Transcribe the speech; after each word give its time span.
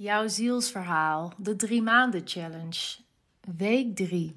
Jouw 0.00 0.28
zielsverhaal, 0.28 1.32
de 1.36 1.56
drie 1.56 1.82
maanden 1.82 2.22
challenge, 2.24 2.96
week 3.56 3.96
drie. 3.96 4.36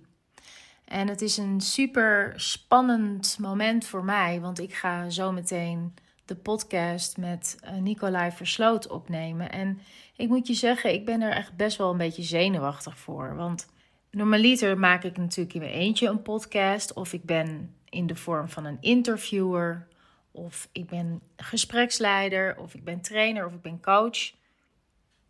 En 0.86 1.08
het 1.08 1.22
is 1.22 1.38
een 1.38 1.62
super 1.62 2.34
spannend 2.36 3.38
moment 3.39 3.86
voor 3.86 4.04
mij, 4.04 4.39
want 4.39 4.60
ik 4.60 4.74
ga 4.74 5.10
zo 5.10 5.32
meteen 5.32 5.94
de 6.26 6.36
podcast 6.36 7.18
met 7.18 7.58
eh, 7.60 7.76
Nicolai 7.76 8.32
Versloot 8.32 8.88
opnemen. 8.88 9.52
En 9.52 9.79
ik 10.16 10.28
moet 10.28 10.47
je 10.47 10.54
zeggen, 10.54 10.94
ik 10.94 11.05
ben 11.05 11.21
er 11.21 11.31
echt 11.31 11.55
best 11.55 11.78
wel 11.78 11.91
een 11.91 11.97
beetje 11.97 12.23
zenuwachtig 12.23 12.97
voor. 12.97 13.35
Want 13.35 13.67
normaliter 14.12 14.79
maak 14.79 15.03
ik 15.03 15.17
natuurlijk 15.17 15.55
in 15.55 15.62
mijn 15.62 15.73
eentje 15.73 16.07
een 16.07 16.21
podcast, 16.21 16.93
of 16.93 17.13
ik 17.13 17.23
ben 17.23 17.75
in 17.89 18.07
de 18.07 18.16
vorm 18.16 18.49
van 18.49 18.66
een 18.66 18.77
interviewer, 18.80 19.88
of 20.31 20.70
ik 20.71 20.88
ben 20.88 21.21
gespreksleider, 21.35 22.57
of 22.57 22.73
ik 22.73 22.84
ben 22.84 23.02
trainer, 23.02 23.45
of 23.45 23.53
ik 23.53 23.62
ben 23.62 23.81
coach. 23.81 24.39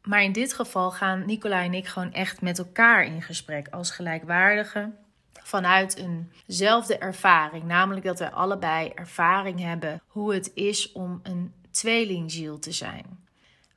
Maar 0.04 0.24
in 0.24 0.32
dit 0.32 0.54
geval 0.54 0.92
gaan 0.92 1.26
Nicolai 1.26 1.66
en 1.66 1.74
ik 1.74 1.88
gewoon 1.88 2.14
echt 2.14 2.42
met 2.42 2.58
elkaar 2.58 3.06
in 3.06 3.22
gesprek 3.22 3.68
als 3.68 3.92
gelijkwaardigen. 3.92 4.98
Vanuit 5.34 6.06
eenzelfde 6.48 6.98
ervaring, 6.98 7.64
namelijk 7.64 8.06
dat 8.06 8.20
wij 8.20 8.32
allebei 8.32 8.92
ervaring 8.96 9.60
hebben 9.60 10.02
hoe 10.08 10.34
het 10.34 10.52
is 10.54 10.92
om 10.92 11.20
een 11.24 11.54
tweelingziel 11.72 12.60
te 12.60 12.72
zijn. 12.72 13.20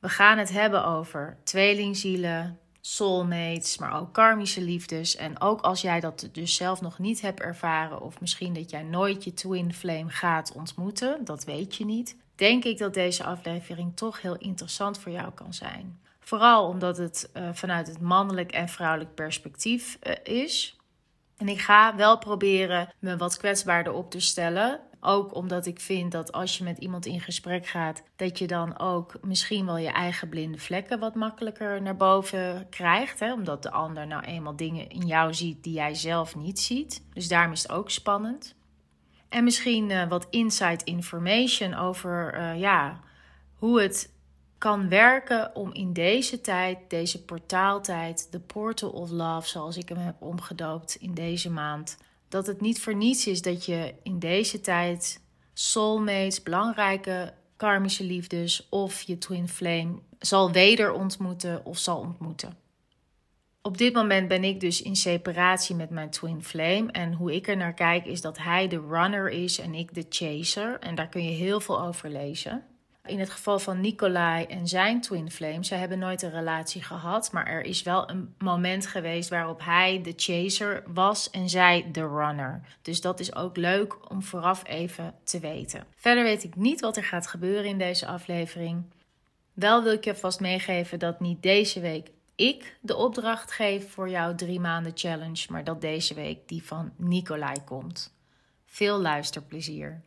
We 0.01 0.09
gaan 0.09 0.39
het 0.39 0.51
hebben 0.51 0.85
over 0.85 1.37
tweelingzielen, 1.45 2.59
soulmates, 2.81 3.79
maar 3.79 4.01
ook 4.01 4.13
karmische 4.13 4.61
liefdes. 4.61 5.17
En 5.17 5.41
ook 5.41 5.61
als 5.61 5.81
jij 5.81 6.01
dat 6.01 6.29
dus 6.33 6.55
zelf 6.55 6.81
nog 6.81 6.99
niet 6.99 7.21
hebt 7.21 7.41
ervaren, 7.41 8.01
of 8.01 8.21
misschien 8.21 8.55
dat 8.55 8.71
jij 8.71 8.83
nooit 8.83 9.25
je 9.25 9.35
twin 9.35 9.75
flame 9.75 10.11
gaat 10.11 10.53
ontmoeten, 10.53 11.25
dat 11.25 11.45
weet 11.45 11.77
je 11.77 11.85
niet, 11.85 12.17
denk 12.35 12.65
ik 12.65 12.79
dat 12.79 12.95
deze 12.95 13.25
aflevering 13.25 13.97
toch 13.97 14.21
heel 14.21 14.37
interessant 14.37 14.99
voor 14.99 15.13
jou 15.13 15.33
kan 15.33 15.55
zijn. 15.55 15.99
Vooral 16.25 16.69
omdat 16.69 16.97
het 16.97 17.31
uh, 17.37 17.49
vanuit 17.53 17.87
het 17.87 18.01
mannelijk 18.01 18.53
en 18.53 18.69
vrouwelijk 18.69 19.15
perspectief 19.15 19.99
uh, 20.03 20.37
is. 20.37 20.77
En 21.37 21.49
ik 21.49 21.61
ga 21.61 21.97
wel 21.97 22.19
proberen 22.19 22.89
me 22.99 23.17
wat 23.17 23.37
kwetsbaarder 23.37 23.93
op 23.93 24.11
te 24.11 24.21
stellen. 24.21 24.81
Ook 25.01 25.35
omdat 25.35 25.67
ik 25.67 25.81
vind 25.81 26.13
dat 26.13 26.33
als 26.33 26.59
je 26.59 26.65
met 26.65 26.79
iemand 26.79 27.07
in 27.07 27.21
gesprek 27.21 27.67
gaat, 27.67 28.03
dat 28.17 28.39
je 28.39 28.47
dan 28.47 28.79
ook 28.79 29.15
misschien 29.23 29.67
wel 29.67 29.77
je 29.77 29.89
eigen 29.89 30.29
blinde 30.29 30.59
vlekken 30.59 30.99
wat 30.99 31.15
makkelijker 31.15 31.83
naar 31.83 31.97
boven 31.97 32.67
krijgt. 32.71 33.21
Hè? 33.21 33.33
Omdat 33.33 33.63
de 33.63 33.71
ander 33.71 34.07
nou 34.07 34.25
eenmaal 34.25 34.57
dingen 34.57 34.89
in 34.89 35.07
jou 35.07 35.35
ziet 35.35 35.63
die 35.63 35.73
jij 35.73 35.95
zelf 35.95 36.37
niet 36.37 36.61
ziet. 36.61 37.05
Dus 37.13 37.29
daarom 37.29 37.53
is 37.53 37.63
het 37.63 37.73
ook 37.73 37.91
spannend. 37.91 38.55
En 39.29 39.45
misschien 39.45 39.91
uh, 39.91 40.09
wat 40.09 40.27
inside 40.31 40.85
information 40.85 41.75
over 41.75 42.55
ja, 42.57 43.01
hoe 43.55 43.81
het 43.81 44.14
kan 44.65 44.89
werken 44.89 45.55
om 45.55 45.73
in 45.73 45.93
deze 45.93 46.41
tijd, 46.41 46.79
deze 46.89 47.25
portaaltijd, 47.25 48.29
de 48.31 48.41
Portal 48.41 48.91
of 48.91 49.11
Love, 49.11 49.49
zoals 49.49 49.77
ik 49.77 49.89
hem 49.89 49.99
heb 49.99 50.23
omgedoopt 50.23 50.97
in 51.01 51.15
deze 51.15 51.51
maand, 51.51 51.97
dat 52.29 52.47
het 52.47 52.61
niet 52.61 52.81
voor 52.81 52.95
niets 52.95 53.27
is 53.27 53.43
dat 53.43 53.65
je 53.65 53.95
in 54.03 54.19
deze 54.19 54.61
tijd 54.61 55.21
soulmates, 55.53 56.43
belangrijke 56.43 57.35
karmische 57.57 58.05
liefdes 58.05 58.67
of 58.71 59.03
je 59.03 59.19
twin 59.19 59.49
flame 59.49 59.99
zal 60.19 60.53
weder 60.53 60.93
ontmoeten 60.93 61.65
of 61.65 61.79
zal 61.79 61.99
ontmoeten. 61.99 62.57
Op 63.63 63.79
dit 63.79 63.95
moment 63.95 64.29
ben 64.29 64.45
ik 64.45 64.61
dus 64.61 64.83
in 64.83 64.97
separatie 64.97 65.75
met 65.75 65.91
mijn 65.91 66.11
twin 66.11 66.43
flame. 66.43 66.91
En 66.93 67.13
hoe 67.13 67.35
ik 67.35 67.49
er 67.49 67.57
naar 67.57 67.75
kijk 67.75 68.07
is 68.07 68.21
dat 68.21 68.39
hij 68.39 68.69
de 68.69 68.81
runner 68.89 69.31
is 69.31 69.59
en 69.59 69.75
ik 69.75 69.95
de 69.95 70.07
chaser. 70.09 70.79
En 70.79 70.95
daar 70.95 71.09
kun 71.09 71.25
je 71.25 71.31
heel 71.31 71.61
veel 71.61 71.81
over 71.81 72.11
lezen. 72.11 72.65
In 73.07 73.19
het 73.19 73.31
geval 73.31 73.59
van 73.59 73.81
Nicolai 73.81 74.45
en 74.45 74.69
zijn 74.69 75.01
twin 75.01 75.31
flame, 75.31 75.65
ze 75.65 75.75
hebben 75.75 75.99
nooit 75.99 76.23
een 76.23 76.31
relatie 76.31 76.83
gehad, 76.83 77.33
maar 77.33 77.47
er 77.47 77.65
is 77.65 77.83
wel 77.83 78.11
een 78.11 78.35
moment 78.39 78.87
geweest 78.87 79.29
waarop 79.29 79.61
hij 79.65 80.01
de 80.03 80.13
chaser 80.17 80.83
was 80.87 81.31
en 81.31 81.49
zij 81.49 81.89
de 81.93 82.01
runner. 82.01 82.61
Dus 82.83 83.01
dat 83.01 83.21
is 83.21 83.35
ook 83.35 83.57
leuk 83.57 84.11
om 84.11 84.23
vooraf 84.23 84.63
even 84.67 85.15
te 85.25 85.41
weten. 85.41 85.85
Verder 85.97 86.25
weet 86.25 86.45
ik 86.45 86.57
niet 86.57 86.81
wat 86.81 86.97
er 86.97 87.05
gaat 87.05 87.27
gebeuren 87.27 87.65
in 87.65 87.79
deze 87.79 88.07
aflevering. 88.07 88.83
Wel 89.53 89.83
wil 89.83 89.93
ik 89.93 90.05
je 90.05 90.15
vast 90.15 90.41
meegeven 90.41 90.99
dat 90.99 91.21
niet 91.21 91.43
deze 91.43 91.81
week 91.81 92.11
ik 92.35 92.77
de 92.81 92.97
opdracht 92.97 93.53
geef 93.53 93.91
voor 93.91 94.09
jouw 94.09 94.35
drie 94.35 94.61
maanden 94.61 94.93
challenge, 94.95 95.47
maar 95.49 95.65
dat 95.65 95.81
deze 95.81 96.15
week 96.15 96.49
die 96.49 96.63
van 96.63 96.93
Nicolai 96.97 97.57
komt. 97.65 98.15
Veel 98.67 99.01
luisterplezier. 99.01 100.03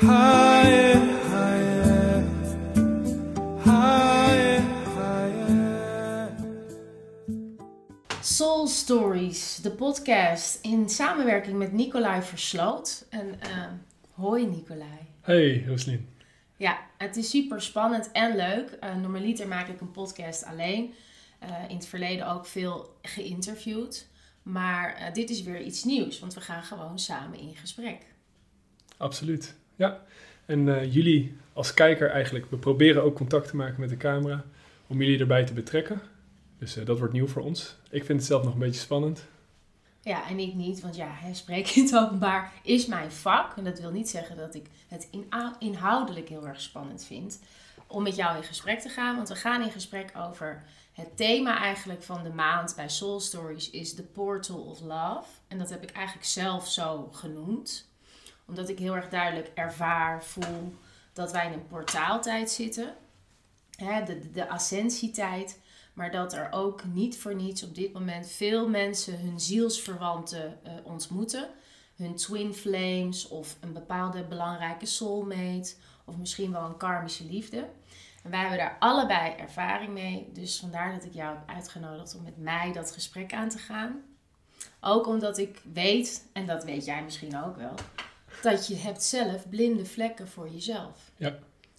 Higher, 0.00 0.98
higher, 1.30 2.24
higher, 3.64 4.62
higher. 4.94 6.36
Soul 8.20 8.66
Stories, 8.66 9.56
de 9.56 9.70
podcast 9.70 10.58
in 10.62 10.88
samenwerking 10.88 11.58
met 11.58 11.72
Nicolai 11.72 12.22
Versloot. 12.22 13.06
En 13.10 13.26
uh, 13.26 13.66
hoi 14.10 14.46
Nicolai. 14.46 14.98
Hey 15.20 15.64
Roslien. 15.66 16.08
Ja, 16.56 16.78
het 16.98 17.16
is 17.16 17.30
super 17.30 17.62
spannend 17.62 18.12
en 18.12 18.36
leuk. 18.36 18.78
Uh, 18.80 18.96
normaliter 18.96 19.48
maak 19.48 19.68
ik 19.68 19.80
een 19.80 19.90
podcast 19.90 20.44
alleen. 20.44 20.94
Uh, 21.42 21.50
in 21.68 21.76
het 21.76 21.86
verleden 21.86 22.30
ook 22.30 22.46
veel 22.46 22.96
geïnterviewd. 23.02 24.06
Maar 24.42 25.00
uh, 25.00 25.12
dit 25.12 25.30
is 25.30 25.42
weer 25.42 25.62
iets 25.62 25.84
nieuws, 25.84 26.18
want 26.18 26.34
we 26.34 26.40
gaan 26.40 26.62
gewoon 26.62 26.98
samen 26.98 27.38
in 27.38 27.56
gesprek. 27.56 28.06
Absoluut. 28.96 29.54
Ja, 29.76 30.02
en 30.46 30.66
uh, 30.66 30.94
jullie 30.94 31.36
als 31.52 31.74
kijker 31.74 32.10
eigenlijk, 32.10 32.50
we 32.50 32.56
proberen 32.56 33.02
ook 33.02 33.14
contact 33.14 33.48
te 33.48 33.56
maken 33.56 33.80
met 33.80 33.88
de 33.88 33.96
camera 33.96 34.44
om 34.86 35.02
jullie 35.02 35.18
erbij 35.18 35.44
te 35.44 35.52
betrekken. 35.52 36.00
Dus 36.58 36.76
uh, 36.76 36.86
dat 36.86 36.98
wordt 36.98 37.12
nieuw 37.12 37.26
voor 37.26 37.42
ons. 37.42 37.76
Ik 37.90 38.04
vind 38.04 38.18
het 38.18 38.28
zelf 38.28 38.44
nog 38.44 38.52
een 38.52 38.58
beetje 38.58 38.80
spannend. 38.80 39.24
Ja, 40.00 40.28
en 40.28 40.38
ik 40.38 40.54
niet, 40.54 40.80
want 40.80 40.96
ja, 40.96 41.14
spreken 41.32 41.74
in 41.74 41.84
het 41.84 41.96
openbaar 41.96 42.52
is 42.62 42.86
mijn 42.86 43.12
vak. 43.12 43.56
En 43.56 43.64
dat 43.64 43.80
wil 43.80 43.90
niet 43.90 44.08
zeggen 44.08 44.36
dat 44.36 44.54
ik 44.54 44.66
het 44.88 45.08
inhoudelijk 45.58 46.28
heel 46.28 46.46
erg 46.46 46.60
spannend 46.60 47.04
vind 47.04 47.40
om 47.86 48.02
met 48.02 48.16
jou 48.16 48.36
in 48.36 48.42
gesprek 48.42 48.80
te 48.80 48.88
gaan. 48.88 49.16
Want 49.16 49.28
we 49.28 49.36
gaan 49.36 49.62
in 49.62 49.70
gesprek 49.70 50.12
over 50.16 50.62
het 50.92 51.16
thema 51.16 51.58
eigenlijk 51.58 52.02
van 52.02 52.22
de 52.22 52.32
maand 52.32 52.72
bij 52.76 52.88
Soul 52.88 53.20
Stories 53.20 53.70
is 53.70 53.94
The 53.94 54.02
Portal 54.02 54.60
of 54.60 54.80
Love. 54.80 55.28
En 55.48 55.58
dat 55.58 55.70
heb 55.70 55.82
ik 55.82 55.90
eigenlijk 55.90 56.26
zelf 56.26 56.68
zo 56.68 57.08
genoemd 57.12 57.88
omdat 58.46 58.68
ik 58.68 58.78
heel 58.78 58.96
erg 58.96 59.08
duidelijk 59.08 59.50
ervaar, 59.54 60.24
voel 60.24 60.74
dat 61.12 61.32
wij 61.32 61.46
in 61.46 61.52
een 61.52 61.66
portaaltijd 61.66 62.50
zitten. 62.50 62.94
Hè, 63.76 64.04
de, 64.04 64.30
de 64.30 64.48
ascensietijd. 64.48 65.60
Maar 65.92 66.10
dat 66.10 66.32
er 66.32 66.48
ook 66.50 66.84
niet 66.84 67.18
voor 67.18 67.34
niets 67.34 67.62
op 67.62 67.74
dit 67.74 67.92
moment 67.92 68.30
veel 68.30 68.68
mensen 68.68 69.20
hun 69.20 69.40
zielsverwanten 69.40 70.58
uh, 70.66 70.72
ontmoeten. 70.82 71.48
Hun 71.96 72.16
twin 72.16 72.54
flames 72.54 73.28
of 73.28 73.56
een 73.60 73.72
bepaalde 73.72 74.24
belangrijke 74.24 74.86
soulmate. 74.86 75.74
Of 76.04 76.16
misschien 76.16 76.52
wel 76.52 76.64
een 76.64 76.76
karmische 76.76 77.24
liefde. 77.24 77.68
En 78.22 78.30
wij 78.30 78.40
hebben 78.40 78.58
daar 78.58 78.76
allebei 78.78 79.32
ervaring 79.32 79.92
mee. 79.92 80.30
Dus 80.32 80.58
vandaar 80.58 80.92
dat 80.94 81.04
ik 81.04 81.14
jou 81.14 81.36
heb 81.36 81.48
uitgenodigd 81.56 82.16
om 82.16 82.22
met 82.22 82.38
mij 82.38 82.72
dat 82.72 82.92
gesprek 82.92 83.32
aan 83.32 83.48
te 83.48 83.58
gaan. 83.58 84.02
Ook 84.80 85.06
omdat 85.06 85.38
ik 85.38 85.60
weet, 85.72 86.26
en 86.32 86.46
dat 86.46 86.64
weet 86.64 86.84
jij 86.84 87.02
misschien 87.02 87.42
ook 87.42 87.56
wel, 87.56 87.74
dat 88.44 88.66
je 88.66 88.76
hebt 88.76 89.02
zelf 89.02 89.48
blinde 89.48 89.84
vlekken 89.84 90.28
voor 90.28 90.48
jezelf. 90.48 91.10
Ja. 91.16 91.38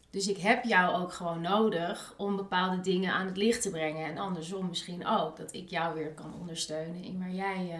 Dus 0.09 0.27
ik 0.27 0.37
heb 0.37 0.63
jou 0.63 1.01
ook 1.01 1.13
gewoon 1.13 1.41
nodig 1.41 2.13
om 2.17 2.35
bepaalde 2.35 2.81
dingen 2.81 3.13
aan 3.13 3.25
het 3.25 3.37
licht 3.37 3.61
te 3.61 3.69
brengen. 3.69 4.05
En 4.05 4.17
andersom 4.17 4.67
misschien 4.67 5.07
ook. 5.07 5.37
Dat 5.37 5.53
ik 5.53 5.69
jou 5.69 5.95
weer 5.95 6.13
kan 6.13 6.33
ondersteunen 6.39 7.03
in 7.03 7.19
waar 7.19 7.31
jij 7.31 7.65
uh, 7.65 7.79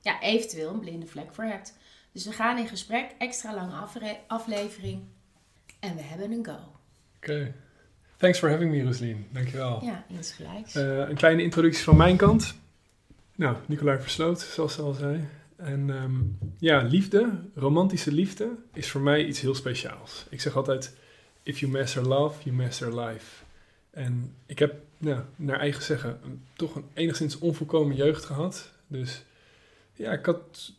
ja, 0.00 0.20
eventueel 0.20 0.72
een 0.72 0.80
blinde 0.80 1.06
vlek 1.06 1.34
voor 1.34 1.44
hebt. 1.44 1.76
Dus 2.12 2.24
we 2.24 2.32
gaan 2.32 2.58
in 2.58 2.68
gesprek. 2.68 3.10
Extra 3.18 3.54
lange 3.54 3.74
aflevering. 4.26 5.02
En 5.80 5.96
we 5.96 6.02
hebben 6.02 6.32
een 6.32 6.44
go. 6.44 6.52
Oké. 6.52 7.32
Okay. 7.32 7.54
Thanks 8.16 8.38
for 8.38 8.50
having 8.50 8.70
me, 8.70 8.82
Roslien. 8.82 9.26
Dankjewel. 9.30 9.84
Ja, 9.84 10.04
insgelijks. 10.08 10.76
Uh, 10.76 11.08
een 11.08 11.16
kleine 11.16 11.42
introductie 11.42 11.84
van 11.84 11.96
mijn 11.96 12.16
kant. 12.16 12.54
Nou, 13.34 13.56
Nicolai 13.66 14.00
Versloot, 14.00 14.40
zoals 14.40 14.74
ze 14.74 14.82
al 14.82 14.92
zei. 14.92 15.28
En 15.64 15.90
um, 15.90 16.38
ja, 16.58 16.82
liefde, 16.82 17.30
romantische 17.54 18.12
liefde, 18.12 18.48
is 18.72 18.90
voor 18.90 19.00
mij 19.00 19.24
iets 19.24 19.40
heel 19.40 19.54
speciaals. 19.54 20.24
Ik 20.28 20.40
zeg 20.40 20.56
altijd, 20.56 20.96
if 21.42 21.58
you 21.58 21.72
master 21.72 22.02
love, 22.02 22.42
you 22.42 22.56
master 22.56 23.00
life. 23.00 23.44
En 23.90 24.34
ik 24.46 24.58
heb, 24.58 24.74
nou, 24.98 25.20
naar 25.36 25.58
eigen 25.58 25.82
zeggen, 25.82 26.18
een, 26.24 26.42
toch 26.56 26.74
een 26.74 26.84
enigszins 26.94 27.38
onvolkomen 27.38 27.96
jeugd 27.96 28.24
gehad. 28.24 28.70
Dus 28.86 29.24
ja, 29.92 30.12
ik 30.12 30.26
had, 30.26 30.72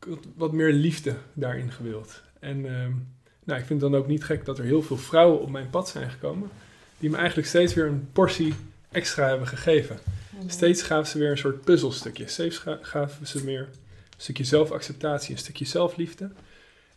ik 0.00 0.08
had 0.08 0.26
wat 0.34 0.52
meer 0.52 0.72
liefde 0.72 1.16
daarin 1.32 1.72
gewild. 1.72 2.22
En 2.40 2.64
um, 2.64 3.08
nou, 3.44 3.60
ik 3.60 3.66
vind 3.66 3.80
het 3.80 3.90
dan 3.90 4.00
ook 4.00 4.06
niet 4.06 4.24
gek 4.24 4.44
dat 4.44 4.58
er 4.58 4.64
heel 4.64 4.82
veel 4.82 4.98
vrouwen 4.98 5.40
op 5.40 5.50
mijn 5.50 5.70
pad 5.70 5.88
zijn 5.88 6.10
gekomen, 6.10 6.50
die 6.98 7.10
me 7.10 7.16
eigenlijk 7.16 7.48
steeds 7.48 7.74
weer 7.74 7.86
een 7.86 8.08
portie 8.12 8.54
extra 8.90 9.28
hebben 9.28 9.46
gegeven. 9.46 9.98
Mm. 10.30 10.50
Steeds 10.50 10.82
gaven 10.82 11.06
ze 11.06 11.18
weer 11.18 11.30
een 11.30 11.38
soort 11.38 11.64
puzzelstukje. 11.64 12.26
Steeds 12.26 12.64
gaven 12.80 13.26
ze 13.26 13.44
meer 13.44 13.68
een 14.16 14.22
stukje 14.22 14.44
zelfacceptatie, 14.44 15.32
een 15.32 15.38
stukje 15.38 15.64
zelfliefde. 15.64 16.30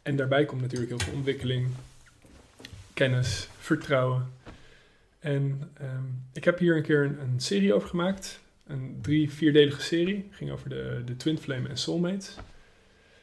En 0.01 0.15
daarbij 0.15 0.45
komt 0.45 0.61
natuurlijk 0.61 0.89
heel 0.89 0.99
veel 0.99 1.13
ontwikkeling, 1.13 1.67
kennis, 2.93 3.47
vertrouwen. 3.59 4.27
En 5.19 5.71
ehm, 5.73 6.03
ik 6.33 6.43
heb 6.43 6.59
hier 6.59 6.75
een 6.75 6.83
keer 6.83 7.03
een, 7.03 7.19
een, 7.19 7.39
serie 7.39 7.73
over 7.73 7.89
gemaakt. 7.89 8.39
Een 8.67 8.99
drie, 9.01 9.31
vierdelige 9.31 9.81
serie. 9.81 10.27
Ging 10.31 10.51
over 10.51 10.69
de, 10.69 11.01
de 11.05 11.17
Twin 11.17 11.37
Flame 11.37 11.69
en 11.69 11.77
Soulmates. 11.77 12.35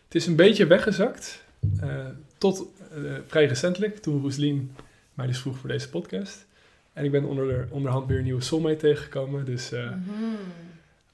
Het 0.05 0.15
is 0.15 0.27
een 0.27 0.37
beetje 0.37 0.67
weggezakt. 0.67 1.45
Uh, 1.83 2.07
tot 2.39 2.67
uh, 2.97 3.13
vrij 3.27 3.47
recentelijk, 3.47 3.99
toen 3.99 4.21
Roeslien 4.21 4.71
mij 5.15 5.27
dus 5.27 5.39
vroeg 5.39 5.59
voor 5.59 5.69
deze 5.69 5.89
podcast. 5.89 6.47
En 6.93 7.05
ik 7.05 7.11
ben 7.11 7.25
onder, 7.25 7.67
onderhand 7.71 8.07
weer 8.07 8.19
een 8.19 8.25
nieuwe 8.25 8.43
soulmate 8.43 8.77
tegengekomen. 8.77 9.45
Dus 9.45 9.73
uh, 9.73 9.91
mm-hmm. 9.91 10.37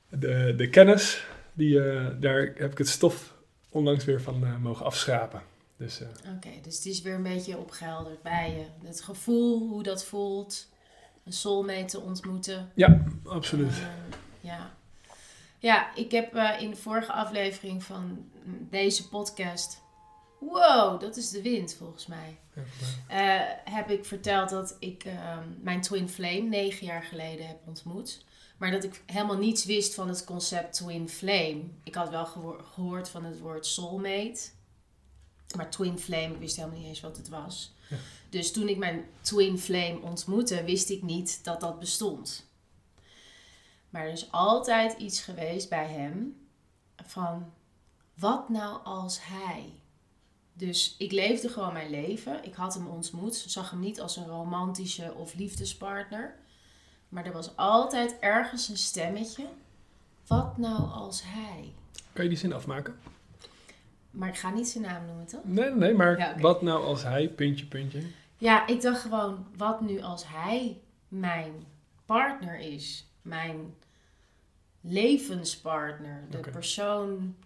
de, 0.09 0.55
de 0.57 0.69
kennis, 0.69 1.25
die, 1.53 1.75
daar 2.19 2.53
heb 2.55 2.73
ik 2.73 2.79
het 2.79 2.89
stof 2.89 3.35
onlangs 3.69 4.05
weer 4.05 4.23
van 4.23 4.61
mogen 4.61 4.85
afschrapen. 4.87 5.43
Dus, 5.77 6.01
Oké, 6.37 6.51
dus 6.63 6.77
het 6.77 6.87
is 6.87 7.03
weer 7.03 7.15
een 7.15 7.23
beetje 7.23 7.59
opgehelderd 7.59 8.23
bij 8.23 8.51
je. 8.51 8.87
Het 8.87 9.01
gevoel, 9.01 9.69
hoe 9.69 9.83
dat 9.83 10.05
voelt, 10.05 10.69
een 11.25 11.33
soulmate 11.33 11.85
te 11.85 12.01
ontmoeten. 12.01 12.71
Ja, 12.75 13.03
absoluut. 13.25 13.73
ja. 14.41 14.75
ja, 15.59 15.95
ik 15.95 16.11
heb 16.11 16.35
in 16.61 16.71
de 16.71 16.77
vorige 16.77 17.13
aflevering 17.13 17.85
van 17.85 18.31
deze 18.71 19.09
podcast 19.09 19.83
wow, 20.51 21.01
dat 21.01 21.17
is 21.17 21.31
de 21.31 21.43
wind 21.43 21.75
volgens 21.75 22.07
mij. 22.07 22.39
uh, 23.11 23.41
heb 23.75 23.91
ik 23.91 24.05
verteld 24.05 24.49
dat 24.51 24.77
ik 24.79 25.05
ehm, 25.05 25.49
mijn 25.61 25.81
twin 25.81 26.09
flame 26.09 26.43
negen 26.43 26.87
jaar 26.87 27.03
geleden 27.03 27.47
heb 27.47 27.59
ontmoet. 27.67 28.25
Maar 28.63 28.71
dat 28.71 28.85
ik 28.85 29.03
helemaal 29.07 29.37
niets 29.37 29.65
wist 29.65 29.95
van 29.95 30.09
het 30.09 30.25
concept 30.25 30.73
twin 30.73 31.09
flame. 31.09 31.63
Ik 31.85 31.95
had 31.95 32.11
wel 32.11 32.25
gehoord 32.63 33.09
van 33.09 33.25
het 33.25 33.39
woord 33.41 33.67
soulmate. 33.67 34.41
Maar 35.57 35.71
twin 35.71 35.99
flame, 35.99 36.35
ik 36.35 36.39
wist 36.39 36.57
helemaal 36.57 36.79
niet 36.79 36.87
eens 36.87 37.01
wat 37.01 37.17
het 37.17 37.29
was. 37.29 37.75
Dus 38.31 38.53
toen 38.53 38.69
ik 38.69 38.77
mijn 38.77 39.05
twin 39.21 39.59
flame 39.59 40.01
ontmoette, 40.01 40.65
wist 40.65 40.91
ik 40.91 41.03
niet 41.03 41.45
dat 41.45 41.61
dat 41.61 41.79
bestond. 41.79 42.47
Maar 43.91 44.03
er 44.03 44.13
is 44.13 44.33
altijd 44.33 44.99
iets 44.99 45.21
geweest 45.21 45.69
bij 45.69 45.89
hem 45.89 46.47
van, 47.07 47.53
wat 48.15 48.49
nou 48.49 48.85
als 48.85 49.19
hij? 49.23 49.73
Dus 50.53 50.95
ik 50.99 51.13
leefde 51.13 51.49
gewoon 51.49 51.73
mijn 51.73 51.91
leven. 51.91 52.45
Ik 52.45 52.55
had 52.55 52.75
hem 52.75 52.87
ontmoet, 52.87 53.45
zag 53.47 53.71
hem 53.71 53.81
niet 53.81 54.01
als 54.01 54.17
een 54.17 54.29
romantische 54.29 55.15
of 55.15 55.35
liefdespartner. 55.35 56.42
Maar 57.13 57.27
er 57.27 57.33
was 57.33 57.57
altijd 57.57 58.19
ergens 58.19 58.69
een 58.69 58.77
stemmetje. 58.77 59.47
Wat 60.27 60.59
nou 60.59 60.91
als 60.91 61.23
hij? 61.25 61.73
Kan 62.13 62.25
je 62.25 62.31
die 62.31 62.39
zin 62.39 62.53
afmaken? 62.53 62.99
Maar 64.11 64.29
ik 64.29 64.37
ga 64.37 64.51
niet 64.51 64.69
zijn 64.69 64.85
naam 64.85 65.07
noemen, 65.07 65.27
toch? 65.27 65.45
Nee, 65.45 65.71
nee, 65.71 65.95
maar 65.95 66.37
wat 66.41 66.63
nou 66.63 66.85
als 66.85 67.03
hij, 67.03 67.29
puntje, 67.29 67.67
puntje? 67.67 68.03
Ja, 68.39 68.67
ik 68.67 68.81
dacht 68.81 69.01
gewoon, 69.01 69.47
wat 69.57 69.81
nu 69.81 70.01
als 70.01 70.25
hij 70.27 70.81
mijn 71.09 71.53
partner 72.07 72.59
is? 72.59 73.07
Mijn 73.23 73.75
levenspartner. 74.81 76.25
De 76.31 76.39
persoon 76.39 77.37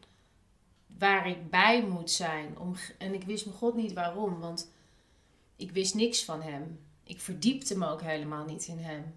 waar 0.98 1.28
ik 1.28 1.50
bij 1.50 1.82
moet 1.82 2.10
zijn. 2.10 2.58
Om, 2.58 2.74
en 2.98 3.14
ik 3.14 3.22
wist 3.22 3.44
mijn 3.44 3.58
god 3.58 3.74
niet 3.74 3.92
waarom, 3.92 4.40
want 4.40 4.70
ik 5.56 5.70
wist 5.70 5.94
niks 5.94 6.24
van 6.24 6.42
hem. 6.42 6.80
Ik 7.04 7.20
verdiepte 7.20 7.78
me 7.78 7.88
ook 7.88 8.02
helemaal 8.02 8.44
niet 8.44 8.66
in 8.66 8.78
hem. 8.78 9.14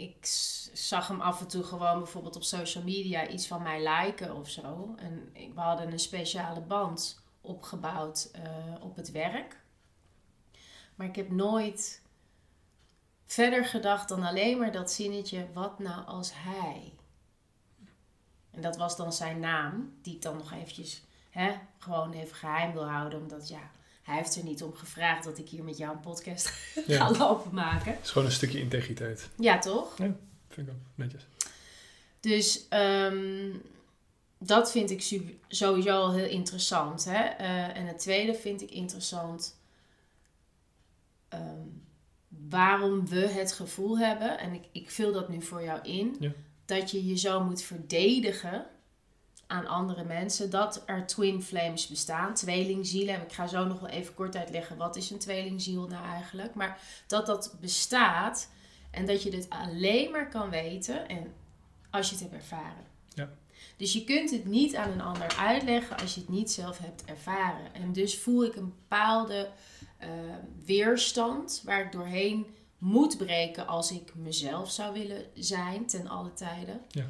Ik 0.00 0.26
zag 0.72 1.08
hem 1.08 1.20
af 1.20 1.40
en 1.40 1.48
toe 1.48 1.62
gewoon 1.62 1.98
bijvoorbeeld 1.98 2.36
op 2.36 2.42
social 2.42 2.84
media 2.84 3.28
iets 3.28 3.46
van 3.46 3.62
mij 3.62 3.88
liken 3.88 4.36
of 4.36 4.48
zo. 4.48 4.94
En 4.98 5.32
we 5.54 5.60
hadden 5.60 5.92
een 5.92 5.98
speciale 5.98 6.60
band 6.60 7.22
opgebouwd 7.40 8.30
uh, 8.36 8.84
op 8.84 8.96
het 8.96 9.10
werk. 9.10 9.60
Maar 10.94 11.06
ik 11.06 11.16
heb 11.16 11.30
nooit 11.30 12.02
verder 13.26 13.64
gedacht 13.64 14.08
dan 14.08 14.22
alleen 14.22 14.58
maar 14.58 14.72
dat 14.72 14.92
zinnetje: 14.92 15.46
wat 15.52 15.78
nou 15.78 16.06
als 16.06 16.30
hij? 16.34 16.94
En 18.50 18.60
dat 18.60 18.76
was 18.76 18.96
dan 18.96 19.12
zijn 19.12 19.40
naam, 19.40 19.98
die 20.02 20.14
ik 20.14 20.22
dan 20.22 20.36
nog 20.36 20.52
eventjes 20.52 21.02
hè, 21.30 21.52
gewoon 21.78 22.12
even 22.12 22.36
geheim 22.36 22.72
wil 22.72 22.88
houden. 22.88 23.20
Omdat 23.20 23.48
ja, 23.48 23.70
hij 24.02 24.16
heeft 24.16 24.36
er 24.36 24.44
niet 24.44 24.62
om 24.62 24.74
gevraagd 24.74 25.24
dat 25.24 25.38
ik 25.38 25.48
hier 25.48 25.64
met 25.64 25.78
jou 25.78 25.92
een 25.92 26.00
podcast 26.00 26.48
ga 26.86 27.10
lopen 27.10 27.54
maken. 27.54 27.92
Het 27.92 28.04
is 28.04 28.10
gewoon 28.10 28.26
een 28.26 28.34
stukje 28.34 28.60
integriteit. 28.60 29.28
Ja, 29.38 29.58
toch? 29.58 29.98
Ja, 29.98 30.16
vind 30.48 30.68
ik 30.68 30.72
ook 30.72 30.80
netjes. 30.94 31.26
Dus 32.20 32.66
um, 32.70 33.62
dat 34.38 34.70
vind 34.70 34.90
ik 34.90 35.22
sowieso 35.48 35.90
al 35.90 36.12
heel 36.12 36.28
interessant. 36.28 37.04
Hè? 37.04 37.40
Uh, 37.40 37.76
en 37.76 37.86
het 37.86 37.98
tweede 37.98 38.34
vind 38.34 38.62
ik 38.62 38.70
interessant. 38.70 39.58
Um, 41.34 41.82
waarom 42.48 43.08
we 43.08 43.26
het 43.26 43.52
gevoel 43.52 43.98
hebben, 43.98 44.38
en 44.38 44.52
ik, 44.52 44.64
ik 44.72 44.90
vul 44.90 45.12
dat 45.12 45.28
nu 45.28 45.42
voor 45.42 45.62
jou 45.62 45.80
in, 45.82 46.16
ja 46.20 46.32
dat 46.70 46.90
je 46.90 47.06
je 47.06 47.16
zo 47.16 47.44
moet 47.44 47.62
verdedigen 47.62 48.66
aan 49.50 49.66
andere 49.66 50.04
mensen 50.04 50.50
dat 50.50 50.82
er 50.86 51.06
twin 51.06 51.42
flames 51.42 51.86
bestaan, 51.86 52.34
tweelingzielen. 52.34 53.14
En 53.14 53.22
ik 53.22 53.32
ga 53.32 53.46
zo 53.46 53.64
nog 53.66 53.80
wel 53.80 53.90
even 53.90 54.14
kort 54.14 54.36
uitleggen 54.36 54.76
wat 54.76 54.96
is 54.96 55.10
een 55.10 55.18
tweelingziel 55.18 55.86
nou 55.86 56.04
eigenlijk. 56.04 56.54
Maar 56.54 56.78
dat 57.06 57.26
dat 57.26 57.56
bestaat 57.60 58.48
en 58.90 59.06
dat 59.06 59.22
je 59.22 59.30
dit 59.30 59.50
alleen 59.50 60.10
maar 60.10 60.28
kan 60.28 60.50
weten 60.50 61.08
en 61.08 61.32
als 61.90 62.08
je 62.08 62.14
het 62.14 62.22
hebt 62.22 62.34
ervaren. 62.34 62.84
Ja. 63.14 63.30
Dus 63.76 63.92
je 63.92 64.04
kunt 64.04 64.30
het 64.30 64.44
niet 64.44 64.76
aan 64.76 64.90
een 64.90 65.00
ander 65.00 65.36
uitleggen 65.38 65.98
als 65.98 66.14
je 66.14 66.20
het 66.20 66.28
niet 66.28 66.50
zelf 66.50 66.78
hebt 66.78 67.04
ervaren. 67.04 67.74
En 67.74 67.92
dus 67.92 68.18
voel 68.18 68.44
ik 68.44 68.56
een 68.56 68.74
bepaalde 68.88 69.48
uh, 70.00 70.08
weerstand 70.64 71.62
waar 71.64 71.84
ik 71.84 71.92
doorheen 71.92 72.46
moet 72.78 73.16
breken 73.16 73.66
als 73.66 73.92
ik 73.92 74.14
mezelf 74.14 74.70
zou 74.70 74.92
willen 74.92 75.24
zijn 75.34 75.86
ten 75.86 76.08
alle 76.08 76.32
tijden. 76.32 76.80
Ja. 76.88 77.04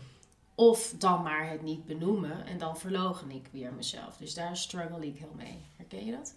Of 0.55 0.94
dan 0.99 1.23
maar 1.23 1.50
het 1.50 1.62
niet 1.62 1.87
benoemen 1.87 2.47
en 2.47 2.58
dan 2.58 2.79
verlogen 2.79 3.31
ik 3.31 3.49
weer 3.52 3.73
mezelf. 3.73 4.17
Dus 4.17 4.35
daar 4.35 4.56
struggle 4.56 5.06
ik 5.06 5.17
heel 5.17 5.35
mee. 5.37 5.58
Herken 5.76 6.06
je 6.06 6.12
dat? 6.12 6.35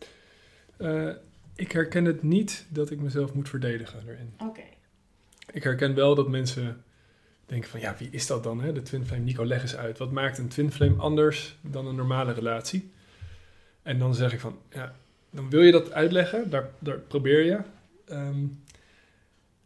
Uh, 0.77 1.09
ik 1.55 1.71
herken 1.71 2.05
het 2.05 2.23
niet 2.23 2.65
dat 2.69 2.89
ik 2.89 2.99
mezelf 2.99 3.33
moet 3.33 3.49
verdedigen 3.49 4.03
erin. 4.07 4.33
Oké. 4.37 4.63
Ik 5.51 5.63
herken 5.63 5.95
wel 5.95 6.15
dat 6.15 6.29
mensen 6.29 6.83
denken 7.45 7.69
van 7.69 7.79
ja, 7.79 7.95
wie 7.97 8.09
is 8.11 8.27
dat 8.27 8.43
dan? 8.43 8.61
Hè? 8.61 8.73
De 8.73 8.81
twin 8.81 9.05
flame, 9.05 9.23
Nico, 9.23 9.45
leg 9.45 9.61
eens 9.61 9.75
uit. 9.75 9.97
Wat 9.97 10.11
maakt 10.11 10.37
een 10.37 10.47
twin 10.47 10.71
flame 10.71 10.95
anders 10.95 11.57
dan 11.61 11.87
een 11.87 11.95
normale 11.95 12.33
relatie? 12.33 12.91
En 13.81 13.99
dan 13.99 14.15
zeg 14.15 14.33
ik 14.33 14.39
van 14.39 14.57
ja, 14.69 14.95
dan 15.29 15.49
wil 15.49 15.61
je 15.61 15.71
dat 15.71 15.91
uitleggen, 15.91 16.49
daar, 16.49 16.69
daar 16.79 16.97
probeer 16.97 17.45
je. 17.45 17.59
Um, 18.09 18.63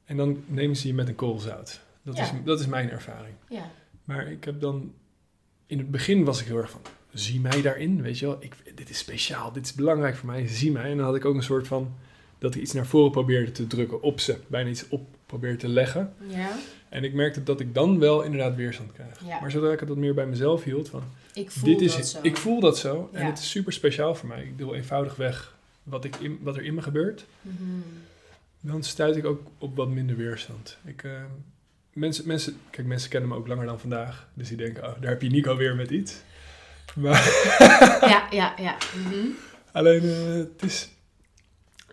en 0.06 0.18
dan 0.18 0.44
nemen 0.46 0.76
ze 0.76 0.88
je 0.88 0.94
met 0.94 1.08
een 1.08 1.16
koolzout. 1.16 1.80
Dat, 2.02 2.18
is, 2.18 2.32
dat 2.44 2.60
is 2.60 2.66
mijn 2.66 2.90
ervaring. 2.90 3.36
Ja. 3.50 3.72
Maar 4.08 4.32
ik 4.32 4.44
heb 4.44 4.62
dan... 4.62 4.94
In 5.66 5.78
het 5.78 5.92
begin 5.92 6.24
was 6.24 6.42
ik 6.42 6.48
heel 6.48 6.58
erg 6.58 6.70
van... 6.70 6.82
Zie 7.14 7.40
mij 7.40 7.62
daarin, 7.62 8.02
weet 8.02 8.20
je 8.20 8.26
wel. 8.26 8.38
Ik, 8.40 8.54
dit 8.76 8.90
is 8.90 8.98
speciaal, 8.98 9.52
dit 9.52 9.66
is 9.66 9.74
belangrijk 9.74 10.16
voor 10.16 10.30
mij. 10.30 10.48
Zie 10.48 10.72
mij. 10.72 10.92
En 10.92 10.98
dan 10.98 11.06
had 11.06 11.16
ik 11.16 11.26
ook 11.26 11.36
een 11.36 11.44
soort 11.44 11.68
van... 11.68 11.96
Dat 12.38 12.56
ik 12.56 12.62
iets 12.62 12.74
naar 12.74 12.86
voren 12.86 13.12
probeerde 13.12 13.52
te 13.52 13.68
drukken 13.68 14.02
op 14.02 14.20
ze. 14.20 14.38
Bijna 14.48 14.70
iets 14.70 14.88
op 14.90 15.08
probeerde 15.26 15.58
te 15.58 15.68
leggen. 15.68 16.14
Ja. 16.28 16.58
En 16.90 17.04
ik 17.04 17.14
merkte 17.14 17.44
dat 17.44 17.60
ik 17.60 17.74
dan 17.74 18.00
wel 18.00 18.22
inderdaad 18.22 18.56
weerstand 18.56 18.92
kreeg. 18.92 19.26
Ja. 19.26 19.40
Maar 19.40 19.52
zodra 19.52 19.72
ik 19.72 19.80
het 19.80 19.90
wat 19.90 19.98
meer 19.98 20.14
bij 20.14 20.28
mezelf 20.28 20.64
hield 20.64 20.90
van... 20.90 21.04
Ik 21.34 21.52
voel 21.52 21.64
dit 21.64 21.82
is, 21.82 21.96
dat 21.96 22.08
zo. 22.08 22.20
Ik 22.22 22.38
voel 22.38 22.60
dat 22.60 22.78
zo. 22.78 23.10
En 23.12 23.26
het 23.26 23.40
is 23.40 23.50
super 23.50 23.74
speciaal 23.74 24.16
voor 24.16 24.28
mij. 24.28 24.44
Ik 24.44 24.58
deel 24.58 24.76
eenvoudig 24.76 25.16
weg 25.16 25.56
wat, 25.84 26.04
ik 26.06 26.16
in, 26.16 26.40
wat 26.42 26.56
er 26.56 26.64
in 26.64 26.74
me 26.74 26.82
gebeurt. 26.82 27.26
Mm 27.42 27.84
dan 28.62 28.84
stuit 28.84 29.16
ik 29.16 29.26
ook 29.26 29.42
op 29.58 29.76
wat 29.76 29.90
minder 29.90 30.16
weerstand. 30.16 30.78
Ik, 30.86 31.04
uh, 31.04 31.12
mensen, 31.98 32.28
mensen, 32.28 32.60
kijk, 32.70 32.88
mensen 32.88 33.10
kennen 33.10 33.30
me 33.30 33.36
ook 33.36 33.48
langer 33.48 33.66
dan 33.66 33.80
vandaag. 33.80 34.28
Dus 34.34 34.48
die 34.48 34.58
denken, 34.58 34.84
oh, 34.84 35.02
daar 35.02 35.10
heb 35.10 35.22
je 35.22 35.30
Nico 35.30 35.56
weer 35.56 35.76
met 35.76 35.90
iets. 35.90 36.16
Maar 36.96 37.24
ja, 38.14 38.28
ja, 38.32 38.54
ja. 38.58 38.78
Mm 38.96 39.36
Alleen, 39.72 40.04
uh, 40.04 40.34
het 40.34 40.64
is... 40.64 40.90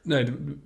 Nee, 0.03 0.25
de, 0.25 0.57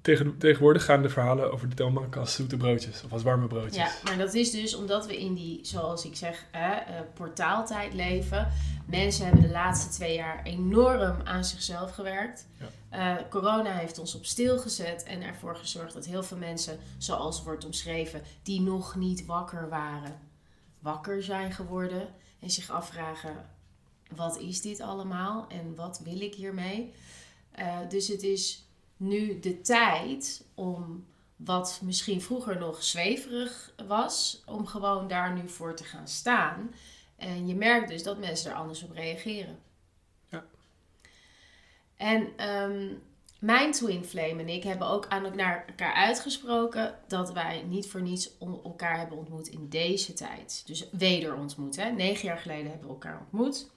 tegen, 0.00 0.38
tegenwoordig 0.38 0.84
gaan 0.84 1.02
de 1.02 1.08
verhalen 1.08 1.52
over 1.52 1.68
de 1.68 1.74
toonbank 1.74 2.16
als 2.16 2.34
zoete 2.34 2.56
broodjes 2.56 3.04
of 3.04 3.12
als 3.12 3.22
warme 3.22 3.46
broodjes. 3.46 3.76
Ja, 3.76 3.90
maar 4.04 4.18
dat 4.18 4.34
is 4.34 4.50
dus 4.50 4.74
omdat 4.74 5.06
we 5.06 5.20
in 5.20 5.34
die, 5.34 5.58
zoals 5.62 6.04
ik 6.04 6.16
zeg, 6.16 6.46
eh, 6.50 6.70
portaaltijd 7.14 7.94
leven. 7.94 8.48
Mensen 8.86 9.24
hebben 9.24 9.42
de 9.42 9.50
laatste 9.50 9.88
twee 9.88 10.14
jaar 10.14 10.40
enorm 10.44 11.16
aan 11.24 11.44
zichzelf 11.44 11.90
gewerkt. 11.90 12.46
Ja. 12.58 12.66
Uh, 12.92 13.16
corona 13.30 13.72
heeft 13.72 13.98
ons 13.98 14.14
op 14.14 14.24
stil 14.24 14.58
gezet 14.58 15.02
en 15.02 15.22
ervoor 15.22 15.56
gezorgd 15.56 15.94
dat 15.94 16.06
heel 16.06 16.22
veel 16.22 16.36
mensen, 16.36 16.78
zoals 16.98 17.42
wordt 17.42 17.64
omschreven, 17.64 18.22
die 18.42 18.60
nog 18.60 18.94
niet 18.96 19.26
wakker 19.26 19.68
waren, 19.68 20.20
wakker 20.78 21.22
zijn 21.22 21.52
geworden 21.52 22.14
en 22.40 22.50
zich 22.50 22.70
afvragen: 22.70 23.50
wat 24.16 24.38
is 24.38 24.60
dit 24.60 24.80
allemaal 24.80 25.46
en 25.48 25.74
wat 25.74 26.00
wil 26.04 26.20
ik 26.20 26.34
hiermee? 26.34 26.94
Uh, 27.58 27.78
dus 27.88 28.08
het 28.08 28.22
is 28.22 28.66
nu 28.96 29.40
de 29.40 29.60
tijd 29.60 30.44
om 30.54 31.06
wat 31.36 31.80
misschien 31.82 32.22
vroeger 32.22 32.58
nog 32.58 32.82
zweverig 32.82 33.74
was, 33.86 34.42
om 34.46 34.66
gewoon 34.66 35.08
daar 35.08 35.32
nu 35.32 35.48
voor 35.48 35.76
te 35.76 35.84
gaan 35.84 36.08
staan. 36.08 36.74
En 37.16 37.46
je 37.46 37.54
merkt 37.54 37.88
dus 37.88 38.02
dat 38.02 38.18
mensen 38.18 38.50
er 38.50 38.56
anders 38.56 38.82
op 38.82 38.92
reageren. 38.92 39.58
Ja. 42.02 42.08
En 42.08 42.48
um, 42.48 43.02
mijn 43.38 43.72
twin 43.72 44.04
flame 44.04 44.40
en 44.40 44.48
ik 44.48 44.62
hebben 44.62 44.88
ook 44.88 45.06
aan 45.08 45.36
naar 45.36 45.64
elkaar 45.66 45.94
uitgesproken 45.94 46.94
dat 47.08 47.32
wij 47.32 47.62
niet 47.68 47.86
voor 47.86 48.02
niets 48.02 48.38
elkaar 48.38 48.98
hebben 48.98 49.18
ontmoet 49.18 49.48
in 49.48 49.68
deze 49.68 50.12
tijd. 50.12 50.62
Dus 50.66 50.88
weder 50.90 51.34
ontmoet. 51.34 51.76
Hè? 51.76 51.90
Negen 51.90 52.26
jaar 52.26 52.38
geleden 52.38 52.70
hebben 52.70 52.86
we 52.86 52.92
elkaar 52.92 53.18
ontmoet. 53.20 53.70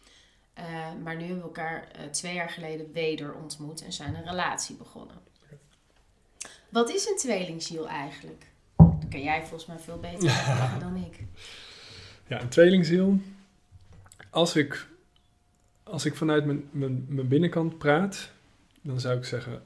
Uh, 0.59 0.63
maar 1.03 1.15
nu 1.15 1.21
hebben 1.21 1.37
we 1.37 1.43
elkaar 1.43 1.87
uh, 1.95 2.09
twee 2.09 2.33
jaar 2.33 2.49
geleden 2.49 2.91
weder 2.91 3.33
ontmoet 3.33 3.83
en 3.83 3.93
zijn 3.93 4.15
een 4.15 4.23
relatie 4.23 4.75
begonnen. 4.75 5.15
Wat 6.69 6.89
is 6.89 7.07
een 7.07 7.17
tweelingziel 7.17 7.87
eigenlijk? 7.87 8.45
Dat 8.75 9.09
kan 9.09 9.21
jij 9.21 9.39
volgens 9.39 9.65
mij 9.65 9.79
veel 9.79 9.99
beter 9.99 10.29
uitleggen 10.29 10.79
dan 10.79 10.95
ik. 10.95 11.23
Ja, 12.27 12.41
een 12.41 12.49
tweelingziel. 12.49 13.19
Als 14.29 14.55
ik, 14.55 14.87
als 15.89 16.05
ik 16.05 16.15
vanuit 16.15 16.45
mijn, 16.45 16.63
mijn, 16.71 17.05
mijn 17.07 17.27
binnenkant 17.27 17.77
praat, 17.77 18.31
dan 18.81 18.99
zou 18.99 19.17
ik 19.17 19.25
zeggen 19.25 19.61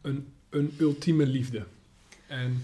een, 0.00 0.26
een 0.50 0.74
ultieme 0.78 1.26
liefde. 1.26 1.64
En 2.26 2.62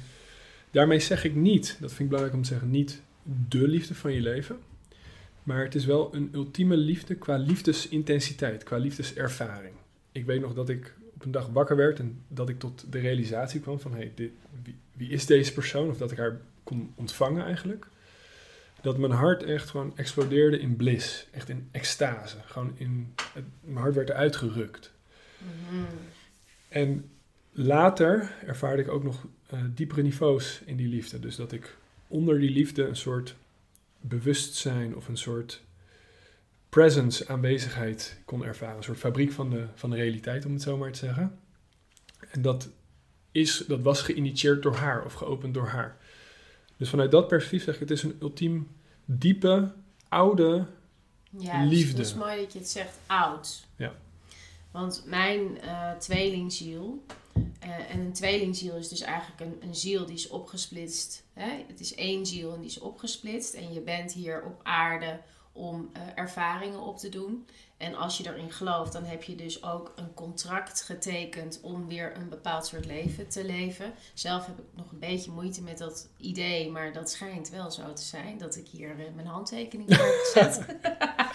daarmee 0.70 1.00
zeg 1.00 1.24
ik 1.24 1.34
niet, 1.34 1.76
dat 1.80 1.88
vind 1.88 2.00
ik 2.00 2.08
belangrijk 2.08 2.36
om 2.36 2.42
te 2.42 2.48
zeggen, 2.48 2.70
niet 2.70 3.02
de 3.48 3.68
liefde 3.68 3.94
van 3.94 4.12
je 4.12 4.20
leven. 4.20 4.58
Maar 5.42 5.64
het 5.64 5.74
is 5.74 5.84
wel 5.84 6.14
een 6.14 6.30
ultieme 6.32 6.76
liefde 6.76 7.14
qua 7.14 7.36
liefdesintensiteit, 7.36 8.62
qua 8.62 8.76
liefdeservaring. 8.76 9.74
Ik 10.12 10.24
weet 10.24 10.40
nog 10.40 10.54
dat 10.54 10.68
ik 10.68 10.94
op 11.14 11.24
een 11.24 11.30
dag 11.30 11.48
wakker 11.48 11.76
werd 11.76 11.98
en 11.98 12.22
dat 12.28 12.48
ik 12.48 12.58
tot 12.58 12.84
de 12.90 12.98
realisatie 12.98 13.60
kwam 13.60 13.80
van 13.80 13.94
hey, 13.94 14.12
dit, 14.14 14.30
wie, 14.62 14.76
wie, 14.96 15.08
is 15.08 15.26
deze 15.26 15.52
persoon? 15.52 15.88
Of 15.88 15.98
dat 15.98 16.10
ik 16.10 16.18
haar 16.18 16.40
kon 16.62 16.92
ontvangen 16.94 17.44
eigenlijk. 17.44 17.86
Dat 18.82 18.98
mijn 18.98 19.12
hart 19.12 19.42
echt 19.42 19.70
gewoon 19.70 19.96
explodeerde 19.96 20.58
in 20.58 20.76
bliss, 20.76 21.26
echt 21.30 21.48
in 21.48 21.68
extase. 21.70 22.36
Gewoon 22.44 22.72
in, 22.76 23.14
het, 23.32 23.44
mijn 23.60 23.76
hart 23.76 23.94
werd 23.94 24.08
eruit 24.08 24.36
gerukt. 24.36 24.92
Mhm. 25.38 25.84
En 26.68 27.10
later 27.52 28.34
ervaarde 28.46 28.82
ik 28.82 28.88
ook 28.88 29.02
nog 29.02 29.26
uh, 29.54 29.60
diepere 29.74 30.02
niveaus 30.02 30.62
in 30.64 30.76
die 30.76 30.88
liefde. 30.88 31.18
Dus 31.18 31.36
dat 31.36 31.52
ik 31.52 31.76
onder 32.06 32.38
die 32.38 32.50
liefde 32.50 32.86
een 32.86 32.96
soort 32.96 33.36
bewustzijn 34.00 34.96
of 34.96 35.08
een 35.08 35.16
soort 35.16 35.62
presence, 36.68 37.28
aanwezigheid 37.28 38.20
kon 38.24 38.44
ervaren. 38.44 38.76
Een 38.76 38.82
soort 38.82 38.98
fabriek 38.98 39.32
van 39.32 39.50
de, 39.50 39.66
van 39.74 39.90
de 39.90 39.96
realiteit, 39.96 40.44
om 40.44 40.52
het 40.52 40.62
zo 40.62 40.76
maar 40.76 40.92
te 40.92 40.98
zeggen. 40.98 41.38
En 42.30 42.42
dat, 42.42 42.70
is, 43.32 43.64
dat 43.66 43.80
was 43.80 44.02
geïnitieerd 44.02 44.62
door 44.62 44.74
haar 44.74 45.04
of 45.04 45.12
geopend 45.12 45.54
door 45.54 45.66
haar. 45.66 45.96
Dus 46.80 46.88
vanuit 46.88 47.10
dat 47.10 47.28
perspectief 47.28 47.64
zeg 47.64 47.74
ik, 47.74 47.80
het 47.80 47.90
is 47.90 48.02
een 48.02 48.16
ultiem 48.20 48.68
diepe, 49.04 49.72
oude 50.08 50.66
ja, 51.38 51.64
liefde. 51.64 51.98
het 51.98 52.06
is 52.06 52.14
mooi 52.14 52.40
dat 52.40 52.52
je 52.52 52.58
het 52.58 52.68
zegt, 52.68 52.98
oud. 53.06 53.66
Ja. 53.76 53.92
Want 54.70 55.02
mijn 55.06 55.40
uh, 55.64 55.92
tweelingziel, 55.92 57.04
uh, 57.36 57.90
en 57.90 58.00
een 58.00 58.12
tweelingziel 58.12 58.76
is 58.76 58.88
dus 58.88 59.00
eigenlijk 59.00 59.40
een, 59.40 59.68
een 59.68 59.74
ziel 59.74 60.06
die 60.06 60.14
is 60.14 60.28
opgesplitst. 60.28 61.24
Hè? 61.32 61.64
Het 61.66 61.80
is 61.80 61.94
één 61.94 62.26
ziel 62.26 62.54
en 62.54 62.60
die 62.60 62.70
is 62.70 62.78
opgesplitst. 62.78 63.54
En 63.54 63.72
je 63.72 63.80
bent 63.80 64.12
hier 64.12 64.42
op 64.44 64.60
aarde 64.62 65.20
om 65.52 65.90
uh, 65.96 66.02
ervaringen 66.14 66.80
op 66.80 66.98
te 66.98 67.08
doen. 67.08 67.46
En 67.76 67.94
als 67.94 68.18
je 68.18 68.26
erin 68.26 68.52
gelooft, 68.52 68.92
dan 68.92 69.04
heb 69.04 69.22
je 69.22 69.34
dus 69.34 69.62
ook 69.62 69.92
een 69.96 70.14
contract 70.14 70.82
getekend 70.82 71.60
om 71.62 71.88
weer 71.88 72.16
een 72.16 72.28
bepaald 72.28 72.66
soort 72.66 72.86
leven 72.86 73.28
te 73.28 73.44
leven. 73.44 73.92
Zelf 74.14 74.46
heb 74.46 74.58
ik 74.58 74.64
nog 74.74 74.92
een 74.92 74.98
beetje 74.98 75.30
moeite 75.30 75.62
met 75.62 75.78
dat 75.78 76.08
idee, 76.16 76.70
maar 76.70 76.92
dat 76.92 77.10
schijnt 77.10 77.50
wel 77.50 77.70
zo 77.70 77.92
te 77.92 78.02
zijn 78.02 78.38
dat 78.38 78.56
ik 78.56 78.68
hier 78.68 78.96
mijn 79.14 79.26
handtekening 79.26 79.88
heb 79.88 80.00
gezet. 80.00 80.66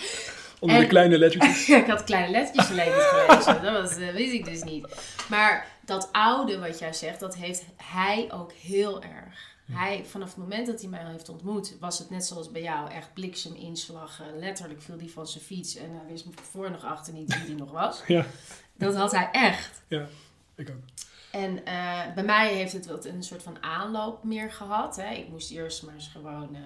Onder 0.60 0.79
de 0.79 0.88
kleine 0.88 1.17
lettertjes. 1.17 1.69
ik 1.81 1.88
had 1.88 2.03
kleine 2.03 2.31
lettertjes 2.31 2.69
alleen 2.69 2.93
niet 2.93 3.03
gelezen. 3.03 3.63
Dat 3.63 3.81
was, 3.81 3.98
uh, 3.98 4.10
wist 4.10 4.34
ik 4.34 4.45
dus 4.45 4.63
niet. 4.63 4.88
Maar 5.29 5.67
dat 5.86 6.10
oude 6.12 6.60
wat 6.60 6.79
jij 6.79 6.93
zegt, 6.93 7.19
dat 7.19 7.36
heeft 7.36 7.63
hij 7.77 8.29
ook 8.31 8.51
heel 8.51 9.03
erg. 9.03 9.54
Hij, 9.72 10.05
vanaf 10.05 10.27
het 10.27 10.38
moment 10.38 10.67
dat 10.67 10.81
hij 10.81 10.89
mij 10.89 11.05
heeft 11.05 11.29
ontmoet, 11.29 11.75
was 11.79 12.00
het 12.00 12.10
net 12.10 12.25
zoals 12.25 12.51
bij 12.51 12.62
jou, 12.62 12.91
echt 12.91 13.13
blikseminslag. 13.13 14.22
Uh, 14.22 14.39
letterlijk 14.39 14.81
viel 14.81 14.98
hij 14.98 15.10
van 15.10 15.27
zijn 15.27 15.43
fiets 15.43 15.75
en 15.75 15.91
hij 15.91 16.05
wist 16.07 16.25
me 16.25 16.31
voor 16.51 16.72
nog 16.72 16.84
achter 16.84 17.13
niet 17.13 17.34
wie 17.34 17.45
hij 17.45 17.55
nog 17.55 17.72
was. 17.72 18.03
Ja. 18.07 18.25
Dat 18.74 18.95
had 18.95 19.12
hij 19.12 19.29
echt. 19.31 19.81
Ja, 19.88 20.07
ik 20.55 20.69
ook. 20.69 20.84
En 21.31 21.57
uh, 21.57 22.13
bij 22.13 22.24
mij 22.24 22.53
heeft 22.53 22.74
het 22.74 22.86
wat 22.86 23.05
een 23.05 23.24
soort 23.24 23.43
van 23.43 23.63
aanloop 23.63 24.24
meer 24.24 24.51
gehad. 24.51 24.95
Hè. 24.95 25.13
Ik 25.13 25.29
moest 25.29 25.51
eerst 25.51 25.84
maar 25.84 25.93
eens 25.93 26.07
gewoon, 26.07 26.57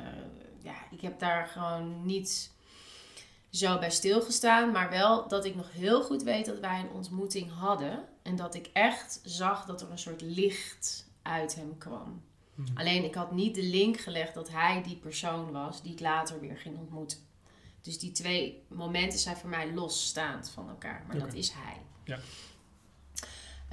ja, 0.62 0.76
ik 0.92 1.02
heb 1.02 1.20
daar 1.20 1.48
gewoon 1.48 2.06
niet 2.06 2.52
zo 3.50 3.80
bij 3.80 3.92
stilgestaan. 3.92 4.72
Maar 4.72 4.90
wel 4.90 5.28
dat 5.28 5.46
ik 5.46 5.56
nog 5.56 5.72
heel 5.72 6.04
goed 6.04 6.24
weet 6.24 6.46
dat 6.46 6.60
wij 6.60 6.80
een 6.80 6.92
ontmoeting 6.92 7.52
hadden. 7.52 8.04
En 8.22 8.36
dat 8.36 8.56
ik 8.56 8.70
echt 8.74 9.22
zag 9.24 9.66
dat 9.66 9.82
er 9.82 9.92
een 9.92 9.98
soort 9.98 10.22
licht 10.22 11.08
uit 11.22 11.56
hem 11.56 11.78
kwam. 11.78 12.22
Hmm. 12.66 12.78
Alleen 12.78 13.04
ik 13.04 13.16
had 13.16 13.32
niet 13.32 13.56
de 13.56 13.64
link 13.64 14.00
gelegd 14.00 14.34
dat 14.34 14.50
hij 14.50 14.84
die 14.84 14.96
persoon 14.96 15.52
was 15.52 15.82
die 15.82 15.92
ik 15.92 16.00
later 16.00 16.40
weer 16.40 16.58
ging 16.58 16.78
ontmoeten. 16.78 17.18
Dus 17.82 18.00
die 18.00 18.12
twee 18.12 18.64
momenten 18.68 19.20
zijn 19.20 19.38
voor 19.38 19.50
mij 19.50 19.74
losstaand 19.74 20.50
van 20.50 20.70
elkaar. 20.70 21.04
Maar 21.08 21.20
dat 21.20 21.34
is 21.34 21.52
hij. 21.52 21.78
Ja. 22.04 22.20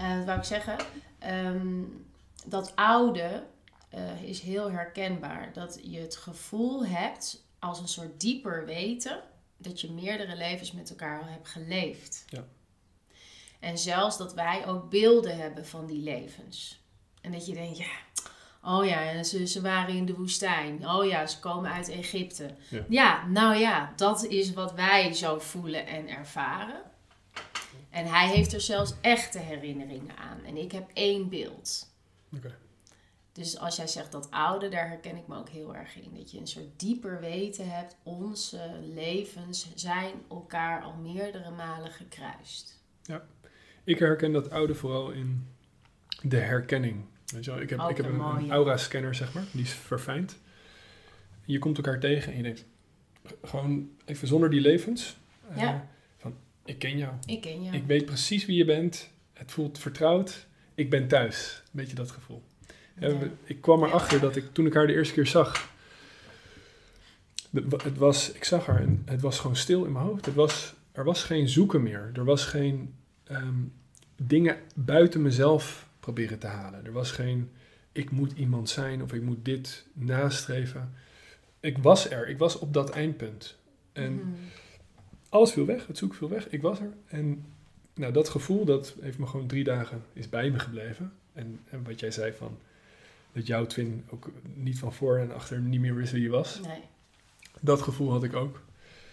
Uh, 0.01 0.17
wat 0.17 0.27
wou 0.27 0.39
ik 0.39 0.45
zeggen? 0.45 0.77
Ehm, 1.19 1.83
dat 2.47 2.77
oude 2.77 3.47
uh, 3.95 4.23
is 4.23 4.41
heel 4.41 4.71
herkenbaar. 4.71 5.53
Dat 5.53 5.79
je 5.83 5.99
het 5.99 6.17
gevoel 6.17 6.87
hebt 6.87 7.45
als 7.59 7.81
een 7.81 7.89
soort 7.89 8.21
dieper 8.21 8.65
weten 8.67 9.23
dat 9.57 9.81
je 9.81 9.91
meerdere 9.91 10.37
levens 10.37 10.73
met 10.73 10.91
elkaar 10.91 11.21
al 11.21 11.29
hebt 11.29 11.49
geleefd. 11.49 12.25
Ja. 12.29 12.45
En 13.61 13.79
zelfs 13.79 14.19
dat 14.19 14.35
wij 14.35 14.67
ook 14.67 14.91
beelden 14.91 15.37
hebben 15.37 15.67
van 15.67 15.87
die 15.87 16.03
levens. 16.03 16.85
En 17.21 17.33
dat 17.33 17.47
je 17.47 17.55
denkt, 17.55 17.77
ja, 17.77 17.91
oh 18.67 18.87
ja, 18.87 19.23
ze, 19.23 19.47
ze 19.47 19.61
waren 19.61 19.95
in 19.95 20.07
de 20.07 20.15
woestijn. 20.15 20.89
Oh 20.89 21.07
ja, 21.07 21.27
ze 21.27 21.41
komen 21.41 21.73
uit 21.73 21.89
Egypte. 21.89 22.51
Ja. 22.71 22.85
ja, 22.89 23.27
nou 23.27 23.57
ja, 23.57 23.93
dat 23.97 24.25
is 24.25 24.53
wat 24.53 24.75
wij 24.75 25.13
zo 25.13 25.39
voelen 25.39 25.87
en 25.87 26.09
ervaren. 26.09 26.83
En 27.91 28.07
hij 28.07 28.29
heeft 28.29 28.53
er 28.53 28.61
zelfs 28.61 28.95
echte 29.01 29.39
herinneringen 29.39 30.17
aan. 30.17 30.45
En 30.45 30.57
ik 30.57 30.73
heb 30.73 30.91
één 30.93 31.29
beeld. 31.29 31.95
Dus 33.33 33.59
als 33.59 33.77
jij 33.77 33.87
zegt 33.87 34.13
dat 34.13 34.31
oude, 34.31 34.69
daar 34.69 34.89
herken 34.89 35.17
ik 35.17 35.27
me 35.27 35.37
ook 35.37 35.49
heel 35.49 35.77
erg 35.77 35.97
in. 35.97 36.15
Dat 36.15 36.31
je 36.31 36.39
een 36.39 36.47
soort 36.47 36.81
dieper 36.81 37.21
weten 37.21 37.71
hebt. 37.71 37.97
Onze 38.03 38.71
levens 38.95 39.69
zijn 39.75 40.13
elkaar 40.29 40.83
al 40.83 40.95
meerdere 40.95 41.51
malen 41.51 41.91
gekruist. 41.91 42.81
Ja, 43.03 43.27
ik 43.85 43.99
herken 43.99 44.33
dat 44.33 44.51
oude 44.51 44.75
vooral 44.75 45.11
in 45.11 45.47
de 46.23 46.39
herkenning. 46.39 47.05
Weet 47.33 47.45
je 47.45 47.51
wel, 47.51 47.61
ik 47.61 47.71
heb, 47.71 47.81
ik 47.81 47.97
heb 47.97 48.07
een, 48.07 48.51
aura-scanner, 48.51 49.15
zeg 49.15 49.33
maar. 49.33 49.45
Die 49.51 49.63
is 49.63 49.73
verfijnd. 49.73 50.39
Je 51.45 51.59
komt 51.59 51.77
elkaar 51.77 52.01
tegen 52.01 52.33
en 52.33 52.37
je 52.37 52.43
denkt, 52.43 52.65
gewoon 53.43 53.91
even 54.05 54.29
zonder 54.29 54.51
die 54.51 54.61
levens. 54.61 55.17
Eh, 55.51 55.61
ja. 55.61 55.89
van, 56.19 56.35
ik 56.65 56.79
ken 56.79 56.99
jou. 56.99 57.15
Ik 57.25 57.41
ken 57.41 57.63
jou. 57.63 57.77
Ik 57.77 57.85
weet 57.87 58.05
precies 58.05 58.47
wie 58.47 58.57
je 58.57 58.65
bent. 58.65 59.11
Het 59.33 59.53
voelt 59.53 59.79
vertrouwd. 59.79 60.47
Ik 60.75 60.91
ben 60.91 61.09
thuis. 61.09 61.63
Een 61.65 61.71
beetje 61.73 61.95
dat 61.95 62.11
gevoel. 62.11 62.43
Ik 63.45 63.61
kwam 63.61 63.85
erachter 63.85 64.21
dat 64.21 64.37
ik 64.37 64.53
toen 64.53 64.67
ik 64.67 64.75
haar 64.75 64.87
de 64.87 64.93
eerste 64.93 65.15
keer 65.15 65.27
zag. 65.27 65.71
Het 67.83 67.97
was, 67.97 68.33
ik 68.33 68.45
zag 68.45 68.67
haar 68.67 68.81
en 68.81 69.03
het 69.05 69.21
was 69.21 69.39
gewoon 69.39 69.57
stil 69.57 69.85
in 69.85 69.93
mijn 69.93 70.05
hoofd. 70.05 70.27
Het 70.27 70.35
was, 70.35 70.75
er 70.93 71.05
was 71.05 71.25
geen 71.25 71.49
zoeken 71.49 71.83
meer. 71.83 72.11
Er 72.15 72.25
was 72.25 72.45
geen 72.45 72.95
ehm, 73.25 73.63
dingen 74.17 74.57
buiten 74.75 75.23
mezelf 75.23 75.86
proberen 76.07 76.39
te 76.39 76.47
halen. 76.47 76.85
Er 76.85 76.93
was 76.93 77.11
geen 77.11 77.51
ik 77.93 78.11
moet 78.11 78.33
iemand 78.33 78.69
zijn 78.69 79.03
of 79.03 79.13
ik 79.13 79.23
moet 79.23 79.45
dit 79.45 79.87
nastreven. 79.93 80.93
Ik 81.61 81.79
was 81.79 82.11
er. 82.11 82.29
Ik 82.29 82.39
was 82.39 82.59
op 82.59 82.73
dat 82.73 82.91
eindpunt. 82.91 83.57
En 83.93 84.15
mhm. 84.15 84.29
alles 85.29 85.53
viel 85.53 85.67
weg. 85.67 85.87
Het 85.87 85.99
zoek 85.99 86.15
viel 86.15 86.29
weg. 86.29 86.49
Ik 86.49 86.63
was 86.63 86.81
er. 86.81 86.93
En 87.07 87.45
nou, 87.95 88.13
dat 88.13 88.29
gevoel 88.29 88.65
dat 88.65 88.95
heeft 89.01 89.19
me 89.19 89.27
gewoon 89.27 89.47
drie 89.47 89.65
dagen 89.65 90.03
is 90.13 90.29
bij 90.29 90.51
me 90.51 90.59
gebleven. 90.59 91.13
En, 91.33 91.61
en 91.71 91.85
wat 91.85 92.01
jij 92.01 92.11
zei 92.11 92.33
van 92.33 92.59
dat 93.33 93.47
jouw 93.47 93.67
twin 93.67 94.05
ook 94.11 94.31
niet 94.55 94.79
van 94.79 94.93
voor 94.93 95.19
en 95.19 95.35
achter 95.35 95.61
niet 95.61 95.81
meer 95.81 95.95
wist 95.95 96.13
wie 96.13 96.23
je 96.23 96.29
was. 96.29 96.61
Nee. 96.61 96.81
Dat 97.61 97.83
gevoel 97.83 98.11
had 98.11 98.25
ik 98.25 98.35
ook. 98.35 98.63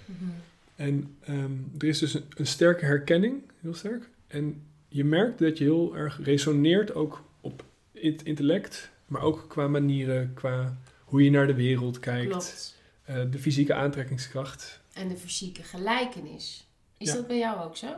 Mhm. 0.05 0.29
En 0.75 1.17
ehm, 1.19 1.53
er 1.77 1.88
is 1.88 2.00
dus 2.00 2.13
een, 2.13 2.47
sterke 2.47 2.85
herkenning, 2.85 3.41
heel 3.62 3.73
sterk. 3.73 4.09
En 4.27 4.62
je 4.93 5.03
merkt 5.03 5.39
dat 5.39 5.57
je 5.57 5.63
heel 5.63 5.95
erg 5.95 6.19
resoneert 6.23 6.95
ook 6.95 7.23
op 7.41 7.63
het 7.93 8.23
intellect, 8.23 8.91
maar 9.05 9.21
ook 9.21 9.45
qua 9.47 9.67
manieren, 9.67 10.33
qua 10.33 10.77
hoe 11.03 11.23
je 11.23 11.29
naar 11.29 11.47
de 11.47 11.53
wereld 11.53 12.00
kijkt. 12.00 12.77
Uh, 13.09 13.21
de 13.31 13.39
fysieke 13.39 13.73
aantrekkingskracht. 13.73 14.81
En 14.93 15.07
de 15.07 15.17
fysieke 15.17 15.63
gelijkenis. 15.63 16.67
Is 16.97 17.13
dat 17.13 17.27
bij 17.27 17.38
jou 17.38 17.63
ook 17.63 17.77
zo? 17.77 17.95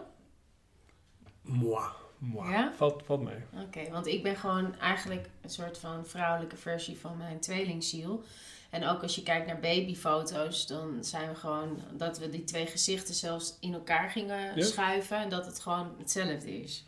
Moi 1.42 1.84
ja? 2.32 2.74
valt, 2.76 3.04
valt 3.06 3.24
mee. 3.24 3.64
Oké, 3.66 3.92
want 3.92 4.08
ik 4.08 4.24
ben 4.24 4.36
gewoon 4.36 4.76
eigenlijk 4.80 5.30
een 5.42 5.50
soort 5.50 5.78
van 5.78 6.06
vrouwelijke 6.06 6.58
versie 6.58 6.98
van 6.98 7.18
mijn 7.18 7.40
tweelingziel. 7.40 8.24
En 8.76 8.88
ook 8.88 9.02
als 9.02 9.16
je 9.16 9.24
kijkt 9.24 9.48
naar 9.48 9.60
babyfoto's, 9.60 10.68
dan 10.68 10.98
zijn 11.04 11.30
we 11.30 11.36
gewoon 11.36 11.80
dat 11.98 12.20
we 12.20 12.30
die 12.30 12.44
twee 12.44 12.66
gezichten 12.66 13.14
zelfs 13.14 13.58
in 13.60 13.74
elkaar 13.74 14.10
gingen 14.10 14.64
schuiven 14.64 15.18
en 15.18 15.30
dat 15.30 15.46
het 15.46 15.60
gewoon 15.60 15.96
hetzelfde 15.98 16.62
is. 16.62 16.86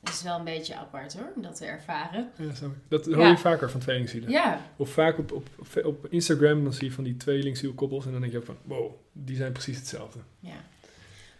Het 0.00 0.08
is 0.14 0.22
wel 0.22 0.38
een 0.38 0.44
beetje 0.44 0.74
apart 0.76 1.14
hoor, 1.14 1.32
om 1.36 1.42
dat 1.42 1.56
te 1.56 1.64
ervaren. 1.64 2.30
Ja. 2.36 2.52
Dat 2.88 3.06
hoor 3.06 3.18
Ja. 3.18 3.28
je 3.28 3.38
vaker 3.38 3.70
van 3.70 3.80
tweelingzielen. 3.80 4.30
Ja, 4.30 4.60
Of 4.76 4.90
vaak 4.90 5.18
op, 5.18 5.32
op, 5.32 5.48
op, 5.84 6.06
Instagram, 6.10 6.62
dan 6.64 6.72
zie 6.72 6.88
je 6.88 6.92
van 6.94 7.04
die 7.04 7.16
tweelingzielkoppels 7.16 8.06
en 8.06 8.12
dan 8.12 8.20
denk 8.20 8.32
je 8.32 8.38
ook 8.38 8.44
van, 8.44 8.56
wow, 8.62 8.92
die 9.12 9.36
zijn 9.36 9.52
precies 9.52 9.76
hetzelfde. 9.76 10.18
ja. 10.40 10.56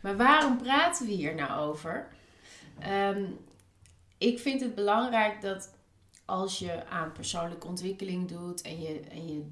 Maar 0.00 0.16
waarom 0.16 0.58
praten 0.62 1.06
we 1.06 1.12
hier 1.12 1.34
nou 1.34 1.68
over? 1.68 2.06
Ehm, 2.78 3.22
ik 4.18 4.38
vind 4.38 4.60
het 4.60 4.74
belangrijk 4.74 5.40
dat 5.40 5.74
als 6.24 6.58
je 6.58 6.86
aan 6.86 7.12
persoonlijke 7.12 7.66
ontwikkeling 7.66 8.28
doet 8.28 8.62
en 8.62 8.80
je, 8.80 9.00
en 9.10 9.28
je 9.28 9.42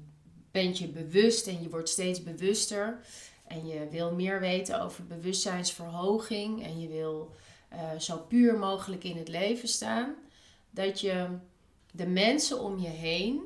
bent 0.51 0.77
je 0.77 0.87
bewust 0.87 1.47
en 1.47 1.61
je 1.61 1.69
wordt 1.69 1.89
steeds 1.89 2.23
bewuster 2.23 2.99
en 3.47 3.67
je 3.67 3.87
wil 3.89 4.13
meer 4.13 4.39
weten 4.39 4.81
over 4.81 5.07
bewustzijnsverhoging 5.07 6.63
en 6.63 6.79
je 6.79 6.87
wil 6.87 7.35
eh, 7.69 7.99
zo 7.99 8.17
puur 8.17 8.57
mogelijk 8.57 9.03
in 9.03 9.17
het 9.17 9.27
leven 9.27 9.67
staan, 9.67 10.15
dat 10.69 10.99
je 10.99 11.27
de 11.91 12.07
mensen 12.07 12.59
om 12.59 12.79
je 12.79 12.87
heen, 12.87 13.41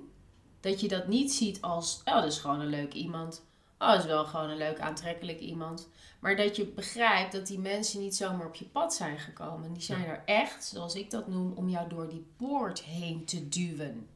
dat 0.59 0.81
je 0.81 0.87
dat 0.87 1.07
niet 1.07 1.33
ziet 1.33 1.61
als, 1.61 2.01
oh, 2.05 2.13
dat 2.13 2.25
is 2.25 2.37
gewoon 2.37 2.59
een 2.59 2.67
leuk 2.67 2.93
iemand. 2.93 3.45
Oh, 3.79 3.87
dat 3.87 3.99
is 3.99 4.05
wel 4.05 4.25
gewoon 4.25 4.49
een 4.49 4.57
leuk 4.57 4.79
aantrekkelijk 4.79 5.39
iemand. 5.39 5.89
Maar 6.19 6.35
dat 6.35 6.55
je 6.55 6.65
begrijpt 6.65 7.31
dat 7.31 7.47
die 7.47 7.59
mensen 7.59 7.99
niet 7.99 8.15
zomaar 8.15 8.47
op 8.47 8.55
je 8.55 8.65
pad 8.65 8.93
zijn 8.93 9.19
gekomen. 9.19 9.73
Die 9.73 9.83
zijn 9.83 10.05
er 10.05 10.21
echt, 10.25 10.65
zoals 10.65 10.95
ik 10.95 11.11
dat 11.11 11.27
noem, 11.27 11.53
om 11.55 11.69
jou 11.69 11.89
door 11.89 12.09
die 12.09 12.25
poort 12.37 12.81
heen 12.81 13.25
te 13.25 13.49
duwen. 13.49 14.07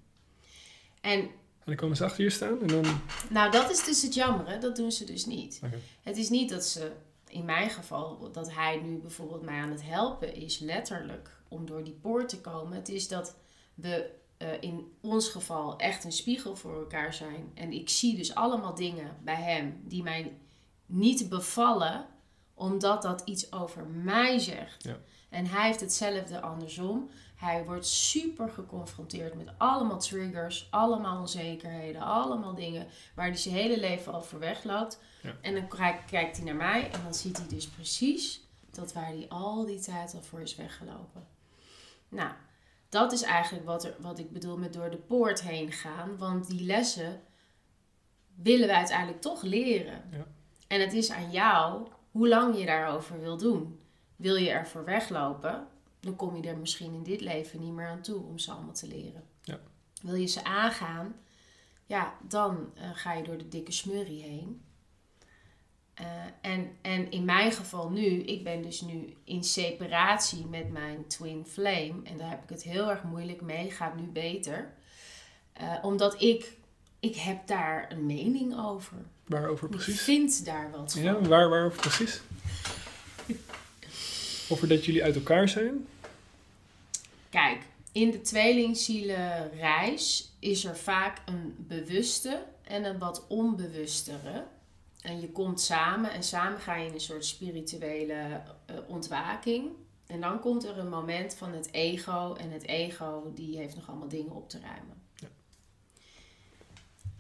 En 1.01 1.30
En 1.65 1.72
dan 1.72 1.75
komen 1.75 1.98
ze 1.98 2.03
achter 2.03 2.24
je 2.24 2.29
staan 2.29 2.62
en 2.62 2.67
dan... 2.67 2.86
nou, 3.29 3.51
dat 3.51 3.69
is 3.69 3.84
dus 3.84 4.01
het 4.01 4.13
jammere. 4.13 4.57
Dat 4.57 4.75
doen 4.75 4.91
ze 4.91 5.05
dus 5.05 5.25
niet. 5.25 5.62
Het 6.01 6.17
is 6.17 6.29
niet 6.29 6.50
dat 6.50 6.65
ze, 6.65 6.91
in 7.27 7.45
mijn 7.45 7.69
geval, 7.69 8.31
dat 8.31 8.53
hij 8.53 8.81
nu 8.84 8.98
bijvoorbeeld 8.98 9.41
mij 9.41 9.60
aan 9.60 9.72
het 9.72 9.84
helpen 9.84 10.36
is, 10.36 10.60
letterlijk, 10.60 11.29
om 11.48 11.65
door 11.65 11.84
die 11.84 11.98
poort 12.01 12.29
te 12.29 12.41
komen. 12.41 12.77
Het 12.77 12.89
is 12.89 13.07
dat 13.07 13.36
we 13.74 14.10
eh, 14.38 14.48
in 14.60 14.91
ons 15.01 15.29
geval 15.29 15.77
echt 15.77 16.03
een 16.03 16.12
spiegel 16.12 16.55
voor 16.55 16.79
elkaar 16.79 17.13
zijn. 17.13 17.51
En 17.53 17.72
ik 17.72 17.89
zie 17.89 18.15
dus 18.15 18.36
allemaal 18.36 18.75
dingen 18.75 19.17
bij 19.24 19.41
hem 19.41 19.81
die 19.84 20.03
mij 20.03 20.38
niet 20.86 21.29
bevallen, 21.29 22.05
omdat 22.53 23.01
dat 23.01 23.22
iets 23.25 23.51
over 23.51 23.86
mij 23.88 24.39
zegt. 24.39 24.84
Ja. 24.84 24.98
En 25.29 25.45
hij 25.45 25.65
heeft 25.65 25.79
hetzelfde 25.79 26.41
andersom. 26.41 27.10
Hij 27.36 27.65
wordt 27.65 27.88
super 27.88 28.50
geconfronteerd 28.50 29.34
met 29.34 29.50
allemaal 29.58 30.00
triggers, 30.00 30.68
allemaal 30.72 31.20
onzekerheden, 31.20 32.01
allemaal 32.01 32.56
dingen 32.56 32.88
waar 33.15 33.27
hij 33.27 33.36
zijn 33.36 33.56
hele 33.56 33.80
leven 33.80 34.13
al 34.13 34.22
voor 34.22 34.39
wegloopt. 34.39 35.00
Ja. 35.22 35.36
En 35.42 35.54
dan 35.54 35.68
kijkt, 35.68 36.06
kijkt 36.06 36.38
hij 36.38 36.46
naar 36.46 36.56
mij 36.56 36.92
en 36.92 37.04
dan 37.04 37.13
ziet 37.13 37.38
hij 37.38 37.48
dus 37.48 37.68
precies 37.68 38.42
dat 38.72 38.94
waar 38.94 39.08
hij 39.08 39.25
al 39.30 39.65
die 39.65 39.80
tijd 39.80 40.13
al 40.13 40.22
voor 40.22 40.42
is 40.42 40.56
weggelopen. 40.56 41.27
Nou, 42.10 42.32
dat 42.89 43.12
is 43.12 43.22
eigenlijk 43.22 43.65
wat, 43.65 43.84
er, 43.84 43.96
wat 44.00 44.20
ik 44.20 44.32
bedoel 44.32 44.58
met 44.58 44.74
door 44.74 44.89
de 44.89 44.98
poort 44.98 45.42
heen 45.42 45.72
gaan. 45.72 46.18
Want 46.18 46.48
die 46.48 46.65
lessen 46.65 47.22
willen 48.36 48.68
we 48.68 48.75
uiteindelijk 48.75 49.22
toch 49.22 49.42
leren. 49.42 50.04
Ja. 50.12 50.25
En 50.68 50.82
het 50.82 50.94
is 50.94 51.12
aan 51.12 51.32
jou 51.32 51.88
hoe 52.12 52.27
lang 52.27 52.58
je 52.58 52.65
daarover 52.65 53.20
wil 53.20 53.38
doen. 53.38 53.80
Wil 54.15 54.36
je 54.36 54.50
ervoor 54.50 54.86
weglopen, 54.86 55.68
dan 56.05 56.15
kom 56.15 56.35
je 56.35 56.50
er 56.50 56.57
misschien 56.57 56.93
in 56.93 57.03
dit 57.03 57.21
leven 57.21 57.59
niet 57.59 57.74
meer 57.74 57.88
aan 57.88 58.01
toe 58.01 58.24
om 58.24 58.38
ze 58.39 58.51
allemaal 58.51 58.74
te 58.74 58.88
leren. 58.88 59.24
Ja. 59.41 59.59
Wil 60.01 60.15
je 60.15 60.27
ze 60.27 60.43
aangaan, 60.43 61.15
ja, 61.85 62.13
dan 62.27 62.71
eh, 62.75 62.89
ga 62.93 63.13
je 63.13 63.24
door 63.24 63.38
de 63.38 63.47
dikke 63.47 63.71
smurrie 63.71 64.21
heen. 64.21 64.62
Eh, 65.93 66.05
en, 66.41 66.75
en 66.81 67.12
in 67.12 67.25
mijn 67.25 67.51
geval 67.51 67.89
nu, 67.89 68.05
ik 68.05 68.43
ben 68.43 68.62
dus 68.62 68.81
nu 68.81 69.15
in 69.24 69.43
separatie 69.43 70.45
met 70.45 70.71
mijn 70.71 71.07
twin 71.07 71.45
flame. 71.45 71.95
En 72.03 72.17
daar 72.17 72.29
heb 72.29 72.43
ik 72.43 72.50
het 72.50 72.63
heel 72.63 72.89
erg 72.89 73.03
moeilijk 73.03 73.41
mee, 73.41 73.71
gaat 73.71 73.95
nu 73.95 74.03
beter. 74.03 74.74
Eh, 75.53 75.74
omdat 75.81 76.21
ik, 76.21 76.57
ik 77.00 77.15
heb 77.15 77.47
daar 77.47 77.91
een 77.91 78.05
mening 78.05 78.57
over. 78.59 78.98
Waarover 79.25 79.65
Ik 79.65 79.72
precies? 79.75 80.01
vind 80.01 80.46
daar 80.46 80.72
wat 80.72 80.94
van. 80.94 81.01
Ja, 81.01 81.22
waar, 81.22 81.50
waarover 81.50 81.79
precies? 81.81 82.22
Over 84.50 84.68
dat 84.68 84.85
jullie 84.85 85.03
uit 85.03 85.15
elkaar 85.15 85.50
zijn? 85.50 85.87
Kijk, 87.35 87.61
in 87.91 88.11
de 88.11 88.21
tweelingzielenreis 88.21 90.35
is 90.39 90.65
er 90.65 90.77
vaak 90.77 91.21
een 91.25 91.55
bewuste 91.57 92.45
en 92.63 92.83
een 92.83 93.00
wat 93.00 93.27
onbewustere. 93.27 94.48
En 95.01 95.21
je 95.21 95.31
komt 95.31 95.61
samen 95.61 96.11
en 96.11 96.24
samen 96.24 96.59
ga 96.59 96.75
je 96.75 96.87
in 96.87 96.93
een 96.93 97.00
soort 97.00 97.25
spirituele 97.25 98.41
eh, 98.65 98.75
ontwaking. 98.87 99.71
En 100.05 100.21
dan 100.21 100.39
komt 100.39 100.63
er 100.63 100.77
een 100.77 100.89
moment 100.89 101.33
van 101.33 101.53
het 101.53 101.74
ego. 101.74 102.33
En 102.33 102.51
het 102.51 102.63
ego 102.63 103.31
die 103.33 103.57
heeft 103.57 103.75
nog 103.75 103.89
allemaal 103.89 104.07
dingen 104.07 104.35
op 104.35 104.50
te 104.50 104.59
ruimen. 104.59 105.01
Ja. 105.15 105.27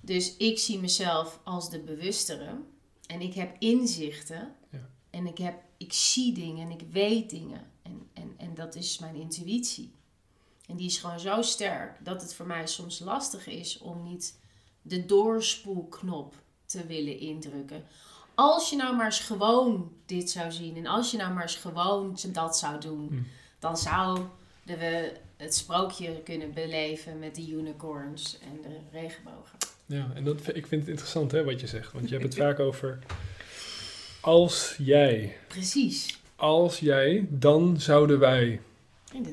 Dus 0.01 0.37
ik 0.37 0.59
zie 0.59 0.79
mezelf 0.79 1.39
als 1.43 1.69
de 1.69 1.79
bewustere. 1.79 2.59
En 3.07 3.21
ik 3.21 3.33
heb 3.33 3.55
inzichten. 3.59 4.55
Ja. 4.69 4.89
En 5.09 5.27
ik, 5.27 5.37
heb, 5.37 5.55
ik 5.77 5.93
zie 5.93 6.33
dingen 6.33 6.65
en 6.65 6.71
ik 6.79 6.85
weet 6.91 7.29
dingen. 7.29 7.71
En, 7.81 8.09
en, 8.13 8.33
en 8.37 8.53
dat 8.53 8.75
is 8.75 8.99
mijn 8.99 9.15
intuïtie. 9.15 9.93
En 10.67 10.75
die 10.75 10.85
is 10.87 10.97
gewoon 10.97 11.19
zo 11.19 11.41
sterk 11.41 11.91
dat 12.03 12.21
het 12.21 12.33
voor 12.33 12.45
mij 12.45 12.67
soms 12.67 12.99
lastig 12.99 13.47
is 13.47 13.77
om 13.77 14.03
niet 14.03 14.39
de 14.81 15.05
doorspoelknop 15.05 16.33
te 16.65 16.85
willen 16.85 17.19
indrukken. 17.19 17.83
Als 18.35 18.69
je 18.69 18.75
nou 18.75 18.95
maar 18.95 19.05
eens 19.05 19.19
gewoon 19.19 19.91
dit 20.05 20.29
zou 20.29 20.51
zien 20.51 20.77
en 20.77 20.85
als 20.85 21.11
je 21.11 21.17
nou 21.17 21.33
maar 21.33 21.41
eens 21.41 21.55
gewoon 21.55 22.17
dat 22.31 22.57
zou 22.57 22.79
doen, 22.79 23.07
Hm. 23.07 23.15
dan 23.59 23.77
zouden 23.77 24.29
we 24.63 25.11
het 25.37 25.55
sprookje 25.55 26.21
kunnen 26.23 26.53
beleven 26.53 27.19
met 27.19 27.35
de 27.35 27.49
unicorns 27.49 28.37
en 28.39 28.61
de 28.61 28.77
regenbogen. 28.91 29.57
Ja, 29.85 30.11
en 30.15 30.23
dat, 30.23 30.55
ik 30.55 30.67
vind 30.67 30.81
het 30.81 30.89
interessant 30.89 31.31
hè, 31.31 31.43
wat 31.43 31.59
je 31.59 31.67
zegt. 31.67 31.91
Want 31.91 32.09
je 32.09 32.11
hebt 32.17 32.25
het 32.25 32.35
vaak 32.43 32.59
over... 32.59 32.99
Als 34.21 34.75
jij, 34.77 35.37
Precies. 35.47 36.19
als 36.35 36.79
jij, 36.79 37.27
dan 37.29 37.79
zouden 37.79 38.19
wij... 38.19 38.61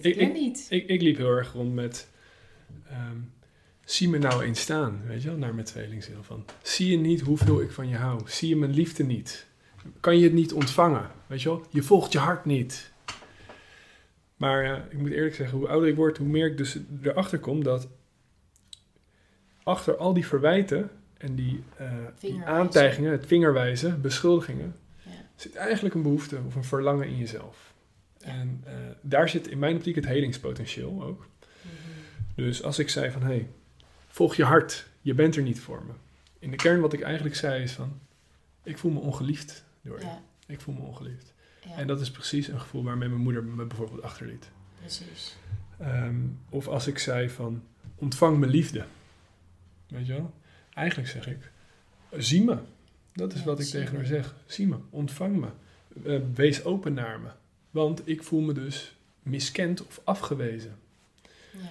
Ik- 0.01 0.33
niet. 0.33 0.67
Ik, 0.71 0.89
ik 0.89 1.01
liep 1.03 1.17
heel 1.17 1.31
erg 1.31 1.53
rond 1.53 1.75
met... 1.75 2.09
ehm, 2.89 3.17
zie 3.85 4.09
me 4.09 4.19
nou 4.19 4.43
eens 4.45 4.61
staan, 4.61 5.03
weet 5.07 5.23
je 5.23 5.29
wel, 5.29 5.39
naar 5.39 5.55
mijn 5.55 5.67
tweelingziel. 5.67 6.23
Van, 6.23 6.45
zie 6.63 6.91
je 6.91 6.97
niet 6.97 7.21
hoeveel 7.21 7.61
ik 7.61 7.71
van 7.73 7.89
je 7.89 7.97
hou? 7.97 8.21
Zie 8.27 8.49
je 8.49 8.57
mijn 8.57 8.73
liefde 8.75 9.05
niet? 9.05 9.47
Kan 10.01 10.19
je 10.19 10.25
het 10.25 10.33
niet 10.33 10.53
ontvangen? 10.53 11.11
Weet 11.27 11.43
je 11.43 11.49
wel, 11.49 11.67
je 11.71 11.83
volgt 11.83 12.13
je 12.13 12.19
hart 12.19 12.45
niet. 12.45 12.93
Maar 14.37 14.87
ik 14.91 14.99
moet 14.99 15.11
eerlijk 15.11 15.35
zeggen, 15.35 15.59
hoe 15.59 15.69
ouder 15.69 15.89
ik 15.89 15.97
word, 15.97 16.19
hoe 16.19 16.27
meer 16.29 16.47
ik 16.47 16.57
dus 16.57 16.77
erachter 17.03 17.39
kom 17.39 17.65
dat 17.65 17.89
achter 19.63 19.97
al 19.97 20.13
die 20.15 20.27
verwijten 20.27 20.91
en 21.19 21.35
die, 21.35 21.63
eh, 21.77 21.93
die 22.21 22.43
aantijgingen, 22.45 23.13
het 23.13 23.27
vingerwijzen, 23.27 24.01
beschuldigingen, 24.01 24.77
Ja. 25.03 25.11
zit 25.37 25.55
eigenlijk 25.55 25.95
een 25.95 26.03
behoefte 26.03 26.39
of 26.47 26.55
een 26.55 26.65
verlangen 26.65 27.07
in 27.07 27.17
jezelf. 27.17 27.72
En 28.23 28.61
eh, 28.65 28.73
daar 29.01 29.29
zit 29.29 29.47
in 29.49 29.59
mijn 29.59 29.77
optiek 29.77 29.95
het 29.95 30.07
helingspotentieel 30.07 31.03
ook. 31.03 31.27
Mhm. 31.63 31.73
Dus 32.35 32.63
als 32.63 32.79
ik 32.79 32.89
zei 32.89 33.11
van, 33.11 33.23
hé, 33.23 33.29
hey, 33.29 33.49
volg 34.09 34.35
je 34.35 34.45
hart, 34.45 34.87
je 35.01 35.15
bent 35.15 35.37
er 35.37 35.43
niet 35.43 35.61
voor 35.61 35.85
me. 35.87 35.93
In 36.39 36.51
de 36.51 36.57
kern 36.57 36.81
wat 36.81 36.93
ik 36.93 37.01
eigenlijk 37.01 37.37
zei 37.37 37.63
is 37.63 37.73
van, 37.73 38.01
ik 38.63 38.79
voel 38.79 38.93
me 38.93 38.99
ongeliefd 39.01 39.65
door 39.83 39.99
je. 39.99 40.05
Ja, 40.05 40.23
Ik 40.47 40.61
voel 40.61 40.75
me 40.75 40.81
ongeliefd. 40.81 41.33
ja 41.61 41.77
En 41.77 41.87
dat 41.87 42.01
is 42.01 42.11
precies 42.11 42.49
een 42.49 42.61
gevoel 42.61 42.83
waarmee 42.85 43.09
mijn 43.09 43.21
moeder 43.21 43.45
me 43.45 43.65
bijvoorbeeld 43.65 44.03
achterliet. 44.03 44.51
precies. 44.79 45.37
Ehm, 45.79 46.17
of 46.49 46.69
als 46.69 46.87
ik 46.87 46.99
zei 46.99 47.31
van, 47.31 47.63
ontvang 47.95 48.39
mijn 48.39 48.51
liefde. 48.51 48.85
Weet 49.89 50.07
je 50.07 50.13
wel? 50.13 50.35
Eigenlijk 50.75 51.09
zeg 51.09 51.27
ik, 51.27 51.51
zie 52.17 52.45
me. 52.45 52.59
Dat 53.13 53.33
is 53.33 53.39
Ja, 53.41 53.47
wat 53.47 53.61
ik 53.61 53.67
tegen 53.67 53.97
haar 53.97 54.05
zeg. 54.05 54.35
Zie 54.47 54.67
me, 54.69 54.77
ontvang 54.91 55.37
me. 55.37 55.49
Eh, 56.05 56.21
wees 56.35 56.65
open 56.65 56.95
naar 56.95 57.21
me. 57.21 57.29
Want 57.73 58.09
ik 58.09 58.23
voel 58.23 58.41
me 58.41 58.53
dus 58.53 58.95
miskend 59.23 59.87
of 59.87 60.01
afgewezen. 60.05 60.79
Ja. 61.53 61.71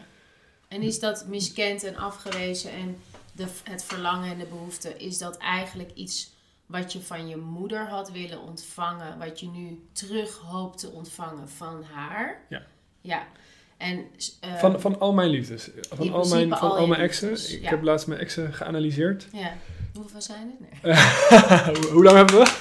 En 0.67 0.81
is 0.81 0.99
dat 0.99 1.25
miskend 1.27 1.83
en 1.83 1.95
afgewezen 1.95 2.71
en 2.71 2.97
de, 3.31 3.45
het 3.63 3.83
verlangen 3.83 4.31
en 4.31 4.37
de 4.37 4.45
behoefte, 4.45 4.97
is 4.97 5.17
dat 5.17 5.37
eigenlijk 5.37 5.91
iets 5.93 6.31
wat 6.65 6.93
je 6.93 7.01
van 7.01 7.27
je 7.27 7.37
moeder 7.37 7.87
had 7.87 8.11
willen 8.11 8.41
ontvangen, 8.41 9.19
wat 9.19 9.39
je 9.39 9.47
nu 9.47 9.79
terug 9.91 10.37
hoopt 10.37 10.79
te 10.79 10.89
ontvangen 10.89 11.49
van 11.49 11.83
haar? 11.93 12.45
Ja. 12.49 12.61
Ja. 13.01 13.27
En, 13.77 14.05
eh, 14.39 14.55
Van, 14.55 14.81
van 14.81 14.99
al 14.99 15.13
mijn 15.13 15.29
liefdes. 15.29 15.69
Van 15.89 16.11
al 16.11 16.27
mijn, 16.27 16.49
van 16.49 16.71
al 16.71 16.87
mijn 16.87 17.01
exen. 17.01 17.29
liefdes, 17.29 17.51
Ik 17.53 17.61
ja. 17.61 17.69
heb 17.69 17.81
laatst 17.83 18.07
mijn 18.07 18.19
exen 18.19 18.53
geanalyseerd. 18.53 19.27
Ja. 19.33 19.53
Hoeveel 19.93 20.21
zijn 20.21 20.57
het? 20.59 20.81
Nee, 20.83 21.75
hoe, 21.75 21.91
hoe 21.91 22.03
lang 22.03 22.17
hebben 22.17 22.35
we? 22.35 22.53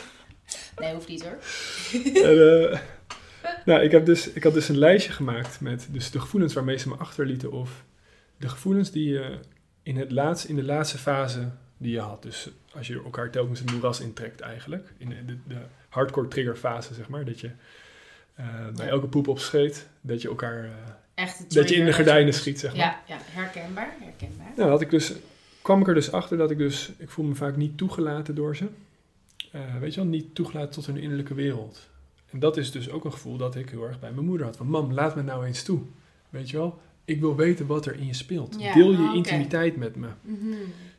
nee 0.76 0.94
hoeft 0.94 1.09
niet 1.09 1.22
hoor. 1.22 1.38
En, 2.29 2.70
eh, 2.70 2.79
nou, 3.66 3.81
ik, 3.81 3.90
heb 3.90 4.07
dus, 4.07 4.31
ik 4.33 4.42
had 4.42 4.55
dus 4.55 4.68
een 4.68 4.79
lijstje 4.79 5.12
gemaakt 5.12 5.61
met 5.61 5.88
dus 5.90 6.11
de 6.11 6.20
gevoelens 6.20 6.55
waarmee 6.55 6.79
ze 6.79 6.88
me 6.88 6.94
achterlieten. 6.94 7.53
Of 7.53 7.85
de 8.37 8.49
gevoelens 8.49 8.90
die 8.90 9.09
je 9.09 9.38
in, 9.83 9.96
het 9.96 10.11
laatste, 10.11 10.49
in 10.49 10.57
de 10.57 10.64
laatste 10.64 10.99
fase 10.99 11.51
die 11.77 11.92
je 11.92 12.01
had. 12.01 12.23
Dus 12.23 12.51
als 12.73 12.87
je 12.87 13.03
elkaar 13.05 13.31
telkens 13.31 13.61
het 13.61 13.73
moeras 13.73 14.01
intrekt 14.01 14.40
eigenlijk. 14.40 14.92
In 14.99 15.09
de, 15.09 15.37
de 15.46 15.59
hardcore 15.88 16.29
trigger 16.29 16.57
fase, 16.57 16.94
zeg 16.94 17.09
maar. 17.09 17.25
Dat 17.25 17.40
je 17.40 17.51
eh, 18.35 18.68
bij 18.77 18.88
elke 18.88 19.07
poep 19.07 19.29
op 19.29 19.38
scheet, 19.38 19.87
dat 20.01 20.23
je 20.23 20.29
elkaar, 20.29 20.64
eh, 20.64 20.70
Echt 21.14 21.55
dat 21.55 21.68
je 21.68 21.75
in 21.75 21.85
de 21.85 21.92
gordijnen 21.92 22.35
schiet, 22.35 22.61
zeg 22.61 22.70
maar. 22.70 22.81
Ja, 22.81 23.01
ja, 23.07 23.18
herkenbaar, 23.25 23.94
herkenbaar. 24.01 24.53
Nou, 24.57 24.70
had 24.70 24.81
ik 24.81 24.90
dus, 24.90 25.12
kwam 25.62 25.81
ik 25.81 25.88
er 25.88 25.94
dus 25.94 26.12
achter 26.12 26.37
dat 26.37 26.51
ik 26.51 26.59
dus, 26.59 26.92
ik 26.99 27.11
voel 27.11 27.25
me 27.25 27.35
vaak 27.35 27.57
niet 27.57 27.79
toegelaten 27.79 28.35
door 28.35 28.57
ze. 28.57 28.66
Eh, 29.53 29.77
weet 29.81 29.94
je 29.94 30.01
wel, 30.01 30.09
niet 30.09 30.35
toegelaten 30.35 30.70
tot 30.70 30.87
hun 30.87 30.96
innerlijke 30.96 31.35
wereld. 31.35 31.89
En 32.31 32.38
dat 32.38 32.57
is 32.57 32.71
dus 32.71 32.90
ook 32.90 33.05
een 33.05 33.12
gevoel 33.12 33.37
dat 33.37 33.55
ik 33.55 33.71
heel 33.71 33.87
erg 33.87 34.01
bij 34.01 34.12
mijn 34.12 34.27
moeder 34.27 34.47
had. 34.47 34.57
Van, 34.57 34.66
mam, 34.66 34.93
laat 34.93 35.14
me 35.16 35.23
nou 35.23 35.47
eens 35.47 35.62
toe. 35.62 35.81
Weet 36.31 36.51
je 36.51 36.57
wel, 36.57 36.79
ik 37.05 37.21
wil 37.21 37.37
weten 37.37 37.66
wat 37.66 37.87
er 37.87 37.95
in 37.95 38.07
je 38.07 38.14
speelt. 38.14 38.57
Ja, 38.59 38.75
Deel 38.75 38.90
je 38.93 39.09
oh, 39.09 39.14
intimiteit 39.14 39.77
met 39.77 39.97
me. 39.97 40.09
Mhm. 40.21 40.55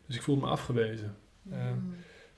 Dus 0.06 0.16
ik 0.16 0.22
voelde 0.22 0.42
me 0.42 0.48
afgewezen. 0.48 1.16
Eh, 1.52 1.58
Mhm. 1.60 1.78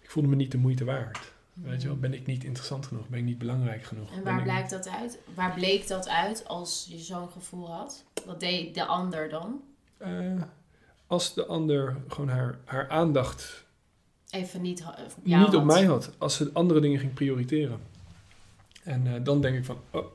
Ik 0.02 0.10
voelde 0.12 0.30
me 0.30 0.36
niet 0.36 0.52
de 0.52 0.58
moeite 0.58 0.86
waard. 0.86 1.32
Weet 1.54 1.82
je 1.82 1.88
wel, 1.88 1.98
ben 1.98 2.14
ik 2.14 2.26
niet 2.26 2.44
interessant 2.44 2.86
genoeg? 2.86 3.08
Ben 3.08 3.20
ik 3.20 3.26
niet 3.26 3.38
belangrijk 3.38 3.84
genoeg? 3.84 4.12
En 4.12 4.24
waar 4.24 4.38
ik 4.38 4.44
blijkt 4.44 4.70
dat 4.70 4.90
uit? 4.90 5.20
Waar 5.34 5.54
bleek 5.54 5.88
dat 5.88 6.08
uit 6.10 6.48
als 6.48 6.88
je 6.90 6.98
zo'n 6.98 7.30
gevoel 7.30 7.72
had? 7.72 8.04
Wat 8.26 8.40
deed 8.40 8.74
de 8.76 8.86
ander 8.86 9.30
dan? 9.30 9.62
Eh, 9.98 10.42
als 11.08 11.34
de 11.34 11.46
ander 11.46 11.98
gewoon 12.08 12.30
haar, 12.30 12.60
haar 12.66 12.90
aandacht 12.90 13.66
Even 14.30 14.62
niet 14.62 14.84
niet 15.24 15.56
op 15.56 15.64
mij 15.64 15.84
had, 15.86 16.12
als 16.18 16.36
ze 16.36 16.50
andere 16.54 16.80
dingen 16.80 17.00
ging 17.00 17.14
prioriteren. 17.14 17.80
En 18.84 19.08
eh, 19.08 19.14
dan 19.24 19.42
denk 19.42 19.58
ik 19.58 19.66
van, 19.66 19.78
oh, 19.92 20.06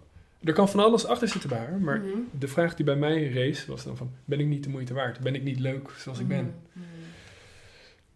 er 0.44 0.52
kan 0.52 0.68
van 0.68 0.80
alles 0.80 1.06
achter 1.06 1.28
zitten 1.28 1.48
bij 1.48 1.58
haar, 1.58 1.78
maar 1.80 1.98
Mhm. 2.00 2.08
de 2.38 2.48
vraag 2.48 2.74
die 2.74 2.84
bij 2.84 2.96
mij 2.96 3.28
rees 3.28 3.66
was 3.66 3.84
dan 3.84 3.96
van, 3.96 4.10
ben 4.24 4.40
ik 4.40 4.46
niet 4.46 4.64
de 4.64 4.70
moeite 4.70 4.94
waard? 4.94 5.20
Ben 5.20 5.34
ik 5.34 5.42
niet 5.42 5.58
leuk 5.60 5.90
zoals 5.98 6.18
ik 6.18 6.28
ben? 6.28 6.44
Mhm. 6.44 6.84
Mhm. 6.84 6.86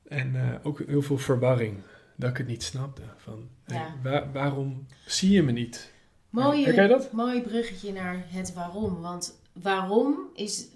En 0.08 0.34
eh, 0.36 0.54
ook 0.62 0.82
heel 0.86 1.02
veel 1.02 1.18
verwarring, 1.18 1.76
dat 2.16 2.30
ik 2.30 2.36
het 2.36 2.46
niet 2.46 2.62
snapte. 2.62 3.02
Van, 3.16 3.48
hey, 3.64 3.76
Ja. 3.76 3.94
waar- 4.02 4.32
waarom 4.32 4.86
zie 5.06 5.30
je 5.30 5.42
me 5.42 5.52
niet? 5.52 5.92
Herken 6.34 6.82
je 6.82 6.88
dat? 6.88 7.12
mooi 7.12 7.42
bruggetje 7.42 7.92
naar 7.92 8.24
het 8.28 8.52
waarom. 8.54 9.00
Want 9.00 9.38
waarom 9.52 10.18
is 10.34 10.66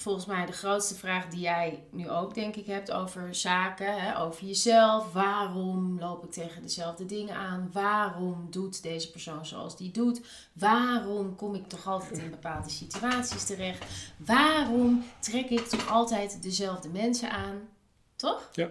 volgens 0.00 0.26
mij 0.26 0.46
de 0.46 0.52
grootste 0.52 0.94
vraag 0.94 1.28
die 1.28 1.40
jij 1.40 1.84
nu 1.90 2.10
ook, 2.10 2.34
denk 2.34 2.56
ik, 2.56 2.66
hebt 2.66 2.90
over 2.90 3.34
zaken, 3.34 4.00
hè, 4.00 4.20
over 4.20 4.46
jezelf. 4.46 5.12
Waarom 5.12 5.98
loop 5.98 6.24
ik 6.24 6.30
tegen 6.30 6.62
dezelfde 6.62 7.06
dingen 7.06 7.34
aan? 7.34 7.70
Waarom 7.72 8.46
doet 8.50 8.82
deze 8.82 9.10
persoon 9.10 9.46
zoals 9.46 9.76
die 9.76 9.90
doet? 9.90 10.20
Waarom 10.52 11.36
kom 11.36 11.54
ik 11.54 11.68
toch 11.68 11.86
altijd 11.86 12.18
in 12.18 12.30
bepaalde 12.30 12.70
situaties 12.70 13.44
terecht? 13.44 13.84
Waarom 14.16 15.04
trek 15.18 15.50
ik 15.50 15.66
toch 15.66 15.88
altijd 15.88 16.42
dezelfde 16.42 16.88
mensen 16.88 17.30
aan? 17.30 17.68
Toch? 18.16 18.48
Ja. 18.52 18.70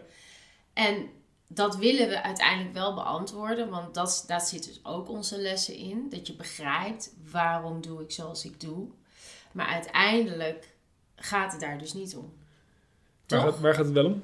En 0.74 1.10
dat 1.48 1.76
willen 1.76 2.10
we 2.10 2.24
uiteindelijk 2.24 2.74
wel 2.74 2.94
beantwoorden, 2.94 3.70
want 3.70 3.94
dat, 3.94 4.24
daar 4.28 4.42
zit 4.42 4.66
dus 4.66 4.80
ook 4.84 5.10
onze 5.10 5.38
lessen 5.38 5.76
in. 5.76 6.10
Dat 6.10 6.28
je 6.28 6.36
begrijpt 6.36 7.14
waarom 7.32 7.82
doe 7.82 8.02
ik 8.02 8.12
zoals 8.12 8.46
ik 8.46 8.60
doe. 8.60 8.88
Maar 9.52 9.68
uiteindelijk 9.68 10.78
gaat 11.20 11.52
het 11.52 11.62
daar 11.62 11.78
dus 11.78 11.94
niet 11.94 12.16
om. 12.16 12.34
Waar 13.28 13.42
gaat, 13.42 13.60
waar 13.60 13.74
gaat 13.74 13.86
het 13.86 13.94
wel 13.94 14.06
om? 14.06 14.24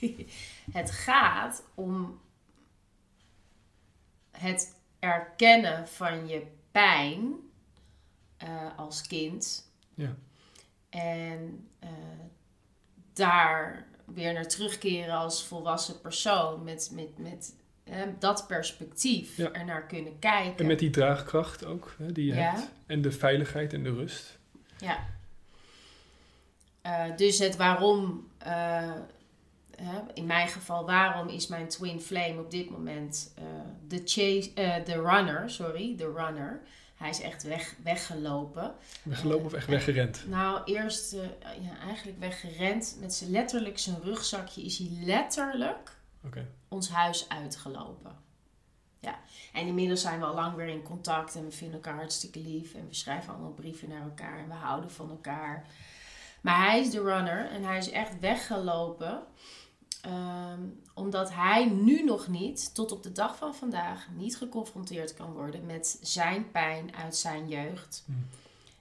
Het 0.72 0.90
gaat 0.90 1.62
om 1.74 2.20
het 4.30 4.76
erkennen 4.98 5.88
van 5.88 6.28
je 6.28 6.46
pijn 6.70 7.34
eh, 8.36 8.78
als 8.78 9.06
kind. 9.06 9.70
Ja. 9.94 10.16
En 10.88 11.68
eh, 11.78 11.90
daar 13.12 13.86
weer 14.04 14.32
naar 14.32 14.48
terugkeren 14.48 15.14
als 15.14 15.44
volwassen 15.44 16.00
persoon. 16.00 16.64
Met, 16.64 16.90
met, 16.92 17.18
met 17.18 17.54
dat 18.18 18.46
perspectief 18.46 19.36
Ja. 19.36 19.52
er 19.52 19.64
naar 19.64 19.86
kunnen 19.86 20.18
kijken. 20.18 20.58
En 20.58 20.66
met 20.66 20.78
die 20.78 20.90
draagkracht 20.90 21.64
ook, 21.64 21.94
hè, 21.98 22.12
die 22.12 22.26
je 22.26 22.34
Ja. 22.34 22.50
hebt. 22.50 22.70
En 22.86 23.02
de 23.02 23.12
veiligheid 23.12 23.72
en 23.72 23.82
de 23.82 23.92
rust. 23.94 24.38
Ja. 24.78 24.98
Eh, 26.82 27.16
dus 27.16 27.38
het 27.38 27.56
waarom, 27.56 28.28
eh, 28.38 28.90
in 30.14 30.26
mijn 30.26 30.48
geval, 30.48 30.86
waarom 30.86 31.28
is 31.28 31.46
mijn 31.46 31.68
twin 31.68 32.00
flame 32.00 32.40
op 32.40 32.50
dit 32.50 32.70
moment 32.70 33.32
eh, 33.36 33.44
de, 33.88 34.02
chase, 34.04 34.50
de 34.84 35.02
runner, 35.02 35.50
sorry, 35.50 35.96
de 35.96 36.12
runner. 36.16 36.60
Hij 36.96 37.08
is 37.10 37.20
echt 37.20 37.42
weg, 37.42 37.74
weggelopen. 37.84 38.74
Weggelopen 39.02 39.46
of 39.46 39.52
echt 39.52 39.66
weggerend? 39.66 40.24
Nou, 40.28 40.60
eerst 40.64 41.12
ja, 41.60 41.78
eigenlijk 41.86 42.18
weggerend. 42.18 42.96
Met 43.00 43.14
zijn 43.14 43.30
letterlijk 43.30 43.78
zijn 43.78 43.96
rugzakje 44.02 44.62
is 44.62 44.78
hij 44.78 44.88
letterlijk 45.04 45.95
Ons 46.68 46.88
huis 46.88 47.28
uitgelopen. 47.28 48.24
Ja, 49.00 49.18
en 49.52 49.66
inmiddels 49.66 50.00
zijn 50.00 50.18
we 50.18 50.24
al 50.26 50.34
lang 50.34 50.54
weer 50.54 50.68
in 50.68 50.82
contact 50.82 51.34
en 51.34 51.44
we 51.44 51.50
vinden 51.50 51.76
elkaar 51.76 51.96
hartstikke 51.96 52.40
lief. 52.40 52.74
En 52.74 52.88
we 52.88 52.94
schrijven 52.94 53.32
allemaal 53.32 53.52
brieven 53.52 53.88
naar 53.88 54.02
elkaar 54.02 54.38
en 54.38 54.48
we 54.48 54.54
houden 54.54 54.90
van 54.90 55.10
elkaar. 55.10 55.66
Maar 56.40 56.64
hij 56.64 56.80
is 56.80 56.90
de 56.90 57.02
runner 57.02 57.50
en 57.50 57.64
hij 57.64 57.78
is 57.78 57.90
echt 57.90 58.20
weggelopen. 58.20 59.22
ehm, 60.00 60.60
omdat 60.94 61.32
hij 61.32 61.64
nu 61.64 62.04
nog 62.04 62.28
niet, 62.28 62.74
tot 62.74 62.92
op 62.92 63.02
de 63.02 63.12
dag 63.12 63.36
van 63.36 63.54
vandaag, 63.54 64.08
niet 64.14 64.36
geconfronteerd 64.36 65.14
kan 65.14 65.32
worden 65.32 65.66
met 65.66 65.98
zijn 66.02 66.50
pijn 66.50 66.96
uit 66.96 67.16
zijn 67.16 67.48
jeugd. 67.48 68.02
Hmm. 68.06 68.28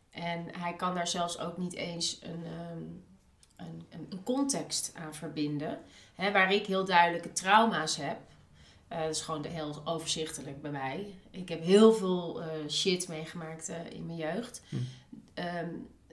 En 0.09 0.45
hij 0.57 0.73
kan 0.73 0.95
daar 0.95 1.07
zelfs 1.07 1.39
ook 1.39 1.57
niet 1.57 1.73
eens 1.73 2.19
een, 2.21 2.43
ehm, 2.45 2.83
een, 3.55 3.85
een, 3.89 4.07
een 4.09 4.23
context 4.23 4.91
aan 4.95 5.13
verbinden. 5.13 5.79
Hè, 6.15 6.31
waar 6.31 6.53
ik 6.53 6.65
heel 6.65 6.85
duidelijke 6.85 7.31
trauma's 7.31 7.95
heb. 7.95 8.17
Eh, 8.87 9.01
dat 9.01 9.09
is 9.09 9.21
gewoon 9.21 9.45
heel 9.45 9.81
overzichtelijk 9.85 10.61
bij 10.61 10.71
mij. 10.71 11.13
Ik 11.31 11.49
heb 11.49 11.63
heel 11.63 11.93
veel 11.93 12.41
eh, 12.41 12.47
shit 12.69 13.07
meegemaakt 13.07 13.69
eh, 13.69 13.89
in 13.89 14.05
mijn 14.05 14.17
jeugd. 14.17 14.61
Hm. 14.69 14.75
Ehm, 15.33 15.69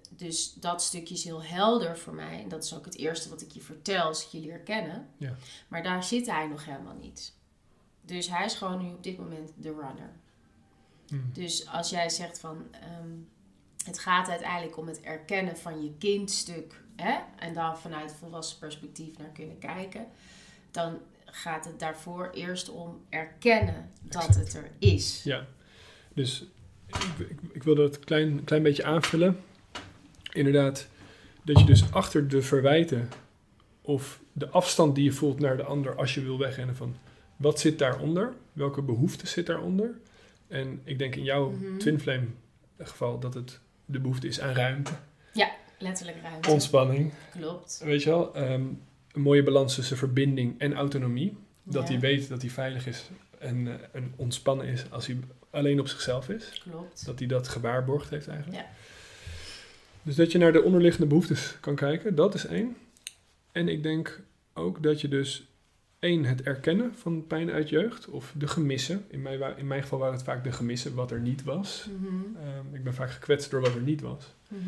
dus 0.08 0.54
dat 0.54 0.82
stukje 0.82 1.14
is 1.14 1.24
heel 1.24 1.42
helder 1.42 1.98
voor 1.98 2.14
mij. 2.14 2.42
En 2.42 2.48
dat 2.48 2.64
is 2.64 2.74
ook 2.74 2.84
het 2.84 2.96
eerste 2.96 3.28
wat 3.28 3.40
ik 3.40 3.50
je 3.50 3.60
vertel 3.60 4.02
als 4.04 4.24
ik 4.24 4.30
je 4.30 4.40
leer 4.40 4.58
kennen. 4.58 5.08
Ja. 5.16 5.36
Maar 5.68 5.82
daar 5.82 6.04
zit 6.04 6.26
hij 6.26 6.46
nog 6.46 6.64
helemaal 6.64 6.96
niet. 7.00 7.34
Dus 8.00 8.28
hij 8.28 8.44
is 8.44 8.54
gewoon 8.54 8.82
nu 8.82 8.92
op 8.92 9.02
dit 9.02 9.18
moment 9.18 9.50
de 9.56 9.68
runner. 9.68 10.12
Hmm. 11.08 11.30
Dus 11.32 11.68
als 11.68 11.90
jij 11.90 12.08
zegt 12.08 12.40
van 12.40 12.66
ehm, 12.70 13.10
het 13.84 13.98
gaat 13.98 14.28
uiteindelijk 14.28 14.76
om 14.76 14.86
het 14.86 15.00
erkennen 15.00 15.56
van 15.56 15.82
je 15.82 15.94
kindstuk 15.98 16.81
hè, 17.02 17.18
en 17.38 17.54
dan 17.54 17.78
vanuit 17.78 18.14
volwassen 18.18 18.58
perspectief 18.58 19.18
naar 19.18 19.28
kunnen 19.32 19.58
kijken, 19.58 20.06
dan 20.70 20.98
gaat 21.24 21.64
het 21.64 21.78
daarvoor 21.78 22.30
eerst 22.34 22.68
om 22.70 23.00
erkennen 23.08 23.90
dat 24.02 24.26
Exact. 24.26 24.46
het 24.46 24.54
er 24.54 24.70
is. 24.78 25.22
Ja, 25.24 25.46
dus 26.14 26.44
ik, 26.86 26.96
ik, 27.28 27.38
ik 27.52 27.62
wil 27.62 27.74
dat 27.74 27.94
een 27.94 28.04
klein, 28.04 28.44
klein 28.44 28.62
beetje 28.62 28.84
aanvullen. 28.84 29.40
Inderdaad, 30.32 30.88
dat 31.42 31.58
je 31.58 31.64
dus 31.64 31.92
achter 31.92 32.28
de 32.28 32.42
verwijten 32.42 33.08
of 33.80 34.20
de 34.32 34.48
afstand 34.48 34.94
die 34.94 35.04
je 35.04 35.12
voelt 35.12 35.40
naar 35.40 35.56
de 35.56 35.62
ander 35.64 35.94
als 35.96 36.14
je 36.14 36.20
wil 36.22 36.38
wegrennen 36.38 36.76
van 36.76 36.96
wat 37.36 37.60
zit 37.60 37.78
daaronder, 37.78 38.32
welke 38.52 38.82
behoefte 38.82 39.26
zit 39.26 39.46
daaronder. 39.46 39.98
En 40.48 40.80
ik 40.84 40.98
denk 40.98 41.14
in 41.16 41.24
jouw 41.24 41.50
Mhm. 41.50 41.78
twin 41.78 42.00
flame 42.00 42.26
geval 42.78 43.18
dat 43.18 43.34
het 43.34 43.60
de 43.84 44.00
behoefte 44.00 44.26
is 44.26 44.40
aan 44.40 44.54
ruimte, 44.54 44.92
Letterlijk 45.82 46.16
ruimte. 46.22 46.50
ontspanning, 46.50 47.12
Klopt. 47.38 47.80
weet 47.84 48.02
je 48.02 48.10
wel, 48.10 48.34
Ehm, 48.34 48.62
een 49.12 49.20
mooie 49.20 49.42
balans 49.42 49.74
tussen 49.74 49.96
verbinding 49.96 50.60
en 50.60 50.74
autonomie. 50.74 51.36
Dat 51.62 51.82
Ja, 51.86 51.92
hij 51.92 52.00
weet 52.00 52.28
dat 52.28 52.40
hij 52.42 52.50
veilig 52.50 52.86
is 52.86 53.10
en, 53.38 53.66
eh, 53.66 53.74
en 53.92 54.12
ontspannen 54.16 54.66
is 54.66 54.84
als 54.90 55.06
hij 55.06 55.16
alleen 55.50 55.80
op 55.80 55.88
zichzelf 55.88 56.28
is. 56.28 56.62
Klopt. 56.70 57.06
Dat 57.06 57.18
hij 57.18 57.28
dat 57.28 57.48
gewaarborgd 57.48 58.10
heeft 58.10 58.28
eigenlijk. 58.28 58.58
Ja. 58.62 58.66
Dus 60.02 60.14
dat 60.16 60.32
je 60.32 60.38
naar 60.38 60.52
de 60.52 60.62
onderliggende 60.62 61.06
behoeftes 61.06 61.56
kan 61.60 61.74
kijken, 61.74 62.14
dat 62.14 62.34
is 62.34 62.46
één. 62.46 62.76
En 63.52 63.68
ik 63.68 63.82
denk 63.82 64.20
ook 64.54 64.82
dat 64.82 65.00
je 65.00 65.08
dus 65.08 65.46
één, 65.98 66.24
het 66.24 66.42
erkennen 66.42 66.92
van 66.96 67.26
pijn 67.26 67.50
uit 67.50 67.68
jeugd 67.68 68.08
of 68.08 68.32
de 68.36 68.46
gemissen. 68.48 69.04
In 69.08 69.22
mijn, 69.22 69.56
in 69.56 69.66
mijn 69.66 69.82
geval 69.82 69.98
waren 69.98 70.14
het 70.14 70.22
vaak 70.24 70.44
de 70.44 70.52
gemissen, 70.52 70.94
wat 70.94 71.10
er 71.10 71.20
niet 71.20 71.42
was. 71.44 71.88
Ehm, 72.36 72.74
ik 72.74 72.84
ben 72.84 72.94
vaak 72.94 73.10
gekwetst 73.10 73.50
door 73.50 73.60
wat 73.60 73.74
er 73.74 73.80
niet 73.80 74.00
was. 74.00 74.24
mhm, 74.48 74.60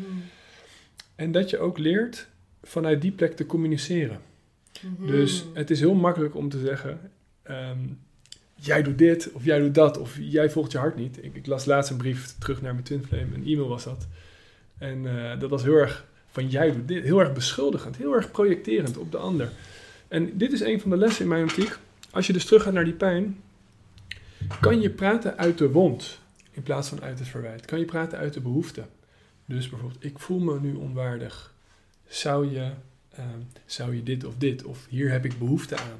En 1.15 1.31
dat 1.31 1.49
je 1.49 1.57
ook 1.57 1.77
leert 1.77 2.27
vanuit 2.63 3.01
die 3.01 3.11
plek 3.11 3.35
te 3.35 3.45
communiceren. 3.45 4.19
mhm. 4.81 5.11
Dus 5.11 5.45
het 5.53 5.69
is 5.69 5.79
heel 5.79 5.93
makkelijk 5.93 6.35
om 6.35 6.49
te 6.49 6.59
zeggen: 6.59 6.99
ehm, 7.43 7.79
jij 8.55 8.83
doet 8.83 8.97
dit 8.97 9.31
of 9.31 9.45
jij 9.45 9.59
doet 9.59 9.75
dat 9.75 9.97
of 9.97 10.17
jij 10.19 10.49
volgt 10.49 10.71
je 10.71 10.77
hart 10.77 10.95
niet. 10.95 11.23
Ik, 11.23 11.35
ik 11.35 11.45
las 11.45 11.65
laatst 11.65 11.91
een 11.91 11.97
brief 11.97 12.35
terug 12.37 12.61
naar 12.61 12.73
mijn 12.73 12.85
Twin 12.85 13.05
Flame, 13.05 13.35
een 13.35 13.45
e-mail 13.45 13.67
was 13.67 13.83
dat. 13.83 14.07
En 14.77 15.05
eh, 15.05 15.39
dat 15.39 15.49
was 15.49 15.63
heel 15.63 15.75
erg 15.75 16.05
van 16.27 16.49
jij 16.49 16.71
doet 16.71 16.87
dit, 16.87 17.03
heel 17.03 17.19
erg 17.19 17.33
beschuldigend, 17.33 17.97
heel 17.97 18.13
erg 18.13 18.31
projecterend 18.31 18.97
op 18.97 19.11
de 19.11 19.17
ander. 19.17 19.51
En 20.07 20.37
dit 20.37 20.51
is 20.51 20.61
een 20.61 20.81
van 20.81 20.89
de 20.89 20.97
lessen 20.97 21.23
in 21.23 21.29
mijn 21.29 21.43
optiek. 21.43 21.77
Als 22.11 22.27
je 22.27 22.33
dus 22.33 22.45
terug 22.45 22.63
gaat 22.63 22.73
naar 22.73 22.83
die 22.83 22.93
pijn, 22.93 23.41
kan 24.59 24.81
je 24.81 24.89
praten 24.89 25.37
uit 25.37 25.57
de 25.57 25.71
wond 25.71 26.19
in 26.51 26.63
plaats 26.63 26.89
van 26.89 27.01
uit 27.01 27.19
het 27.19 27.27
verwijt. 27.27 27.65
Kan 27.65 27.79
je 27.79 27.85
praten 27.85 28.17
uit 28.17 28.33
de 28.33 28.41
behoefte. 28.41 28.83
Dus 29.45 29.69
bijvoorbeeld, 29.69 30.03
ik 30.03 30.19
voel 30.19 30.39
me 30.39 30.59
nu 30.59 30.73
onwaardig. 30.73 31.53
Zou 32.07 32.51
je, 32.51 32.71
ehm, 33.11 33.39
zou 33.65 33.95
je 33.95 34.03
dit 34.03 34.23
of 34.23 34.35
dit? 34.37 34.63
Of 34.63 34.85
hier 34.89 35.11
heb 35.11 35.25
ik 35.25 35.39
behoefte 35.39 35.77
aan. 35.77 35.99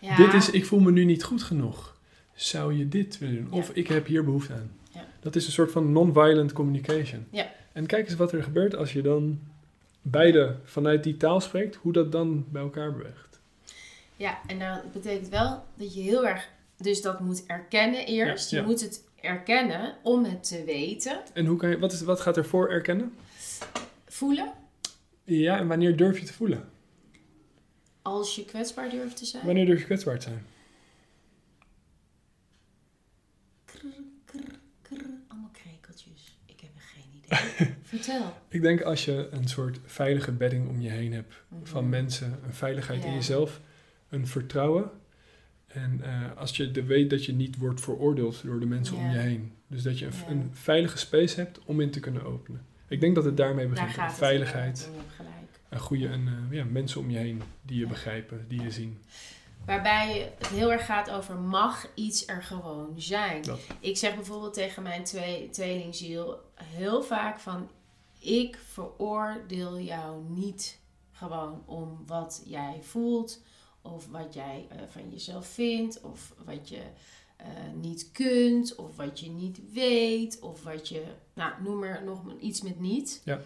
Ja, 0.00 0.16
Dit 0.16 0.32
is, 0.34 0.50
ik 0.50 0.66
voel 0.66 0.80
me 0.80 0.90
nu 0.90 1.04
niet 1.04 1.24
goed 1.24 1.42
genoeg. 1.42 1.96
zou 2.34 2.74
je 2.78 2.88
dit 2.88 3.18
willen 3.18 3.44
doen? 3.44 3.52
Of 3.52 3.70
ik 3.70 3.88
heb 3.88 4.06
hier 4.06 4.24
behoefte 4.24 4.52
aan. 4.52 4.70
Ja. 4.92 5.06
Dat 5.20 5.36
is 5.36 5.46
een 5.46 5.52
soort 5.52 5.70
van 5.72 5.92
non-violent 5.92 6.52
communication. 6.52 7.26
Ja. 7.30 7.52
En 7.72 7.86
kijk 7.86 8.06
eens 8.06 8.16
wat 8.16 8.32
er 8.32 8.42
gebeurt 8.42 8.76
als 8.76 8.92
je 8.92 9.02
dan 9.02 9.40
beide 10.02 10.56
vanuit 10.64 11.04
die 11.04 11.16
taal 11.16 11.40
spreekt, 11.40 11.76
hoe 11.76 11.92
dat 11.92 12.12
dan 12.12 12.44
bij 12.48 12.62
elkaar 12.62 12.92
beweegt. 12.92 13.40
Ja, 14.16 14.38
en 14.46 14.56
nou, 14.56 14.82
dat 14.82 14.92
betekent 14.92 15.28
wel 15.28 15.64
dat 15.76 15.94
je 15.94 16.00
heel 16.00 16.26
erg 16.26 16.48
dus 16.76 17.02
dat 17.02 17.20
moet 17.20 17.46
erkennen 17.46 18.06
eerst. 18.06 18.50
Ja, 18.50 18.60
Je 18.60 18.66
moet 18.66 18.80
het 18.80 19.04
erkennen 19.20 19.96
om 20.02 20.24
het 20.24 20.48
te 20.48 20.64
weten. 20.64 21.20
En 21.34 21.46
hoe 21.46 21.56
kan 21.58 21.70
je, 21.70 21.78
wat, 21.78 21.92
is, 21.92 22.00
wat 22.00 22.20
gaat 22.20 22.36
er 22.36 22.44
voor 22.44 22.70
erkennen? 22.70 23.14
Voelen, 24.06 24.52
Ja, 25.24 25.58
en 25.58 25.66
wanneer 25.68 25.96
durf 25.96 26.18
je 26.18 26.26
te 26.26 26.32
voelen? 26.32 26.68
als 28.02 28.34
je 28.36 28.44
kwetsbaar 28.44 28.90
durft 28.90 29.16
te 29.16 29.24
zijn. 29.24 29.44
Wanneer 29.46 29.66
durf 29.66 29.78
je 29.78 29.84
kwetsbaar 29.84 30.18
te 30.18 30.28
zijn? 30.28 30.46
Krr, 34.82 34.96
allemaal 35.28 35.50
krekeltjes. 35.52 36.38
Ik 36.46 36.60
heb 36.60 36.70
er 36.74 36.82
geen 36.82 37.04
idee. 37.58 37.74
Vertel. 37.82 38.32
Ik 38.48 38.62
denk 38.62 38.80
als 38.82 39.04
je 39.04 39.28
een 39.30 39.48
soort 39.48 39.78
veilige 39.84 40.32
bedding 40.32 40.68
om 40.68 40.80
je 40.80 40.88
heen 40.90 41.12
hebt 41.12 41.34
van 41.62 41.80
Mhm. 41.82 41.90
mensen, 41.90 42.38
een 42.44 42.54
veiligheid 42.54 43.04
in 43.04 43.14
jezelf, 43.14 43.60
een 44.08 44.26
vertrouwen. 44.26 44.90
En 45.68 46.00
eh, 46.02 46.36
als 46.36 46.56
je 46.56 46.70
de 46.70 46.84
weet 46.84 47.10
dat 47.10 47.24
je 47.24 47.32
niet 47.32 47.58
wordt 47.58 47.80
veroordeeld 47.80 48.42
door 48.44 48.60
de 48.60 48.66
mensen 48.66 48.96
om 48.96 49.10
je 49.10 49.18
heen. 49.18 49.52
Dus 49.66 49.82
dat 49.82 49.98
je 49.98 50.06
een, 50.06 50.12
Ja. 50.12 50.30
een 50.30 50.50
veilige 50.52 50.98
space 50.98 51.40
hebt 51.40 51.58
om 51.64 51.80
in 51.80 51.90
te 51.90 52.00
kunnen 52.00 52.24
openen. 52.24 52.66
Ik 52.88 53.00
denk 53.00 53.14
dat 53.14 53.24
het 53.24 53.36
daarmee 53.36 53.66
Daar 53.66 53.74
begint. 53.86 53.96
het 54.06 54.12
veiligheid, 54.12 54.90
een 55.68 55.78
goede 55.80 56.06
een, 56.08 56.28
eh, 56.28 56.56
ja, 56.56 56.64
mensen 56.64 57.00
om 57.00 57.10
je 57.10 57.18
heen 57.18 57.42
die 57.62 57.78
je 57.78 57.86
begrijpen, 57.86 58.44
die 58.48 58.62
je 58.62 58.70
zien. 58.70 58.98
Waarbij 59.66 60.32
het 60.38 60.46
heel 60.48 60.72
erg 60.72 60.84
gaat 60.86 61.10
over 61.10 61.34
mag 61.36 61.86
iets 61.94 62.26
er 62.26 62.42
gewoon 62.42 62.92
zijn. 62.96 63.42
Dat. 63.42 63.60
Ik 63.80 63.96
zeg 63.96 64.14
bijvoorbeeld 64.14 64.54
tegen 64.54 64.82
mijn 64.82 65.04
twee, 65.04 65.50
tweelingziel 65.50 66.40
heel 66.54 67.02
vaak 67.02 67.38
van 67.38 67.68
ik 68.18 68.58
veroordeel 68.68 69.78
jou 69.80 70.22
niet 70.28 70.78
gewoon 71.12 71.62
om 71.66 72.02
wat 72.06 72.42
jij 72.46 72.78
voelt 72.82 73.40
of 73.88 74.06
wat 74.06 74.34
jij 74.34 74.66
eh, 74.68 74.78
van 74.88 75.10
jezelf 75.10 75.46
vindt 75.46 76.00
of 76.00 76.34
wat 76.44 76.68
je 76.68 76.82
eh, 77.36 77.46
niet 77.74 78.12
kunt 78.12 78.74
of 78.74 78.96
wat 78.96 79.20
je 79.20 79.28
niet 79.28 79.72
weet 79.72 80.40
of 80.40 80.62
wat 80.62 80.88
je, 80.88 81.04
nou 81.32 81.62
noem 81.62 81.78
maar 81.78 82.04
nog 82.04 82.22
iets 82.40 82.62
met 82.62 82.80
niet. 82.80 83.22
Ja. 83.24 83.40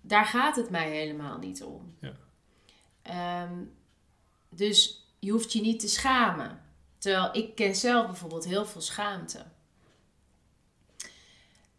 Daar 0.00 0.24
gaat 0.26 0.56
het 0.56 0.70
mij 0.70 0.90
helemaal 0.90 1.38
niet 1.38 1.62
om. 1.62 1.94
Ja. 2.00 2.12
Ehm, 3.02 3.64
dus 4.48 5.06
je 5.18 5.30
hoeft 5.30 5.52
je 5.52 5.60
niet 5.60 5.80
te 5.80 5.88
schamen. 5.88 6.62
Terwijl 6.98 7.36
ik 7.36 7.54
ken 7.54 7.74
zelf 7.74 8.06
bijvoorbeeld 8.06 8.44
heel 8.44 8.66
veel 8.66 8.80
schaamte. 8.80 9.44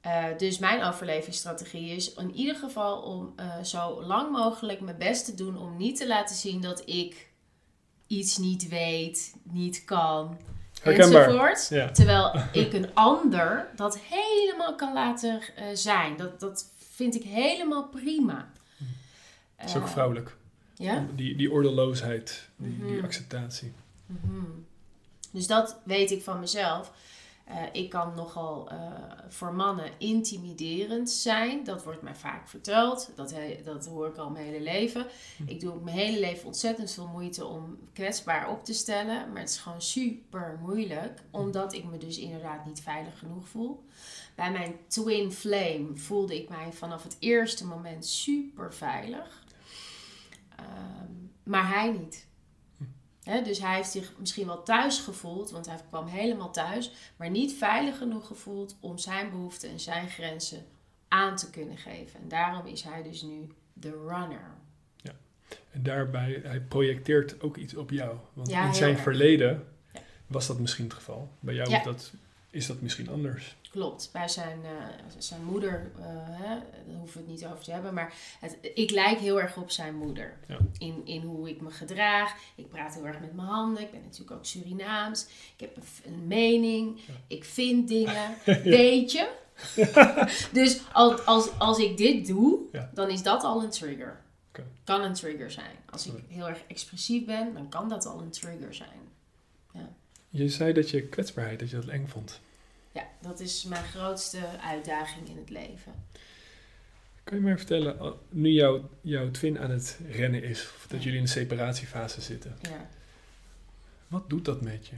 Eh, 0.01 0.38
dus 0.38 0.60
mijn 0.60 0.84
overlevingsstrategie 0.84 1.89
is 1.89 2.13
in 2.13 2.36
ieder 2.36 2.55
geval 2.55 3.01
om 3.01 3.36
zo 3.63 4.03
lang 4.03 4.31
mogelijk 4.31 4.81
mijn 4.81 4.97
best 4.97 5.25
te 5.25 5.36
doen 5.36 5.58
om 5.58 5.77
niet 5.77 5.97
te 5.97 6.08
laten 6.08 6.36
zien 6.36 6.62
dat 6.62 6.89
ik 6.89 7.34
iets 8.17 8.38
niet 8.38 8.67
weet, 8.67 9.36
niet 9.43 9.86
kan, 9.86 10.38
Herkenbaar. 10.82 11.23
enzovoort. 11.25 11.67
Ja. 11.69 11.91
Terwijl 11.91 12.39
ik 12.65 12.73
een 12.73 12.93
ander 12.93 13.67
dat 13.75 13.99
helemaal 13.99 14.75
kan 14.75 14.93
laten 14.93 15.41
eh, 15.56 15.65
zijn. 15.73 16.17
Dat, 16.17 16.39
dat 16.39 16.65
vind 16.95 17.15
ik 17.15 17.23
helemaal 17.23 17.88
prima. 17.88 18.51
Dat 19.58 19.69
is 19.69 19.75
ook 19.75 19.84
Eh, 19.84 19.89
vrouwelijk. 19.91 20.36
Ja? 20.75 21.06
Die, 21.15 21.36
die 21.36 21.51
oordeelloosheid, 21.51 22.47
die, 22.56 22.78
die 22.86 22.95
Mhm. 22.95 23.06
acceptatie. 23.06 23.73
Mhm. 24.06 24.43
Dus 25.32 25.47
dat 25.47 25.78
weet 25.84 26.12
ik 26.12 26.23
van 26.23 26.39
mezelf. 26.39 26.91
Eh, 27.45 27.58
ik 27.71 27.89
kan 27.89 28.15
nogal 28.15 28.69
eh, 28.69 28.77
voor 29.29 29.53
mannen 29.53 29.91
intimiderend 29.97 31.10
zijn. 31.10 31.63
Dat 31.63 31.84
wordt 31.84 32.01
mij 32.01 32.15
vaak 32.15 32.47
verteld. 32.47 33.12
Dat, 33.15 33.31
he- 33.31 33.62
dat 33.63 33.86
hoor 33.86 34.08
ik 34.08 34.17
al 34.17 34.29
mijn 34.29 34.45
hele 34.45 34.62
leven. 34.63 35.05
Ik 35.45 35.60
doe 35.60 35.73
ook 35.73 35.84
mijn 35.84 35.97
hele 35.97 36.19
leven 36.19 36.45
ontzettend 36.45 36.91
veel 36.91 37.08
moeite 37.08 37.45
om 37.45 37.77
kwetsbaar 37.93 38.49
op 38.49 38.63
te 38.65 38.73
stellen. 38.73 39.31
Maar 39.31 39.41
het 39.41 39.49
is 39.49 39.58
gewoon 39.58 39.81
super 39.81 40.60
moeilijk. 40.62 41.21
Omdat 41.31 41.73
ik 41.73 41.84
me 41.84 41.97
dus 41.97 42.17
inderdaad 42.17 42.65
niet 42.65 42.81
veilig 42.81 43.19
genoeg 43.19 43.47
voel. 43.47 43.86
Bij 44.36 44.51
mijn 44.51 44.75
twin 44.88 45.31
flame 45.31 45.89
voelde 45.93 46.36
ik 46.41 46.49
mij 46.49 46.71
vanaf 46.73 47.03
het 47.03 47.17
eerste 47.19 47.65
moment 47.65 48.05
super 48.05 48.73
veilig. 48.73 49.43
Ehm, 50.55 51.12
maar 51.43 51.67
hij 51.69 51.91
niet. 51.91 52.27
Dus 53.43 53.59
hij 53.59 53.75
heeft 53.75 53.91
zich 53.91 54.11
misschien 54.19 54.45
wel 54.47 54.63
thuis 54.63 54.99
gevoeld, 54.99 55.51
want 55.51 55.65
hij 55.65 55.79
kwam 55.89 56.05
helemaal 56.07 56.51
thuis, 56.51 56.91
maar 57.15 57.29
niet 57.29 57.53
veilig 57.53 57.97
genoeg 57.97 58.27
gevoeld 58.27 58.75
om 58.79 58.97
zijn 58.97 59.29
behoeften 59.29 59.69
en 59.69 59.79
zijn 59.79 60.09
grenzen 60.09 60.65
aan 61.07 61.35
te 61.35 61.49
kunnen 61.49 61.77
geven. 61.77 62.19
En 62.19 62.27
daarom 62.27 62.65
is 62.65 62.81
hij 62.83 63.03
dus 63.03 63.21
nu 63.21 63.47
de 63.73 63.89
runner. 64.07 64.53
En 65.71 65.83
daarbij, 65.83 66.41
hij 66.43 66.61
projecteert 66.61 67.41
ook 67.41 67.57
iets 67.57 67.75
op 67.75 67.89
jou. 67.89 68.17
Want 68.33 68.49
Ja, 68.49 68.67
in 68.67 68.73
zijn 68.73 68.93
erg. 68.93 69.01
verleden 69.01 69.67
Ja. 69.93 69.99
was 70.27 70.47
dat 70.47 70.59
misschien 70.59 70.83
het 70.85 70.93
geval. 70.93 71.29
Bij 71.39 71.53
jou 71.53 71.69
Ja. 71.69 71.77
is, 71.77 71.83
dat, 71.83 72.13
is 72.56 72.65
dat 72.68 72.82
misschien 72.82 73.10
anders. 73.10 73.56
Klopt, 73.70 74.10
bij 74.13 74.28
zijn, 74.28 74.60
eh, 74.63 74.72
zijn 75.18 75.44
moeder, 75.44 75.91
eh, 75.98 76.04
hè, 76.08 76.56
daar 76.88 76.98
hoeven 76.98 77.13
we 77.13 77.32
het 77.32 77.41
niet 77.41 77.46
over 77.46 77.63
te 77.63 77.72
hebben, 77.72 77.94
maar 77.94 78.13
het, 78.39 78.58
ik 78.74 78.91
lijk 78.91 79.20
heel 79.20 79.41
erg 79.41 79.58
op 79.58 79.72
zijn 79.72 79.96
moeder. 79.96 80.38
Ja. 80.48 80.58
In, 80.78 81.02
in 81.06 81.22
hoe 81.22 81.50
ik 81.50 81.62
me 81.62 81.72
gedraag. 81.72 82.36
Ik 82.56 82.70
praat 82.70 82.94
heel 82.94 83.06
erg 83.06 83.20
met 83.20 83.36
mijn 83.36 83.48
handen. 83.48 83.84
Ik 83.84 83.91
ben 83.91 84.02
natuurlijk 84.04 84.32
ook 84.32 84.46
Surinaams. 84.46 85.26
Ik 85.58 85.60
heb 85.60 85.76
een, 85.78 86.13
een 86.13 86.28
mening. 86.28 87.00
Ja. 87.08 87.13
Ik 87.28 87.44
vind 87.44 87.88
dingen. 87.88 88.36
Weet 88.63 89.12
je? 89.12 89.32
dus 90.60 90.82
als, 90.94 91.26
als, 91.26 91.60
als 91.60 91.78
ik 91.78 91.98
dit 91.98 92.28
doe, 92.28 92.60
Ja. 92.72 92.91
dan 92.94 93.10
is 93.10 93.24
dat 93.24 93.44
al 93.44 93.63
een 93.63 93.70
trigger. 93.70 94.24
Kan 94.84 95.02
een 95.02 95.13
trigger 95.13 95.52
zijn. 95.52 95.76
Als 95.89 96.08
ik 96.08 96.13
heel 96.28 96.48
erg 96.48 96.63
expressief 96.68 97.26
ben, 97.26 97.54
dan 97.54 97.70
kan 97.70 97.89
dat 97.89 98.06
al 98.06 98.22
een 98.22 98.30
trigger 98.32 98.74
zijn. 98.74 99.04
Je 100.30 100.50
zei 100.50 100.74
dat 100.74 100.89
je 100.89 101.02
kwetsbaarheid, 101.02 101.60
dat 101.60 101.70
je 101.70 101.76
dat 101.76 101.88
eng 101.88 102.08
vond. 102.08 102.39
Ja, 102.95 103.08
dat 103.21 103.39
is 103.39 103.63
mijn 103.63 103.84
grootste 103.84 104.60
uitdaging 104.62 105.29
in 105.29 105.38
het 105.38 105.49
leven. 105.49 105.93
Kan 107.23 107.38
je 107.38 107.43
mij 107.43 107.58
vertellen, 107.58 107.99
al- 107.99 108.19
nu 108.29 108.49
jouw, 108.49 108.89
jouw 109.01 109.31
twin 109.31 109.60
aan 109.60 109.69
het 109.69 109.99
rennen 110.10 110.43
is, 110.43 110.62
of 110.62 110.86
dat 110.89 111.03
jullie 111.03 111.17
in 111.17 111.23
een 111.23 111.29
separatiefase 111.29 112.21
zitten, 112.21 112.58
Ja. 112.62 112.88
wat 114.08 114.29
doet 114.29 114.45
dat 114.45 114.62
met 114.62 114.88
je? 114.88 114.95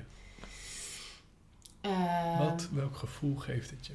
Ehm, 1.81 2.37
Wat, 2.37 2.67
welk 2.71 2.95
gevoel 2.97 3.35
geeft 3.35 3.69
het 3.69 3.85
je? 3.87 3.93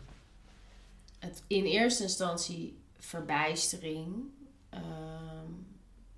het, 1.18 1.42
in 1.46 1.64
eerste 1.64 2.02
instantie 2.02 2.78
verbijstering. 2.98 4.14
Ehm, 4.68 5.50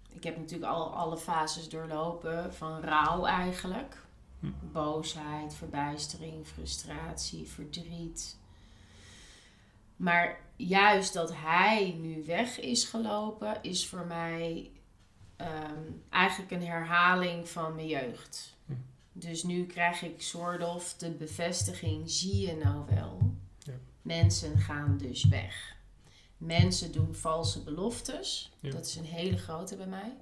ik 0.09 0.25
heb 0.25 0.37
natuurlijk 0.37 0.73
al 0.73 0.95
alle 0.95 1.19
fases 1.19 1.69
doorlopen 1.69 2.55
van 2.55 2.81
rouw 2.81 3.27
eigenlijk. 3.27 3.97
Hm. 4.45 4.73
Boosheid, 4.73 5.55
verbijstering, 5.55 6.47
frustratie, 6.47 7.49
verdriet. 7.49 8.37
Maar 9.97 10.41
juist 10.57 11.13
dat 11.13 11.33
hij 11.35 11.97
nu 12.01 12.25
weg 12.25 12.61
is 12.61 12.85
gelopen, 12.85 13.63
is 13.63 13.87
voor 13.87 14.07
mij 14.07 14.71
ehm, 15.37 15.83
eigenlijk 16.09 16.51
een 16.51 16.67
herhaling 16.67 17.49
van 17.49 17.75
mijn 17.75 17.87
jeugd. 17.87 18.57
Hm. 18.67 18.73
Dus 19.13 19.43
nu 19.43 19.67
krijg 19.67 20.03
ik 20.03 20.23
soort 20.23 20.63
of 20.63 20.95
de 20.95 21.11
bevestiging, 21.11 22.11
zie 22.11 22.47
je 22.47 22.57
nou 22.57 22.85
wel? 22.95 23.35
Ja. 23.59 23.73
Mensen 24.03 24.59
gaan 24.59 24.97
dus 24.97 25.25
weg. 25.25 25.77
Mensen 26.37 26.93
doen 26.93 27.15
valse 27.15 27.63
beloftes. 27.63 28.53
Ja. 28.61 28.71
Dat 28.71 28.87
is 28.87 28.97
een 28.97 29.05
hele 29.05 29.37
grote 29.37 29.77
bij 29.77 29.87
mij. 29.87 30.17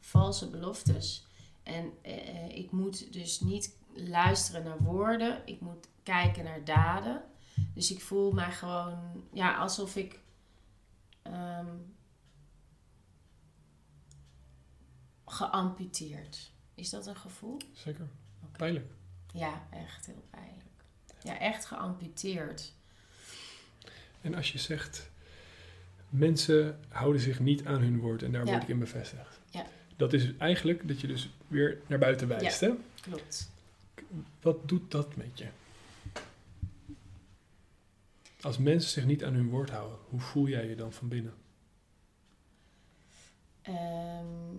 Valse 0.00 0.50
beloftes. 0.50 1.26
En 1.70 1.92
eh, 2.02 2.56
ik 2.56 2.70
moet 2.70 3.12
dus 3.12 3.40
niet 3.40 3.76
luisteren 3.94 4.64
naar 4.64 4.78
woorden. 4.82 5.42
Ik 5.44 5.60
moet 5.60 5.88
kijken 6.02 6.44
naar 6.44 6.64
daden. 6.64 7.22
Dus 7.74 7.90
ik 7.90 8.00
voel 8.00 8.32
mij 8.32 8.52
gewoon 8.52 9.24
ja, 9.32 9.56
alsof 9.56 9.96
ik 9.96 10.20
ehm, 11.22 11.76
geamputeerd. 15.26 16.52
Is 16.74 16.90
dat 16.90 17.06
een 17.06 17.16
gevoel? 17.16 17.56
Zeker. 17.72 18.08
Oké. 18.44 18.56
Pijnlijk. 18.56 18.92
Ja, 19.32 19.66
echt 19.70 20.06
heel 20.06 20.24
pijnlijk. 20.30 20.84
Ja, 21.22 21.38
echt 21.38 21.64
geamputeerd. 21.64 22.72
En 24.20 24.34
als 24.34 24.52
je 24.52 24.58
zegt, 24.58 25.10
mensen 26.08 26.80
houden 26.88 27.20
zich 27.20 27.40
niet 27.40 27.66
aan 27.66 27.80
hun 27.80 27.98
woord 28.00 28.22
en 28.22 28.32
daar 28.32 28.44
Ja. 28.44 28.50
word 28.50 28.62
ik 28.62 28.68
in 28.68 28.78
bevestigd. 28.78 29.39
Dat 30.00 30.12
is 30.12 30.36
eigenlijk 30.36 30.88
dat 30.88 31.00
je 31.00 31.06
dus 31.06 31.30
weer 31.48 31.78
naar 31.86 31.98
buiten 31.98 32.28
wijst. 32.28 32.60
Hè? 32.60 32.70
Klopt. 33.00 33.50
Wat 34.40 34.68
doet 34.68 34.90
dat 34.90 35.16
met 35.16 35.38
je? 35.38 35.46
Als 38.40 38.58
mensen 38.58 38.90
zich 38.90 39.04
niet 39.04 39.24
aan 39.24 39.34
hun 39.34 39.48
woord 39.48 39.70
houden, 39.70 39.98
hoe 40.08 40.20
voel 40.20 40.48
jij 40.48 40.66
je 40.68 40.74
dan 40.76 40.92
van 40.92 41.08
binnen? 41.08 41.34
Ehm, 43.62 44.54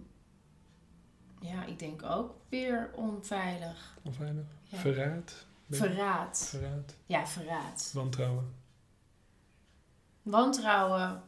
Ja, 1.40 1.66
ik 1.66 1.80
denk 1.80 2.04
ook 2.04 2.36
weer 2.50 2.90
onveilig. 2.96 3.98
Onveilig. 4.02 4.46
Ja. 4.64 4.78
Verraad. 4.78 5.46
Verraad. 5.70 6.48
Verraad. 6.50 6.96
Ja, 7.06 7.28
verraad. 7.28 7.92
Wantrouwen. 7.94 8.54
Wantrouwen, 10.22 11.24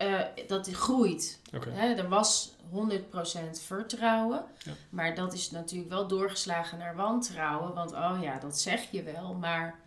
eh, 0.00 0.20
dat 0.46 0.68
groeit. 0.72 1.40
Hè, 1.68 1.94
er 1.94 2.08
was 2.08 2.52
100% 2.70 3.62
vertrouwen. 3.62 4.44
Ja. 4.58 4.72
Maar 4.90 5.14
dat 5.14 5.32
is 5.32 5.50
natuurlijk 5.50 5.90
wel 5.90 6.06
doorgeslagen 6.06 6.78
naar 6.78 6.96
wantrouwen. 6.96 7.74
Want 7.74 7.92
oh 7.92 8.18
ja, 8.22 8.38
dat 8.38 8.60
zeg 8.60 8.90
je 8.90 9.02
wel, 9.02 9.34
maar 9.34 9.78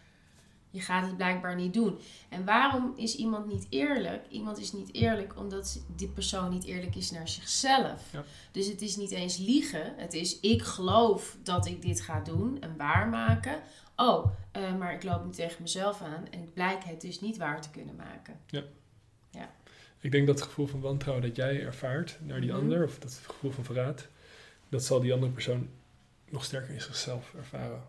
je 0.70 0.82
gaat 0.82 1.06
het 1.06 1.18
blijkbaar 1.18 1.56
niet 1.56 1.74
doen. 1.74 2.00
En 2.30 2.46
waarom 2.46 2.94
is 2.96 3.16
iemand 3.16 3.46
niet 3.46 3.68
eerlijk? 3.70 4.26
Iemand 4.30 4.60
is 4.60 4.72
niet 4.72 4.94
eerlijk 4.94 5.38
omdat 5.38 5.84
die 5.96 6.10
persoon 6.10 6.50
niet 6.50 6.64
eerlijk 6.64 6.96
is 6.96 7.12
naar 7.12 7.28
zichzelf. 7.28 8.02
Ja. 8.12 8.24
Dus 8.52 8.68
het 8.68 8.82
is 8.82 8.96
niet 8.96 9.12
eens 9.12 9.38
liegen. 9.38 9.94
Het 9.98 10.14
is 10.14 10.40
ik 10.40 10.62
geloof 10.62 11.38
dat 11.44 11.66
ik 11.66 11.82
dit 11.82 12.02
ga 12.02 12.20
doen 12.20 12.62
en 12.62 12.78
waarmaken. 12.78 13.62
Oh, 13.96 14.26
eh, 14.52 14.76
maar 14.76 14.94
ik 14.94 15.04
loop 15.04 15.26
nu 15.26 15.32
tegen 15.32 15.62
mezelf 15.62 16.02
aan 16.02 16.28
en 16.32 16.42
ik 16.42 16.54
blijk 16.54 16.84
het 16.84 17.02
dus 17.02 17.22
niet 17.22 17.38
waar 17.38 17.62
te 17.62 17.70
kunnen 17.70 17.96
maken. 17.96 18.40
Ik 20.04 20.12
denk 20.12 20.28
dat 20.28 20.36
het 20.40 20.48
gevoel 20.48 20.68
van 20.68 20.80
wantrouwen 20.80 21.28
dat 21.28 21.36
jij 21.36 21.64
ervaart 21.66 22.18
naar 22.22 22.42
die 22.42 22.50
Mhm. 22.52 22.60
ander, 22.60 22.84
of 22.84 23.00
dat 23.00 23.20
gevoel 23.28 23.52
van 23.52 23.64
verraad, 23.64 24.08
dat 24.70 24.84
zal 24.84 25.00
die 25.00 25.14
andere 25.14 25.32
persoon 25.32 25.70
nog 26.30 26.44
sterker 26.44 26.74
in 26.74 26.82
zichzelf 26.82 27.34
ervaren. 27.38 27.82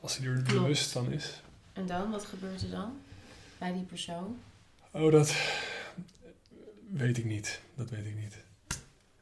Als 0.00 0.16
hij 0.18 0.26
er 0.26 0.32
Klopt. 0.42 0.60
bewust 0.60 0.90
van 0.92 1.12
is. 1.12 1.42
En 1.72 1.86
dan, 1.86 2.10
wat 2.10 2.24
gebeurt 2.24 2.62
er 2.62 2.70
dan 2.70 3.00
bij 3.58 3.72
die 3.72 3.82
persoon? 3.82 4.38
Oh, 4.90 5.12
dat 5.12 5.34
weet 6.92 7.18
ik 7.18 7.24
niet. 7.24 7.60
Dat 7.74 7.90
weet 7.90 8.06
ik 8.06 8.14
niet. 8.16 8.36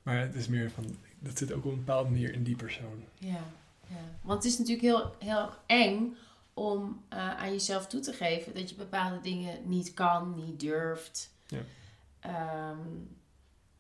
Maar 0.02 0.20
het 0.20 0.35
is 0.35 0.48
meer 0.48 0.70
van, 0.70 0.96
dat 1.18 1.38
zit 1.38 1.52
ook 1.52 1.64
op 1.64 1.70
een 1.72 1.78
bepaalde 1.85 2.11
manier 2.11 2.32
in 2.32 2.42
die 2.42 2.56
persoon. 2.56 3.04
Ja, 3.18 3.44
ja. 3.88 3.96
Want 4.22 4.42
het 4.42 4.52
is 4.52 4.59
natuurlijk 4.59 4.87
heel, 4.87 5.14
heel 5.18 5.50
eng 5.66 6.14
om 6.54 7.02
eh, 7.09 7.37
aan 7.37 7.50
jezelf 7.52 7.87
toe 7.87 8.00
te 8.00 8.12
geven 8.12 8.54
dat 8.54 8.68
je 8.70 8.74
bepaalde 8.76 9.20
dingen 9.20 9.68
niet 9.68 9.94
kan, 9.94 10.35
niet 10.46 10.61
durft. 10.61 11.30
Ja. 11.46 11.59
Ehm, 12.26 12.78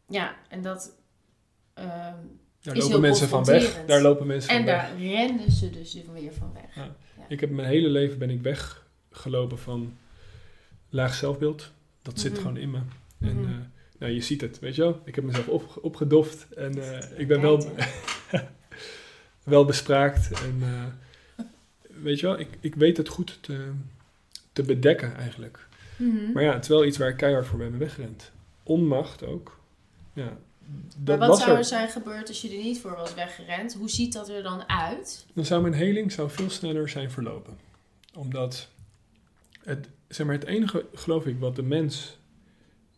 ja, 0.08 0.36
en 0.48 0.62
dat. 0.62 0.92
ehm, 1.74 2.14
Daar 2.60 2.74
Is 2.76 2.82
lopen 2.82 2.90
heel 3.00 3.00
mensen 3.10 3.28
van 3.28 3.44
weg. 3.44 3.84
Daar 3.86 4.02
lopen 4.02 4.26
mensen 4.26 4.50
en 4.50 4.56
van 4.56 4.66
weg. 4.66 4.76
daar 4.88 4.98
rennen 4.98 5.52
ze 5.52 5.70
dus 5.70 5.94
weer 6.12 6.32
van 6.32 6.52
weg. 6.54 6.74
Ja. 6.74 6.96
Ik 7.28 7.40
heb 7.40 7.50
mijn 7.50 7.68
hele 7.68 7.88
leven 7.88 8.18
ben 8.18 8.30
ik 8.30 8.40
weggelopen 8.42 9.58
van 9.58 9.96
laag 10.88 11.14
zelfbeeld. 11.14 11.72
Dat 12.02 12.20
zit 12.20 12.32
Mhm. 12.32 12.40
gewoon 12.40 12.56
in 12.56 12.70
me. 12.70 12.78
En 13.20 13.40
Mhm. 13.40 13.48
eh, 13.52 13.56
nou, 13.98 14.12
je 14.12 14.20
ziet 14.20 14.40
het, 14.40 14.58
weet 14.58 14.74
je 14.74 14.82
wel. 14.82 15.00
Ik 15.04 15.14
heb 15.14 15.24
mezelf 15.24 15.48
op, 15.48 15.78
opgedoft 15.82 16.52
en 16.54 16.82
eh, 16.92 17.18
ik 17.18 17.28
ben 17.28 17.40
wel, 17.40 17.66
wel 19.44 19.64
bespraakt. 19.64 20.30
En 20.42 20.58
eh, 20.62 21.44
weet 22.02 22.20
je 22.20 22.26
wel, 22.26 22.38
ik, 22.40 22.48
ik 22.60 22.74
weet 22.74 22.96
het 22.96 23.08
goed 23.08 23.38
te, 23.40 23.70
te 24.52 24.62
bedekken 24.62 25.14
eigenlijk. 25.16 25.66
Mhm. 25.96 26.32
Maar 26.32 26.42
ja, 26.42 26.52
het 26.52 26.62
is 26.62 26.68
wel 26.68 26.84
iets 26.84 26.98
waar 26.98 27.08
ik 27.08 27.16
keihard 27.16 27.46
voor 27.46 27.58
ben 27.58 27.78
weggerend. 27.78 28.32
Onmacht 28.66 29.24
ook. 29.24 29.58
Ja, 30.12 30.36
maar 31.04 31.18
wat 31.18 31.38
zou 31.38 31.56
er 31.56 31.64
zijn 31.64 31.88
gebeurd 31.88 32.28
als 32.28 32.42
je 32.42 32.48
er 32.48 32.62
niet 32.62 32.80
voor 32.80 32.96
was 32.96 33.14
weggerend? 33.14 33.74
Hoe 33.74 33.90
ziet 33.90 34.12
dat 34.12 34.28
er 34.28 34.42
dan 34.42 34.68
uit? 34.68 35.26
Dan 35.34 35.44
zou 35.44 35.62
mijn 35.62 35.74
heling 35.74 36.12
zou 36.12 36.30
veel 36.30 36.50
sneller 36.50 36.88
zijn 36.88 37.10
verlopen. 37.10 37.58
Omdat 38.14 38.68
het, 39.62 39.88
zeg 40.08 40.26
maar, 40.26 40.34
het 40.34 40.44
enige, 40.44 40.86
geloof 40.94 41.26
ik, 41.26 41.38
wat 41.38 41.56
de 41.56 41.62
mens 41.62 42.18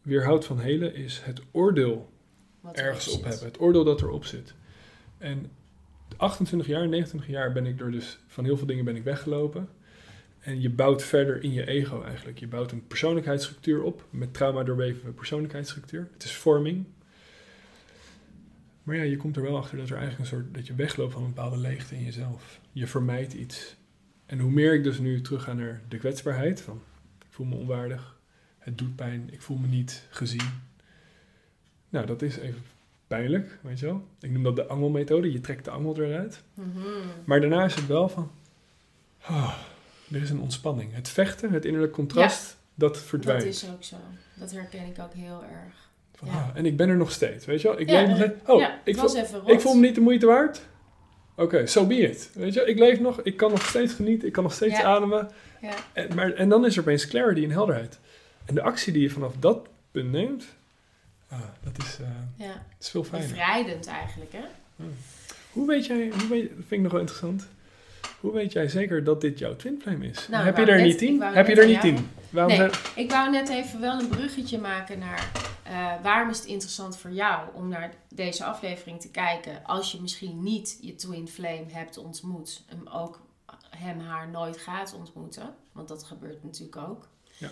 weerhoudt 0.02 0.44
van 0.44 0.60
helen, 0.60 0.94
is 0.94 1.20
het 1.24 1.40
oordeel 1.50 2.10
Wat 2.60 2.76
ergens 2.76 3.08
op 3.08 3.24
hebben. 3.24 3.46
Het 3.46 3.60
oordeel 3.60 3.84
dat 3.84 4.02
erop 4.02 4.24
zit. 4.24 4.54
En 5.18 5.50
28 6.16 6.68
jaar, 6.68 6.88
29 6.88 7.30
jaar 7.30 7.52
ben 7.52 7.66
ik 7.66 7.80
er 7.80 7.90
dus 7.90 8.18
van 8.26 8.44
heel 8.44 8.56
veel 8.56 8.66
dingen 8.66 8.84
ben 8.84 8.96
ik 8.96 9.04
weggelopen. 9.04 9.68
En 10.40 10.60
je 10.60 10.70
bouwt 10.70 11.02
verder 11.02 11.42
in 11.42 11.52
je 11.52 11.66
ego 11.66 12.02
eigenlijk. 12.02 12.38
Je 12.38 12.46
bouwt 12.46 12.72
een 12.72 12.86
persoonlijkheidsstructuur 12.86 13.82
op 13.82 14.04
met 14.10 14.34
trauma 14.34 14.62
doorweven 14.62 15.14
persoonlijkheidsstructuur. 15.14 16.08
Het 16.12 16.24
is 16.24 16.34
vorming. 16.34 16.84
Maar 18.82 18.96
ja, 18.96 19.02
je 19.02 19.16
komt 19.16 19.36
er 19.36 19.42
wel 19.42 19.56
achter 19.56 19.76
dat 19.78 19.88
er 19.88 19.96
eigenlijk 19.96 20.20
een 20.20 20.36
soort 20.36 20.54
dat 20.54 20.66
je 20.66 20.74
wegloopt 20.74 21.12
van 21.12 21.22
een 21.22 21.34
bepaalde 21.34 21.58
leegte 21.58 21.94
in 21.94 22.04
jezelf. 22.04 22.60
Je 22.72 22.86
vermijdt 22.86 23.32
iets. 23.32 23.76
En 24.26 24.38
hoe 24.38 24.50
meer 24.50 24.74
ik 24.74 24.84
dus 24.84 24.98
nu 24.98 25.20
terug 25.20 25.42
ga 25.42 25.52
naar 25.52 25.80
de 25.88 25.98
kwetsbaarheid 25.98 26.60
van 26.60 26.82
ik 27.18 27.26
voel 27.34 27.46
me 27.46 27.54
onwaardig, 27.54 28.18
het 28.58 28.78
doet 28.78 28.96
pijn, 28.96 29.28
ik 29.32 29.42
voel 29.42 29.56
me 29.56 29.66
niet 29.66 30.06
gezien. 30.10 30.60
Nou, 31.88 32.06
dat 32.06 32.22
is 32.22 32.36
even 32.36 32.62
pijnlijk, 33.06 33.58
weet 33.62 33.78
je 33.78 33.86
wel. 33.86 34.06
Ik 34.20 34.30
noem 34.30 34.42
dat 34.42 34.56
de 34.56 34.66
angelmethode. 34.66 35.32
Je 35.32 35.40
trekt 35.40 35.64
de 35.64 35.70
angel 35.70 36.02
eruit. 36.02 36.42
Mhm. 36.54 36.78
Maar 37.24 37.40
daarna 37.40 37.64
is 37.64 37.74
het 37.74 37.86
wel 37.86 38.08
van... 38.08 38.30
ah, 39.20 39.58
er 40.12 40.22
is 40.22 40.30
een 40.30 40.40
ontspanning. 40.40 40.94
Het 40.94 41.08
vechten, 41.08 41.52
het 41.52 41.64
innerlijk 41.64 41.92
contrast, 41.92 42.56
dat 42.74 42.98
verdwijnt. 42.98 43.42
Dat 43.42 43.52
is 43.52 43.68
ook 43.68 43.84
zo. 43.84 43.96
Dat 44.34 44.52
herken 44.52 44.86
ik 44.86 44.98
ook 44.98 45.14
heel 45.14 45.42
erg. 45.42 45.90
Van, 46.14 46.28
ja. 46.28 46.34
ah, 46.34 46.48
en 46.54 46.66
ik 46.66 46.76
ben 46.76 46.88
er 46.88 46.96
nog 46.96 47.12
steeds, 47.12 47.46
weet 47.46 47.60
je 47.60 47.68
wel. 47.68 47.80
Ik 47.80 47.90
Ja, 47.90 48.00
leef 48.00 48.08
nog 48.08 48.16
steeds. 48.16 48.34
Oh, 48.46 48.60
ja, 48.60 48.80
ik, 48.84 48.96
was 48.96 49.18
voel, 49.24 49.50
ik 49.50 49.60
voel 49.60 49.74
me 49.74 49.80
niet 49.80 49.94
de 49.94 50.00
moeite 50.00 50.26
waard. 50.26 50.60
Oké, 51.34 51.66
so 51.66 51.86
be 51.86 51.94
it. 51.94 52.30
Weet 52.34 52.52
je, 52.54 52.60
wel. 52.60 52.68
ik 52.68 52.78
leef 52.78 53.00
nog, 53.00 53.20
ik 53.22 53.36
kan 53.36 53.50
nog 53.50 53.62
steeds 53.62 53.92
genieten, 53.94 54.26
ik 54.26 54.32
kan 54.32 54.42
nog 54.42 54.52
steeds 54.52 54.80
ademen. 54.80 55.30
Ja. 55.60 55.74
En, 55.92 56.14
maar, 56.14 56.32
en 56.32 56.48
dan 56.48 56.66
is 56.66 56.74
er 56.76 56.80
opeens 56.80 57.06
clarity 57.06 57.44
en 57.44 57.50
helderheid. 57.50 57.98
En 58.44 58.54
de 58.54 58.62
actie 58.62 58.92
die 58.92 59.02
je 59.02 59.10
vanaf 59.10 59.34
dat 59.38 59.68
punt 59.90 60.10
neemt, 60.10 60.44
ah, 61.28 61.40
dat, 61.62 61.78
is, 61.78 61.98
eh, 62.00 62.06
Ja, 62.46 62.52
dat 62.52 62.80
is 62.80 62.88
veel 62.88 63.04
fijner. 63.04 63.28
bevrijdend 63.28 63.86
eigenlijk, 63.86 64.32
hè? 64.32 64.44
Hoe 65.52 65.66
weet 65.66 65.86
jij, 65.86 66.12
hoe 66.18 66.28
weet, 66.28 66.48
dat 66.48 66.56
vind 66.56 66.70
ik 66.70 66.80
nog 66.80 66.92
wel 66.92 67.00
interessant. 67.00 67.48
Hoe 68.20 68.32
weet 68.32 68.52
jij 68.52 68.68
zeker 68.68 69.04
dat 69.04 69.20
dit 69.20 69.38
jouw 69.38 69.56
twin 69.56 69.78
flame 69.82 70.06
is? 70.06 70.28
Nou, 70.28 70.44
Heb 70.44 70.56
je 70.56 70.64
er 70.64 70.76
net- 70.76 70.84
niet 70.86 70.98
tien? 70.98 71.22
Heb 71.22 71.46
je 71.46 71.54
er 71.60 71.66
niet 71.66 71.80
tien? 71.80 72.10
Waarom 72.30 72.52
Nee. 72.58 72.70
zijn... 72.70 72.82
Ik 72.96 73.10
wou 73.10 73.30
net 73.30 73.48
even 73.48 73.80
wel 73.80 74.00
een 74.00 74.08
bruggetje 74.08 74.58
maken 74.58 74.98
naar 74.98 75.30
eh, 75.62 75.92
waarom 76.02 76.30
is 76.30 76.36
het 76.38 76.46
interessant 76.46 76.96
voor 76.98 77.10
jou 77.10 77.48
om 77.54 77.68
naar 77.68 77.92
deze 78.14 78.44
aflevering 78.44 79.00
te 79.00 79.10
kijken 79.10 79.64
als 79.64 79.92
je 79.92 80.00
misschien 80.00 80.42
niet 80.42 80.78
je 80.80 80.94
twin 80.94 81.28
flame 81.28 81.64
hebt 81.68 81.96
ontmoet, 81.98 82.62
hem 82.66 82.86
ook 82.88 83.20
hem 83.70 84.00
haar 84.00 84.28
nooit 84.28 84.56
gaat 84.56 84.94
ontmoeten, 84.94 85.54
want 85.72 85.88
dat 85.88 86.04
gebeurt 86.04 86.44
natuurlijk 86.44 86.76
ook. 86.76 87.08
Ja. 87.38 87.48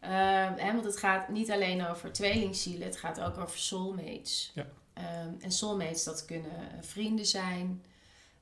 Ehm, 0.00 0.58
hè, 0.66 0.72
want 0.72 0.84
het 0.84 0.96
gaat 0.96 1.28
niet 1.28 1.50
alleen 1.50 1.86
over 1.86 2.12
tweelingzielen, 2.12 2.86
het 2.86 2.96
gaat 2.96 3.20
ook 3.20 3.38
over 3.38 3.58
soulmates. 3.58 4.52
Ja. 4.54 4.66
Ehm, 4.92 5.28
en 5.40 5.50
soulmates, 5.52 6.04
dat 6.04 6.24
kunnen 6.24 6.50
vrienden 6.80 7.26
zijn, 7.26 7.82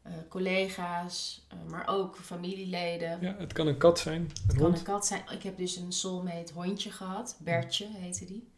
eh, 0.03 0.13
collega's, 0.29 1.47
eh, 1.49 1.57
maar 1.71 1.89
ook 1.89 2.17
familieleden. 2.17 3.19
Ja, 3.21 3.35
het 3.39 3.53
kan 3.53 3.67
een 3.67 3.77
kat 3.79 3.99
zijn, 3.99 4.21
een 4.21 4.31
Het 4.47 4.57
kan 4.57 4.75
een 4.75 4.83
kat 4.83 5.07
zijn. 5.07 5.23
Ik 5.31 5.43
heb 5.43 5.57
dus 5.59 5.77
een 5.77 5.93
soulmate 5.93 6.53
hondje 6.53 6.91
gehad. 6.91 7.37
Bertje 7.41 7.87
heette 7.91 8.25
die. 8.25 8.49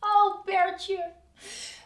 Oh, 0.00 0.44
Bertje. 0.44 1.10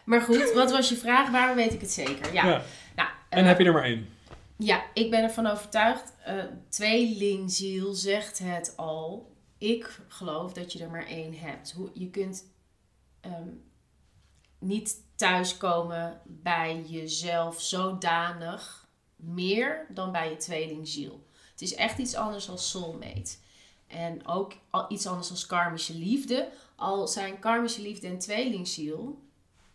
Maar 0.05 0.21
goed, 0.21 0.51
wat 0.53 0.71
was 0.71 0.89
je 0.89 0.95
vraag? 0.95 1.29
Waarom 1.29 1.55
weet 1.55 1.73
ik 1.73 1.81
het 1.81 1.91
zeker? 1.91 2.33
Ja, 2.33 2.45
Ja. 2.47 2.61
nou, 2.95 3.09
En 3.29 3.39
eh, 3.39 3.45
heb 3.45 3.59
je 3.59 3.65
er 3.65 3.73
maar 3.73 3.83
één? 3.83 4.09
ja 4.57 4.83
ik 4.93 5.09
ben 5.09 5.23
ervan 5.23 5.45
overtuigd. 5.47 6.13
tweelingziel 6.69 7.93
zegt 7.93 8.39
het 8.39 8.73
al. 8.77 9.33
Ik 9.57 9.99
geloof 10.07 10.53
dat 10.53 10.73
je 10.73 10.83
er 10.83 10.89
maar 10.89 11.05
één 11.07 11.33
hebt. 11.39 11.71
Hoe, 11.71 11.89
je 11.93 12.09
kunt 12.09 12.45
ehm, 13.21 13.49
niet 14.59 14.95
thuiskomen 15.15 16.21
bij 16.25 16.81
jezelf 16.87 17.61
zodanig 17.61 18.84
meer 19.25 19.85
dan 19.89 20.11
bij 20.11 20.29
je 20.29 20.37
tweelingziel. 20.37 21.23
Het 21.51 21.61
is 21.61 21.75
echt 21.75 21.97
iets 21.97 22.15
anders 22.15 22.49
als 22.49 22.69
soulmate. 22.69 23.35
En 23.87 24.27
ook 24.27 24.53
iets 24.89 25.07
anders 25.07 25.29
als 25.29 25.45
karmische 25.45 25.93
liefde. 25.93 26.49
Al 26.75 27.07
zijn 27.07 27.39
karmische 27.39 27.81
liefde 27.81 28.07
en 28.07 28.19
tweelingziel 28.19 29.23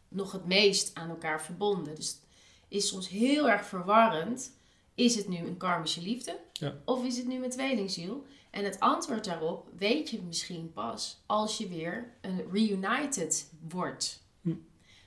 nog 0.08 0.32
het 0.32 0.46
meest 0.46 0.94
aan 0.94 1.08
elkaar 1.08 1.42
verbonden. 1.42 1.94
Dus 1.94 2.08
het 2.08 2.20
is 2.68 2.88
soms 2.88 3.08
heel 3.08 3.50
erg 3.50 3.66
verwarrend. 3.66 4.52
Is 4.94 5.14
het 5.14 5.28
nu 5.28 5.36
een 5.36 5.56
karmische 5.56 6.02
liefde? 6.02 6.38
Ja. 6.52 6.74
Of 6.84 7.04
is 7.04 7.16
het 7.16 7.26
nu 7.26 7.44
een 7.44 7.50
tweelingziel? 7.50 8.26
En 8.50 8.64
het 8.64 8.80
antwoord 8.80 9.24
daarop 9.24 9.68
weet 9.76 10.10
je 10.10 10.20
misschien 10.22 10.72
pas 10.72 11.22
als 11.26 11.58
je 11.58 11.68
weer 11.68 12.12
een 12.20 12.50
reunited 12.52 13.52
wordt. 13.68 14.22
Hm. 14.40 14.54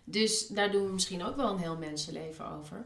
Dus 0.04 0.48
daar 0.48 0.72
doen 0.72 0.86
we 0.86 0.92
misschien 0.92 1.24
ook 1.24 1.36
wel 1.36 1.52
een 1.52 1.58
heel 1.60 1.78
mensenleven 1.78 2.52
over. 2.52 2.86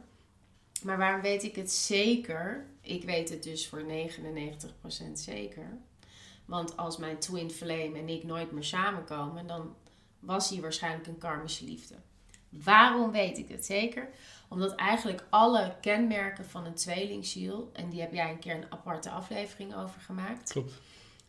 Maar 0.84 0.97
waarom 0.97 1.21
weet 1.21 1.43
ik 1.43 1.55
het 1.55 1.71
zeker? 1.71 2.65
Ik 2.82 3.03
weet 3.03 3.30
het 3.30 3.43
dus 3.43 3.67
voor 3.67 3.84
99% 3.84 5.11
zeker. 5.13 5.78
Want 6.45 6.78
als 6.78 6.97
mijn 6.97 7.17
twin 7.19 7.51
flame 7.51 7.97
en 7.97 8.09
ik 8.09 8.23
nooit 8.23 8.51
meer 8.51 8.63
samenkomen, 8.63 9.47
dan 9.47 9.75
was 10.19 10.49
hier 10.49 10.61
waarschijnlijk 10.61 11.07
een 11.07 11.17
karmische 11.17 11.65
liefde. 11.65 11.95
Waarom 12.49 13.11
weet 13.11 13.38
ik 13.38 13.47
het 13.49 13.65
zeker? 13.65 14.09
Omdat 14.49 14.75
eigenlijk 14.75 15.23
alle 15.30 15.75
kenmerken 15.82 16.45
van 16.45 16.65
een 16.65 16.73
tweelingziel, 16.75 17.69
en 17.73 17.89
die 17.89 18.01
heb 18.01 18.13
jij 18.13 18.30
een 18.32 18.39
keer 18.39 18.55
een 18.55 18.71
aparte 18.71 19.09
aflevering 19.09 19.75
over 19.75 20.01
gemaakt, 20.01 20.51
Klopt. 20.51 20.73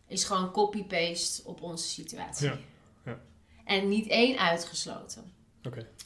is 0.07 0.23
gewoon 0.23 0.51
copy-paste 0.51 1.47
op 1.47 1.61
onze 1.61 1.87
situatie. 1.87 2.47
Ja, 2.47 2.57
ja. 3.05 3.19
En 3.65 3.89
niet 3.89 4.07
één 4.07 4.37
uitgesloten. 4.37 5.33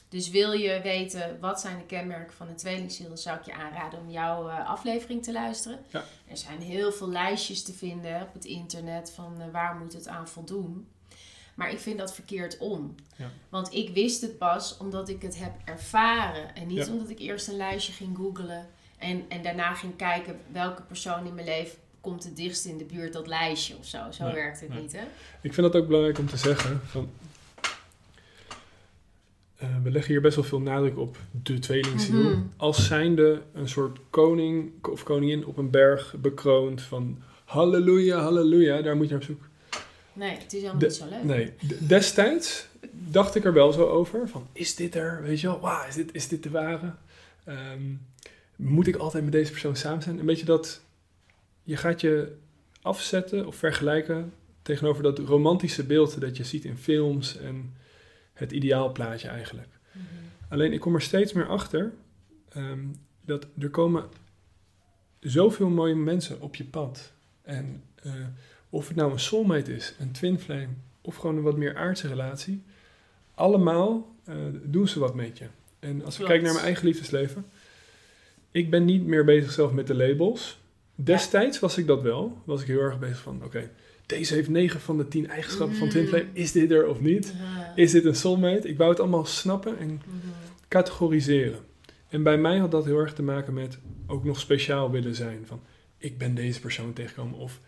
Dus 0.08 0.30
wil 0.30 0.52
je 0.52 0.80
weten 0.82 1.40
wat 1.40 1.60
zijn 1.60 1.78
de 1.78 1.84
kenmerken 1.84 2.34
van 2.36 2.48
een 2.48 2.56
tweelingziel, 2.56 3.08
dan 3.08 3.18
zou 3.18 3.38
ik 3.38 3.44
je 3.44 3.54
aanraden 3.54 4.00
om 4.00 4.10
jouw 4.10 4.48
uh, 4.48 4.68
aflevering 4.68 5.22
te 5.22 5.32
luisteren. 5.32 5.78
Ja. 5.88 6.04
Er 6.28 6.36
zijn 6.36 6.60
heel 6.60 6.92
veel 6.92 7.08
lijstjes 7.10 7.62
te 7.62 7.72
vinden 7.72 8.22
op 8.22 8.32
het 8.32 8.44
internet 8.44 9.10
van 9.14 9.34
uh, 9.38 9.44
waar 9.52 9.74
moet 9.76 9.92
het 9.92 10.08
aan 10.08 10.28
voldoen. 10.28 10.88
Maar 11.54 11.70
ik 11.70 11.78
vind 11.78 11.98
dat 11.98 12.14
verkeerd 12.14 12.58
om. 12.58 12.94
Ja. 13.16 13.30
Want 13.48 13.72
ik 13.74 13.94
wist 13.94 14.20
het 14.20 14.38
pas 14.38 14.76
omdat 14.76 15.08
ik 15.08 15.22
het 15.22 15.38
heb 15.38 15.52
ervaren. 15.64 16.54
En 16.54 16.66
niet 16.66 16.86
Ja. 16.86 16.92
omdat 16.92 17.08
ik 17.10 17.18
eerst 17.18 17.48
een 17.48 17.56
lijstje 17.56 17.92
ging 17.92 18.16
googlen. 18.16 18.66
En, 18.98 19.24
en 19.28 19.42
daarna 19.42 19.74
ging 19.74 19.96
kijken 19.96 20.40
welke 20.52 20.82
persoon 20.82 21.26
in 21.26 21.34
mijn 21.34 21.46
leven 21.46 21.78
komt 22.00 22.24
het 22.24 22.36
dichtst 22.36 22.64
in 22.64 22.78
de 22.78 22.84
buurt 22.84 23.12
dat 23.12 23.26
lijstje 23.26 23.76
of 23.76 23.86
zo. 23.86 24.10
Zo 24.10 24.24
Nee, 24.24 24.34
werkt 24.34 24.60
het 24.60 24.68
nee. 24.68 24.80
niet, 24.80 24.92
hè? 24.92 25.04
Ik 25.40 25.54
vind 25.54 25.72
dat 25.72 25.82
ook 25.82 25.86
belangrijk 25.86 26.18
om 26.18 26.28
te 26.28 26.36
zeggen. 26.36 26.80
Van, 26.84 27.10
eh, 29.64 29.82
we 29.82 29.90
leggen 29.90 30.12
hier 30.12 30.20
best 30.22 30.36
wel 30.36 30.44
veel 30.44 30.60
nadruk 30.60 30.98
op 30.98 31.16
de 31.42 31.58
tweelingziel. 31.58 32.22
Mhm. 32.22 32.40
Als 32.56 32.86
zijnde 32.86 33.42
een 33.52 33.68
soort 33.68 33.98
koning 34.10 34.70
of 34.90 35.02
koningin 35.02 35.46
op 35.46 35.56
een 35.56 35.70
berg 35.70 36.14
bekroond 36.20 36.82
van 36.82 37.18
halleluja, 37.44 38.18
halleluja, 38.20 38.82
daar 38.82 38.96
moet 38.96 39.04
je 39.08 39.12
naar 39.12 39.20
op 39.20 39.26
zoek. 39.26 39.42
Nee, 40.12 40.30
het 40.30 40.52
is 40.52 40.60
helemaal 40.60 40.78
De- 40.78 40.86
niet 40.86 40.94
zo 40.94 41.04
leuk. 41.10 41.24
Nee, 41.24 41.52
destijds 41.86 42.66
dacht 42.92 43.34
ik 43.34 43.44
er 43.44 43.52
wel 43.52 43.72
zo 43.72 43.86
over. 43.86 44.28
Van, 44.28 44.46
is 44.52 44.74
dit 44.74 44.94
er? 44.94 45.22
Weet 45.22 45.40
je 45.40 45.46
wel, 45.46 45.60
wauw, 45.60 45.88
is 45.88 45.94
dit, 45.94 46.14
is 46.14 46.28
dit 46.28 46.42
de 46.42 46.50
ware? 46.50 46.94
Ehm, 47.44 47.82
moet 48.56 48.86
ik 48.86 48.96
altijd 48.96 49.24
met 49.24 49.32
deze 49.32 49.50
persoon 49.50 49.76
samen 49.76 50.02
zijn? 50.02 50.18
Een 50.18 50.26
beetje 50.26 50.44
dat, 50.44 50.80
je 51.62 51.76
gaat 51.76 52.00
je 52.00 52.32
afzetten 52.82 53.46
of 53.46 53.56
vergelijken 53.56 54.32
tegenover 54.62 55.02
dat 55.02 55.18
romantische 55.18 55.84
beeld 55.84 56.20
dat 56.20 56.36
je 56.36 56.44
ziet 56.44 56.64
in 56.64 56.76
films 56.76 57.38
en 57.38 57.72
het 58.34 58.52
ideaalplaatje 58.52 59.28
eigenlijk. 59.28 59.68
Mhm. 59.92 60.04
Alleen 60.48 60.72
ik 60.72 60.80
kom 60.80 60.94
er 60.94 61.02
steeds 61.02 61.32
meer 61.32 61.48
achter 61.48 61.92
ehm, 62.48 62.86
dat 63.20 63.46
er 63.58 63.70
komen 63.70 64.04
zoveel 65.20 65.68
mooie 65.68 65.94
mensen 65.94 66.40
op 66.40 66.54
je 66.54 66.64
pad. 66.64 67.12
En 67.42 67.82
eh, 68.02 68.12
of 68.70 68.88
het 68.88 68.96
nou 68.96 69.12
een 69.12 69.20
soulmate 69.20 69.74
is, 69.74 69.94
een 69.98 70.12
twin 70.12 70.40
flame 70.40 70.68
of 71.00 71.16
gewoon 71.16 71.36
een 71.36 71.42
wat 71.42 71.56
meer 71.56 71.76
aardse 71.76 72.08
relatie, 72.08 72.62
allemaal 73.34 74.14
eh, 74.24 74.36
doen 74.62 74.88
ze 74.88 74.98
wat 74.98 75.14
met 75.14 75.38
je. 75.38 75.46
En 75.78 76.04
als 76.04 76.14
Klopt. 76.14 76.30
kijken 76.30 76.44
naar 76.44 76.54
mijn 76.54 76.66
eigen 76.66 76.86
liefdesleven, 76.86 77.46
ik 78.50 78.70
ben 78.70 78.84
niet 78.84 79.06
meer 79.06 79.24
bezig 79.24 79.52
zelf 79.52 79.72
met 79.72 79.86
de 79.86 79.94
labels. 79.94 80.58
Destijds 80.94 81.58
was 81.60 81.78
ik 81.78 81.86
dat 81.86 82.02
wel. 82.02 82.38
Was 82.44 82.60
ik 82.60 82.66
heel 82.66 82.80
erg 82.80 82.98
bezig 82.98 83.18
van, 83.18 83.44
oké, 83.44 83.70
deze 84.06 84.34
heeft 84.34 84.48
9 84.48 84.80
van 84.80 84.96
de 84.96 85.08
10 85.08 85.28
eigenschappen 85.28 85.76
van 85.76 85.88
twin 85.88 86.02
Mm. 86.02 86.08
flame. 86.08 86.26
Is 86.32 86.52
dit 86.52 86.70
er 86.70 86.86
of 86.88 87.00
niet? 87.00 87.34
Ja. 87.38 87.72
Is 87.76 87.90
dit 87.90 88.04
een 88.04 88.14
soulmate? 88.14 88.68
Ik 88.68 88.76
wou 88.76 88.90
het 88.90 89.00
allemaal 89.00 89.24
snappen 89.26 89.78
en 89.78 89.88
Mhm. 89.88 90.28
categoriseren. 90.68 91.58
En 92.08 92.22
bij 92.22 92.38
mij 92.38 92.58
had 92.58 92.70
dat 92.70 92.84
heel 92.84 92.98
erg 92.98 93.14
te 93.14 93.22
maken 93.22 93.54
met 93.54 93.78
ook 94.06 94.24
nog 94.24 94.40
speciaal 94.40 94.90
willen 94.90 95.14
zijn. 95.14 95.42
Van, 95.46 95.60
ik 95.98 96.18
ben 96.18 96.34
deze 96.34 96.60
persoon 96.60 96.92
tegengekomen. 96.92 97.38
Of 97.38 97.60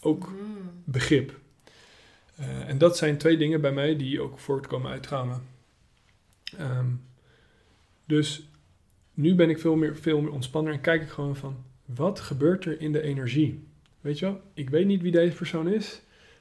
ook 0.00 0.28
Mhm. 0.28 0.36
begrip. 0.84 1.38
Eh, 2.36 2.68
en 2.68 2.78
dat 2.78 2.96
zijn 2.96 3.16
twee 3.18 3.36
dingen 3.36 3.60
bij 3.60 3.72
mij 3.72 3.96
die 3.96 4.20
ook 4.20 4.38
voortkomen 4.38 4.90
uit 4.90 5.02
trauma. 5.02 5.40
Ehm, 6.58 6.86
dus 8.04 8.48
nu 9.14 9.34
ben 9.34 9.50
ik 9.50 9.58
veel 9.58 9.76
meer, 9.76 9.96
veel 9.96 10.20
meer 10.20 10.30
ontspanner 10.32 10.72
en 10.72 10.80
kijk 10.80 11.02
ik 11.02 11.08
gewoon 11.08 11.36
van... 11.36 11.56
Wat 11.84 12.20
gebeurt 12.20 12.64
er 12.64 12.80
in 12.80 12.92
de 12.92 13.02
energie? 13.02 13.64
Weet 14.06 14.18
je 14.18 14.24
wel, 14.24 14.40
ik 14.54 14.70
weet 14.70 14.86
niet 14.86 15.02
wie 15.02 15.12
deze 15.12 15.36
persoon 15.36 15.68
is... 15.68 16.00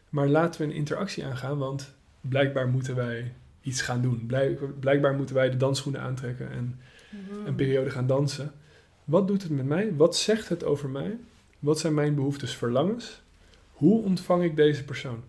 maar 0.10 0.28
laten 0.28 0.62
we 0.62 0.68
een 0.68 0.74
interactie 0.74 1.26
aangaan, 1.26 1.58
want 1.58 1.94
blijkbaar 2.22 2.68
moeten 2.68 2.96
wij 2.96 3.34
iets 3.62 3.82
gaan 3.82 4.02
doen. 4.02 4.26
Blijk- 4.28 4.80
blijkbaar 4.80 5.14
moeten 5.14 5.36
wij 5.36 5.50
de 5.50 5.58
dansschoenen 5.58 6.02
aantrekken 6.02 6.52
en 6.52 6.80
Mhm. 7.10 7.46
een 7.48 7.56
periode 7.56 7.90
gaan 7.90 8.08
dansen. 8.08 8.52
Wat 9.04 9.28
doet 9.28 9.44
het 9.44 9.52
met 9.52 9.66
mij? 9.66 9.94
Wat 9.96 10.16
zegt 10.18 10.50
het 10.50 10.64
over 10.64 10.90
mij? 10.90 11.18
Wat 11.60 11.80
zijn 11.80 11.94
mijn 11.94 12.16
behoeftes, 12.16 12.56
verlangens? 12.56 13.22
Hoe 13.72 14.04
ontvang 14.04 14.44
ik 14.44 14.56
deze 14.56 14.84
persoon? 14.84 15.24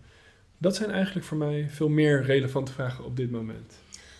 Dat 0.57 0.75
zijn 0.75 0.91
eigenlijk 0.91 1.25
voor 1.25 1.37
mij 1.37 1.67
veel 1.69 1.89
meer 1.89 2.23
relevante 2.23 2.71
vragen 2.71 3.05
op 3.05 3.17
dit 3.17 3.31
moment. 3.31 3.77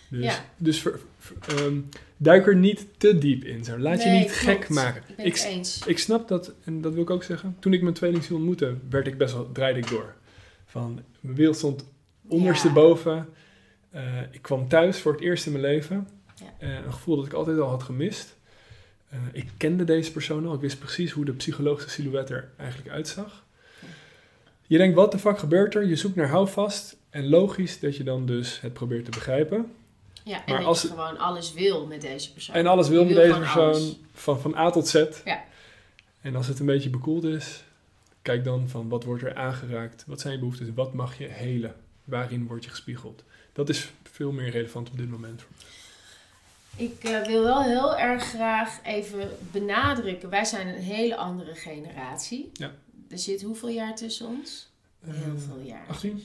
Dus, 0.10 0.24
Ja. 0.24 0.46
dus 0.58 0.82
ver- 0.82 1.00
ver- 1.18 1.38
ehm, 1.58 1.80
duik 2.18 2.48
er 2.48 2.56
niet 2.56 2.88
te 2.98 3.18
diep 3.18 3.44
in. 3.44 3.64
Zo. 3.64 3.78
Laat 3.78 4.04
je 4.04 4.10
niet 4.10 4.32
gek 4.32 4.70
maken. 4.70 5.04
Ik 5.18 5.26
Ik, 5.26 5.36
het 5.36 5.46
eens. 5.46 5.82
ik 5.86 6.00
snap 6.00 6.28
dat, 6.28 6.54
en 6.64 6.82
dat 6.82 6.94
wil 6.94 7.04
ik 7.04 7.10
ook 7.10 7.24
zeggen. 7.24 7.56
Toen 7.60 7.74
ik 7.74 7.82
mijn 7.82 7.94
tweelingziel 7.94 8.36
ontmoette, 8.36 8.76
werd 8.90 9.08
ik 9.08 9.18
best 9.18 9.34
wel, 9.34 9.52
draaide 9.52 9.80
ik 9.80 9.90
door. 9.90 10.16
Van, 10.66 11.00
mijn 11.20 11.36
wereld 11.36 11.56
stond 11.56 11.86
ondersteboven. 12.28 13.30
Eh, 13.90 14.22
ik 14.32 14.42
kwam 14.42 14.68
thuis 14.68 15.00
voor 15.00 15.12
het 15.12 15.22
eerst 15.22 15.46
in 15.46 15.52
mijn 15.52 15.64
leven. 15.64 16.08
Ja. 16.36 16.46
Eh, 16.60 16.86
een 16.86 16.94
gevoel 16.94 17.16
dat 17.16 17.26
ik 17.26 17.34
altijd 17.34 17.60
al 17.60 17.70
had 17.70 17.84
gemist. 17.84 18.36
Eh, 19.10 19.20
ik 19.32 19.48
kende 19.58 19.84
deze 19.84 20.12
persoon 20.12 20.46
al. 20.48 20.54
Ik 20.54 20.62
wist 20.62 20.80
precies 20.80 21.12
hoe 21.12 21.26
de 21.26 21.34
psychologische 21.34 21.90
silhouet 21.90 22.30
er 22.30 22.50
eigenlijk 22.58 22.90
uitzag. 22.90 23.46
Ja. 23.80 23.88
Je 24.68 24.78
denkt, 24.78 24.96
wat 24.96 25.12
de 25.12 25.20
fuck 25.20 25.40
gebeurt 25.40 25.76
er? 25.76 25.86
Je 25.86 25.96
zoekt 25.96 26.16
naar 26.16 26.30
houvast. 26.30 26.98
En 27.10 27.30
logisch 27.30 27.80
dat 27.80 27.98
je 27.98 28.04
dan 28.04 28.26
dus 28.26 28.62
het 28.62 28.74
probeert 28.74 29.06
te 29.06 29.12
begrijpen. 29.12 29.72
Ja, 30.28 30.36
en 30.46 30.52
Maar 30.52 30.58
dat 30.58 30.68
als 30.68 30.82
je 30.82 30.88
gewoon 30.88 31.18
alles 31.18 31.54
wil 31.54 31.86
met 31.86 32.02
deze 32.02 32.34
persoon. 32.34 32.56
En 32.56 32.68
alles 32.68 32.88
wil 32.88 33.06
met 33.06 33.16
deze 33.16 33.38
persoon 33.40 33.64
alles. 33.74 33.96
van, 34.14 34.40
van 34.40 34.56
A 34.56 34.70
tot 34.70 34.88
Z. 34.88 34.94
Ja. 35.26 35.44
En 36.22 36.36
als 36.36 36.48
het 36.48 36.60
een 36.60 36.66
beetje 36.66 36.90
bekoeld 36.90 37.24
is, 37.24 37.64
kijk 38.22 38.44
dan 38.44 38.70
van 38.70 38.90
wat 38.90 39.04
wordt 39.04 39.24
er 39.24 39.36
aangeraakt? 39.36 40.04
Wat 40.08 40.20
zijn 40.22 40.34
je 40.34 40.40
behoeftes? 40.40 40.68
Wat 40.76 40.94
mag 40.94 41.18
je 41.18 41.26
helen? 41.28 41.76
Waarin 42.04 42.48
word 42.48 42.64
je 42.64 42.70
gespiegeld? 42.70 43.24
Dat 43.54 43.70
is 43.70 43.90
veel 44.12 44.32
meer 44.32 44.50
relevant 44.50 44.90
op 44.90 44.98
dit 44.98 45.10
moment. 45.10 45.44
Ik 46.76 47.04
eh, 47.04 47.26
wil 47.26 47.44
wel 47.44 47.64
heel 47.64 47.98
erg 47.98 48.24
graag 48.24 48.80
even 48.84 49.30
benadrukken. 49.52 50.30
Wij 50.30 50.46
zijn 50.46 50.68
een 50.68 50.82
hele 50.82 51.16
andere 51.16 51.56
generatie. 51.56 52.50
Ja. 52.54 52.72
Er 53.10 53.18
zit 53.20 53.42
hoeveel 53.42 53.70
jaar 53.70 53.96
tussen 53.96 54.28
ons? 54.28 54.68
Heel 55.06 55.14
Eh, 55.14 55.42
veel 55.48 55.60
jaar. 55.64 55.86
18? 55.88 56.24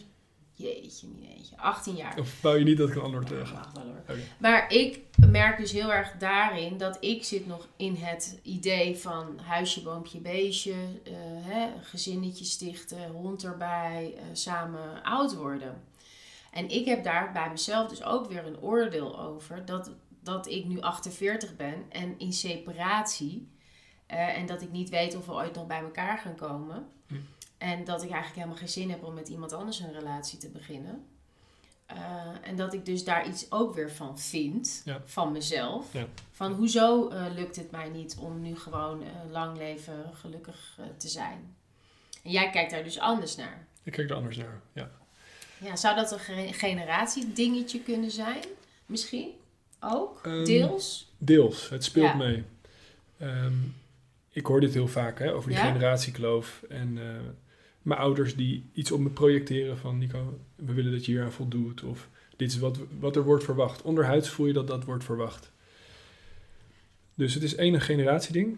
Jeetje, 0.54 1.06
mineetje. 1.06 1.56
18 1.58 1.94
jaar. 1.96 2.18
Of 2.18 2.40
wou 2.42 2.58
je 2.58 2.64
niet 2.64 2.76
dat 2.76 2.88
ik 2.88 2.94
een 2.94 3.00
antwoord 3.02 3.26
terug 3.26 3.52
mag 3.52 3.72
wel 3.72 3.84
hoor. 3.84 4.00
Oké. 4.08 4.18
Maar 4.38 4.72
ik 4.72 5.00
merk 5.30 5.58
dus 5.58 5.72
heel 5.72 5.92
erg 5.92 6.12
daarin 6.18 6.76
dat 6.78 6.96
ik 7.00 7.24
zit 7.24 7.46
nog 7.46 7.68
in 7.76 7.94
het 7.94 8.38
idee 8.42 8.96
van 8.96 9.38
huisje, 9.38 9.82
boompje, 9.82 10.18
beestje, 10.18 10.74
eh, 11.04 11.12
hè, 11.40 11.68
gezinnetje 11.80 12.44
stichten, 12.44 13.10
hond 13.10 13.44
erbij, 13.44 14.14
eh, 14.16 14.22
samen 14.32 15.02
oud 15.02 15.34
worden. 15.34 15.82
En 16.50 16.68
ik 16.68 16.84
heb 16.86 17.04
daar 17.04 17.32
bij 17.32 17.50
mezelf 17.50 17.88
dus 17.88 18.02
ook 18.04 18.28
weer 18.28 18.46
een 18.46 18.60
oordeel 18.60 19.20
over 19.20 19.64
dat, 19.64 19.90
dat 20.22 20.46
ik 20.48 20.64
nu 20.66 20.80
48 20.80 21.56
ben 21.56 21.84
en 21.88 22.14
in 22.18 22.32
separatie. 22.32 23.50
eh, 24.06 24.38
en 24.38 24.46
dat 24.46 24.62
ik 24.62 24.70
niet 24.70 24.88
weet 24.88 25.16
of 25.16 25.26
we 25.26 25.32
ooit 25.32 25.54
nog 25.54 25.66
bij 25.66 25.80
elkaar 25.80 26.18
gaan 26.18 26.34
komen. 26.36 26.86
En 27.62 27.84
dat 27.84 28.02
ik 28.02 28.10
eigenlijk 28.10 28.34
helemaal 28.34 28.56
geen 28.56 28.68
zin 28.68 28.90
heb 28.90 29.04
om 29.04 29.14
met 29.14 29.28
iemand 29.28 29.52
anders 29.52 29.78
een 29.80 29.92
relatie 29.92 30.38
te 30.38 30.48
beginnen. 30.48 31.04
Eh, 31.86 31.96
en 32.42 32.56
dat 32.56 32.74
ik 32.74 32.84
dus 32.84 33.04
daar 33.04 33.26
iets 33.28 33.50
ook 33.50 33.74
weer 33.74 33.90
van 33.92 34.18
vind, 34.18 34.82
Ja. 34.84 35.00
van 35.04 35.32
mezelf. 35.32 35.92
Ja. 35.92 36.06
Van 36.32 36.52
hoezo 36.52 37.08
eh, 37.08 37.24
lukt 37.34 37.56
het 37.56 37.70
mij 37.70 37.88
niet 37.88 38.16
om 38.20 38.40
nu 38.42 38.56
gewoon 38.56 39.02
eh, 39.02 39.08
lang 39.30 39.56
leven 39.58 40.10
gelukkig 40.14 40.78
te 40.96 41.08
zijn. 41.08 41.54
En 42.22 42.30
jij 42.30 42.50
kijkt 42.50 42.70
daar 42.70 42.84
dus 42.84 42.98
anders 42.98 43.36
naar. 43.36 43.66
Ik 43.82 43.92
kijk 43.92 44.10
er 44.10 44.16
anders 44.16 44.36
naar. 44.36 44.60
Ja. 44.72 44.90
Ja, 45.58 45.76
zou 45.76 45.96
dat 45.96 46.12
een 46.12 46.18
ge- 46.18 46.48
generatiedingetje 46.52 47.80
kunnen 47.80 48.10
zijn? 48.10 48.44
Misschien 48.86 49.28
ook? 49.80 50.20
Ehm, 50.22 50.44
Deels? 50.44 51.12
Deels, 51.18 51.68
het 51.68 51.84
speelt 51.84 52.06
Ja. 52.10 52.14
mee. 52.16 52.44
Ehm, 53.18 53.54
ik 54.30 54.46
hoor 54.46 54.60
dit 54.60 54.74
heel 54.74 54.88
vaak 54.88 55.18
hè, 55.18 55.32
over 55.34 55.48
die 55.50 55.58
generatiekloof. 55.58 56.62
En 56.68 56.98
mijn 57.82 58.00
ouders 58.00 58.36
die 58.36 58.64
iets 58.72 58.92
op 58.92 59.00
me 59.00 59.08
projecteren 59.08 59.78
van... 59.78 59.98
Nico, 59.98 60.38
we 60.56 60.72
willen 60.72 60.92
dat 60.92 61.04
je 61.04 61.12
hier 61.12 61.22
aan 61.22 61.32
voldoet. 61.32 61.82
Of 61.82 62.08
dit 62.36 62.50
is 62.50 62.58
wat, 62.58 62.78
wat 62.98 63.16
er 63.16 63.22
wordt 63.24 63.44
verwacht. 63.44 63.82
Onderhuids 63.82 64.28
voel 64.28 64.46
je 64.46 64.52
dat 64.52 64.66
dat 64.66 64.84
wordt 64.84 65.04
verwacht. 65.04 65.50
Dus 67.14 67.34
het 67.34 67.42
is 67.42 67.54
één 67.54 67.74
een 67.74 67.80
generatieding. 67.80 68.56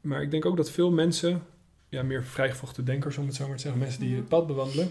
Maar 0.00 0.22
ik 0.22 0.30
denk 0.30 0.44
ook 0.46 0.56
dat 0.56 0.70
veel 0.70 0.90
mensen... 0.90 1.42
Ja, 1.88 2.02
meer 2.02 2.24
vrijgevochten 2.24 2.84
denkers 2.84 3.16
om 3.18 3.26
het 3.26 3.34
zo 3.34 3.46
maar 3.46 3.56
te 3.56 3.62
zeggen. 3.62 3.80
Mensen 3.80 4.00
die 4.00 4.08
Mhm. 4.10 4.18
het 4.18 4.28
pad 4.28 4.46
bewandelen. 4.46 4.90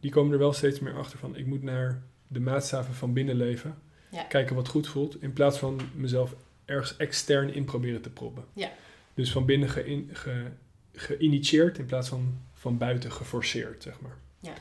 Die 0.00 0.10
komen 0.10 0.32
er 0.32 0.38
wel 0.38 0.52
steeds 0.52 0.80
meer 0.80 0.94
achter 0.98 1.18
van... 1.18 1.36
Ik 1.36 1.46
moet 1.46 1.62
naar 1.62 2.02
de 2.28 2.40
maatstaven 2.40 2.94
van 2.94 3.12
binnen 3.12 3.34
leven. 3.36 3.78
Ja. 4.10 4.22
Kijken 4.22 4.54
wat 4.56 4.68
goed 4.68 4.88
voelt. 4.88 5.22
In 5.22 5.32
plaats 5.32 5.58
van 5.58 5.80
mezelf 5.94 6.34
ergens 6.64 6.96
extern 6.96 7.54
in 7.54 7.64
proberen 7.64 8.00
te 8.02 8.10
proppen. 8.10 8.44
Ja. 8.52 8.72
Dus 9.14 9.32
van 9.32 9.44
binnen 9.46 9.68
geïn- 9.68 10.08
ge- 10.12 10.50
geïnitieerd 10.92 11.78
in 11.78 11.86
plaats 11.86 12.08
van 12.08 12.38
van 12.60 12.78
buiten 12.78 13.12
geforceerd, 13.12 13.82
zeg 13.82 14.00
maar. 14.00 14.16
Ja. 14.38 14.52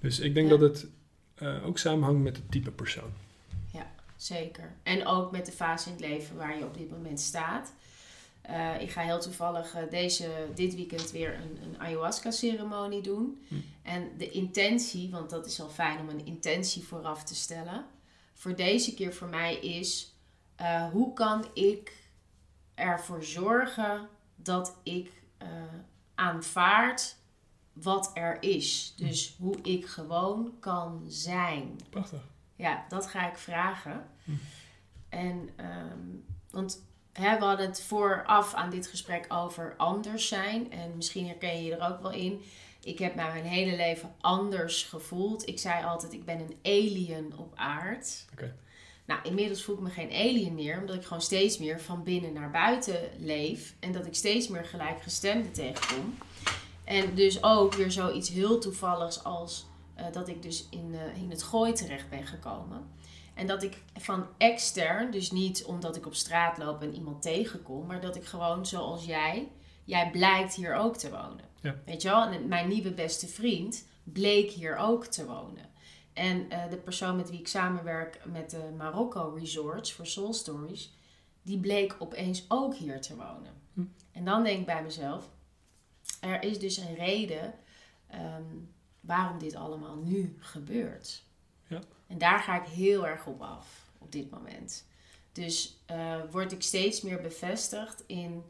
Dus 0.00 0.18
ik 0.18 0.34
denk 0.34 0.50
Ja. 0.50 0.56
dat 0.56 0.60
het 0.70 0.86
eh, 1.34 1.66
ook 1.66 1.78
samenhangt 1.78 2.22
met 2.22 2.36
het 2.36 2.50
type 2.50 2.70
persoon. 2.70 3.12
Zeker. 4.16 4.72
En 4.82 5.06
ook 5.06 5.30
met 5.30 5.46
de 5.46 5.52
fase 5.52 5.86
in 5.88 5.92
het 5.94 6.04
leven 6.04 6.36
waar 6.36 6.58
je 6.58 6.64
op 6.64 6.76
dit 6.78 6.90
moment 6.90 7.20
staat. 7.20 7.72
Eh, 8.42 8.80
ik 8.80 8.90
ga 8.90 9.00
heel 9.00 9.20
toevallig 9.20 9.74
eh, 9.74 9.82
deze, 9.90 10.28
dit 10.54 10.74
weekend 10.74 11.10
weer 11.10 11.34
een, 11.34 11.58
een 11.62 11.80
ayahuasca-ceremonie 11.80 13.00
doen. 13.02 13.44
Hm. 13.48 13.54
En 13.82 14.10
de 14.18 14.30
intentie, 14.30 15.10
want 15.10 15.30
dat 15.30 15.46
is 15.46 15.60
al 15.60 15.68
fijn 15.68 15.98
om 16.00 16.08
een 16.08 16.26
intentie 16.26 16.82
vooraf 16.82 17.24
te 17.24 17.34
stellen. 17.34 17.84
voor 18.34 18.56
deze 18.56 18.94
keer 18.94 19.14
voor 19.14 19.28
mij 19.28 19.56
is: 19.56 20.14
hoe 20.92 21.12
kan 21.12 21.44
ik 21.54 21.92
ervoor 22.74 23.24
zorgen 23.24 24.08
dat 24.36 24.76
ik 24.82 25.10
aanvaard 26.14 27.16
wat 27.74 28.10
er 28.14 28.42
is? 28.42 28.94
Dus 28.96 29.34
hoe 29.38 29.56
ik 29.62 29.86
gewoon 29.86 30.54
kan 30.60 31.04
zijn. 31.08 31.80
Prachtig. 31.90 32.20
Ja, 32.56 32.84
dat 32.88 33.06
ga 33.06 33.30
ik 33.30 33.36
vragen. 33.36 34.06
Hm. 34.24 34.30
En, 35.08 35.48
um, 35.60 36.24
want 36.50 36.84
hè, 37.12 37.38
we 37.38 37.44
hadden 37.44 37.66
het 37.66 37.82
vooraf 37.82 38.54
aan 38.54 38.70
dit 38.70 38.86
gesprek 38.86 39.26
over 39.28 39.74
anders 39.76 40.28
zijn. 40.28 40.72
En 40.72 40.96
misschien 40.96 41.26
herken 41.26 41.56
je 41.56 41.64
je 41.64 41.76
er 41.76 41.92
ook 41.92 42.02
wel 42.02 42.12
in. 42.12 42.42
Ik 42.80 42.98
heb 42.98 43.14
mij 43.14 43.32
mijn 43.32 43.44
hele 43.44 43.76
leven 43.76 44.14
anders 44.20 44.82
gevoeld. 44.82 45.48
Ik 45.48 45.58
zei 45.58 45.84
altijd, 45.84 46.12
ik 46.12 46.24
ben 46.24 46.40
een 46.40 46.56
alien 46.62 47.38
op 47.38 47.52
aard. 47.54 48.26
Oké. 48.32 48.56
Nou, 49.06 49.20
inmiddels 49.22 49.64
voel 49.64 49.74
ik 49.74 49.80
me 49.80 49.90
geen 49.90 50.12
alien 50.12 50.54
meer, 50.54 50.80
omdat 50.80 50.96
ik 50.96 51.04
gewoon 51.04 51.22
steeds 51.22 51.58
meer 51.58 51.80
van 51.80 52.02
binnen 52.02 52.32
naar 52.32 52.50
buiten 52.50 53.00
leef. 53.18 53.74
En 53.80 53.92
dat 53.92 54.06
ik 54.06 54.14
steeds 54.14 54.48
meer 54.48 54.64
gelijkgestemden 54.64 55.52
tegenkom. 55.52 56.18
En 56.84 57.14
dus 57.14 57.42
ook 57.42 57.74
weer 57.74 57.90
zoiets 57.90 58.28
heel 58.28 58.58
toevalligs 58.58 59.24
als 59.24 59.66
uh, 59.98 60.04
dat 60.12 60.28
ik 60.28 60.42
dus 60.42 60.66
in, 60.70 60.92
uh, 60.92 61.22
in 61.22 61.30
het 61.30 61.42
gooi 61.42 61.72
terecht 61.72 62.08
ben 62.08 62.26
gekomen. 62.26 62.90
En 63.34 63.46
dat 63.46 63.62
ik 63.62 63.82
van 63.98 64.26
extern, 64.38 65.10
dus 65.10 65.30
niet 65.30 65.64
omdat 65.64 65.96
ik 65.96 66.06
op 66.06 66.14
straat 66.14 66.58
loop 66.58 66.82
en 66.82 66.94
iemand 66.94 67.22
tegenkom, 67.22 67.86
maar 67.86 68.00
dat 68.00 68.16
ik 68.16 68.24
gewoon 68.24 68.66
zoals 68.66 69.04
jij, 69.04 69.48
jij 69.84 70.10
blijkt 70.10 70.54
hier 70.54 70.74
ook 70.74 70.96
te 70.96 71.10
wonen. 71.10 71.44
Ja. 71.60 71.76
Weet 71.84 72.02
je 72.02 72.08
wel? 72.08 72.22
En 72.22 72.48
mijn 72.48 72.68
nieuwe 72.68 72.92
beste 72.92 73.26
vriend 73.26 73.88
bleek 74.04 74.50
hier 74.50 74.76
ook 74.76 75.06
te 75.06 75.26
wonen. 75.26 75.72
En 76.12 76.46
uh, 76.52 76.70
de 76.70 76.76
persoon 76.76 77.16
met 77.16 77.30
wie 77.30 77.38
ik 77.38 77.48
samenwerk 77.48 78.20
met 78.24 78.50
de 78.50 78.72
Marokko 78.76 79.34
Resorts 79.38 79.92
voor 79.92 80.06
Soul 80.06 80.32
Stories, 80.32 80.94
die 81.42 81.58
bleek 81.58 81.96
opeens 81.98 82.44
ook 82.48 82.74
hier 82.74 83.00
te 83.00 83.16
wonen. 83.16 83.52
Hm. 83.74 83.84
En 84.12 84.24
dan 84.24 84.44
denk 84.44 84.58
ik 84.58 84.66
bij 84.66 84.82
mezelf, 84.82 85.30
er 86.20 86.42
is 86.42 86.58
dus 86.58 86.76
een 86.76 86.94
reden 86.94 87.54
um, 88.14 88.74
waarom 89.00 89.38
dit 89.38 89.54
allemaal 89.54 89.96
nu 89.96 90.36
gebeurt. 90.38 91.22
Ja. 91.66 91.80
En 92.06 92.18
daar 92.18 92.38
ga 92.38 92.62
ik 92.62 92.68
heel 92.68 93.06
erg 93.06 93.26
op 93.26 93.42
af 93.42 93.84
op 93.98 94.12
dit 94.12 94.30
moment. 94.30 94.86
Dus 95.32 95.76
uh, 95.90 96.16
word 96.30 96.52
ik 96.52 96.62
steeds 96.62 97.00
meer 97.00 97.20
bevestigd 97.20 98.02
in 98.06 98.44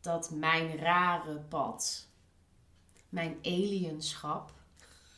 dat 0.00 0.30
mijn 0.30 0.78
rare 0.78 1.38
pad, 1.48 2.06
mijn 3.08 3.36
alienschap, 3.42 4.52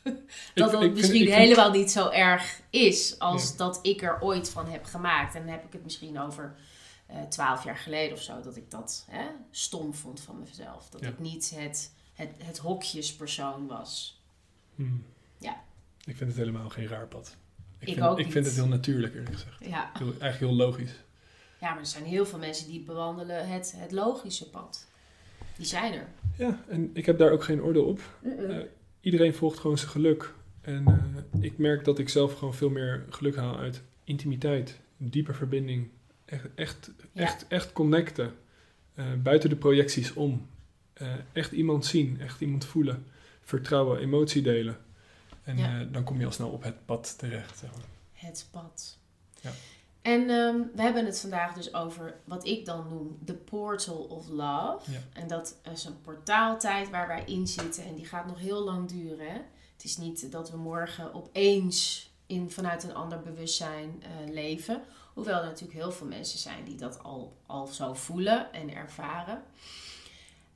dat 0.54 0.70
dat 0.70 0.92
misschien 0.92 1.24
vind, 1.24 1.34
helemaal 1.34 1.70
niet 1.70 1.90
zo 1.90 2.08
erg 2.08 2.60
is 2.70 3.18
als 3.18 3.56
dat 3.56 3.78
ik 3.82 4.02
er 4.02 4.20
ooit 4.20 4.50
van 4.50 4.66
heb 4.66 4.84
gemaakt. 4.84 5.34
En 5.34 5.40
dan 5.42 5.50
heb 5.50 5.64
ik 5.64 5.72
het 5.72 5.84
misschien 5.84 6.20
over 6.20 6.56
uh, 7.10 7.22
twaalf 7.22 7.64
jaar 7.64 7.76
geleden 7.76 8.12
of 8.16 8.22
zo, 8.22 8.40
dat 8.40 8.56
ik 8.56 8.70
dat 8.70 9.06
hè, 9.10 9.26
stom 9.50 9.94
vond 9.94 10.20
van 10.20 10.38
mezelf. 10.38 10.88
Dat 10.90 11.00
Ja. 11.00 11.08
ik 11.08 11.18
niet 11.18 11.52
het, 11.54 11.92
het, 12.14 12.30
het 12.38 12.58
hokjespersoon 12.58 13.66
was. 13.66 14.22
Hmm. 14.74 15.04
Ja. 15.38 15.62
Ik 16.04 16.16
vind 16.16 16.30
het 16.30 16.38
helemaal 16.38 16.68
geen 16.68 16.86
raar 16.88 17.06
pad. 17.06 17.36
Ik, 17.78 17.88
Ik 17.88 17.94
vind, 17.94 18.06
ook 18.06 18.18
ik 18.18 18.24
niet. 18.24 18.32
vind 18.32 18.46
het 18.46 18.54
heel 18.54 18.68
natuurlijk, 18.68 19.14
eerlijk 19.14 19.32
gezegd. 19.36 19.64
Ja. 19.64 19.90
Heel, 19.98 20.06
eigenlijk 20.20 20.38
heel 20.38 20.66
logisch. 20.66 20.92
ja, 21.60 21.70
maar 21.70 21.78
er 21.78 21.86
zijn 21.86 22.04
heel 22.04 22.26
veel 22.26 22.38
mensen 22.38 22.68
die 22.68 22.80
bewandelen 22.80 23.48
het, 23.48 23.74
het 23.76 23.92
logische 23.92 24.50
pad. 24.50 24.86
Die 25.56 25.66
zijn 25.66 25.92
er. 25.92 26.08
Ja, 26.36 26.60
en 26.68 26.90
ik 26.94 27.06
heb 27.06 27.18
daar 27.18 27.30
ook 27.30 27.44
geen 27.44 27.62
oordeel 27.62 27.84
op. 27.84 28.00
Eh, 28.22 28.56
iedereen 29.00 29.34
volgt 29.34 29.58
gewoon 29.58 29.78
zijn 29.78 29.90
geluk. 29.90 30.34
En 30.60 30.86
eh, 30.86 31.42
ik 31.42 31.58
merk 31.58 31.84
dat 31.84 31.98
ik 31.98 32.08
zelf 32.08 32.34
gewoon 32.38 32.54
veel 32.54 32.70
meer 32.70 33.06
geluk 33.10 33.36
haal 33.36 33.56
uit 33.58 33.82
intimiteit, 34.04 34.80
diepe 34.96 35.32
verbinding, 35.34 35.88
echt, 36.28 36.46
echt, 36.54 36.90
Ja. 37.12 37.22
echt, 37.22 37.46
echt 37.48 37.72
connecten, 37.72 38.34
eh, 38.94 39.04
buiten 39.22 39.48
de 39.50 39.56
projecties 39.56 40.12
om. 40.14 40.46
Eh, 40.92 41.12
echt 41.32 41.52
iemand 41.52 41.86
zien, 41.86 42.20
echt 42.20 42.40
iemand 42.40 42.64
voelen, 42.64 43.06
vertrouwen, 43.42 43.98
emotie 44.00 44.42
delen. 44.42 44.76
En 45.42 45.56
Ja. 45.56 45.80
eh, 45.80 45.86
dan 45.92 46.04
kom 46.04 46.18
je 46.18 46.24
al 46.26 46.32
snel 46.32 46.50
op 46.50 46.62
het 46.62 46.86
pad 46.86 47.18
terecht. 47.18 47.58
Zeg 47.58 47.70
maar. 47.70 47.84
Het 48.12 48.46
pad. 48.50 48.98
Ja. 49.40 49.50
En 50.02 50.20
ehm, 50.30 50.56
we 50.74 50.82
hebben 50.82 51.04
het 51.06 51.20
vandaag 51.20 51.54
dus 51.54 51.74
over 51.74 52.14
wat 52.24 52.46
ik 52.46 52.64
dan 52.64 52.88
noem 52.88 53.18
de 53.24 53.34
portal 53.34 53.96
of 54.02 54.28
love. 54.28 54.90
Ja. 54.90 54.98
En 55.12 55.28
dat 55.28 55.56
is 55.72 55.84
een 55.84 56.00
portaaltijd 56.00 56.90
waar 56.90 57.06
wij 57.08 57.22
in 57.26 57.46
zitten 57.46 57.84
en 57.84 57.94
die 57.94 58.06
gaat 58.06 58.26
nog 58.26 58.38
heel 58.38 58.64
lang 58.64 58.88
duren. 58.88 59.26
Hè? 59.32 59.40
Het 59.72 59.84
is 59.84 59.96
niet 59.96 60.32
dat 60.32 60.50
we 60.50 60.56
morgen 60.56 61.14
opeens 61.14 62.10
in, 62.26 62.50
vanuit 62.50 62.82
een 62.84 62.94
ander 62.94 63.20
bewustzijn 63.20 64.02
leven. 64.30 64.82
Hoewel 65.18 65.38
er 65.38 65.46
natuurlijk 65.46 65.78
heel 65.78 65.92
veel 65.92 66.06
mensen 66.06 66.38
zijn 66.38 66.64
die 66.64 66.76
dat 66.76 67.02
al, 67.02 67.36
al 67.46 67.66
zo 67.66 67.94
voelen 67.94 68.52
en 68.52 68.74
ervaren. 68.74 69.42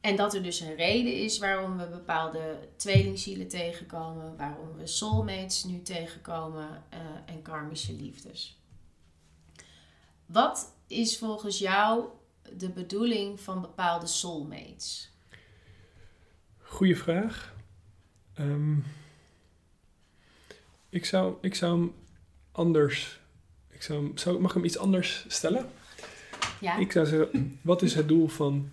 En 0.00 0.16
dat 0.16 0.34
er 0.34 0.42
dus 0.42 0.60
een 0.60 0.74
reden 0.74 1.14
is 1.14 1.38
waarom 1.38 1.76
we 1.76 1.86
bepaalde 1.86 2.68
tweelingzielen 2.76 3.48
tegenkomen, 3.48 4.36
waarom 4.36 4.76
we 4.76 4.86
soulmates 4.86 5.64
nu 5.64 5.82
tegenkomen 5.82 6.84
eh, 6.88 6.98
en 7.26 7.42
karmische 7.42 7.92
liefdes. 7.92 8.60
Wat 10.26 10.74
is 10.86 11.18
volgens 11.18 11.58
jou 11.58 12.04
de 12.56 12.70
bedoeling 12.70 13.40
van 13.40 13.60
bepaalde 13.60 14.06
soulmates? 14.06 15.10
Goeie 16.58 16.96
vraag. 16.96 17.54
Ehm, 18.34 18.78
ik, 20.88 21.04
zou, 21.04 21.36
ik 21.40 21.54
zou 21.54 21.80
hem 21.80 21.94
anders. 22.52 23.20
Ik 23.88 24.18
zou, 24.18 24.40
mag 24.40 24.50
ik 24.50 24.56
hem 24.56 24.64
iets 24.64 24.78
anders 24.78 25.24
stellen? 25.28 25.66
Ja? 26.60 26.76
Ik 26.78 26.92
zou 26.92 27.06
zeggen, 27.06 27.58
wat 27.62 27.82
is 27.82 27.94
het 27.94 28.08
doel 28.08 28.28
van 28.28 28.70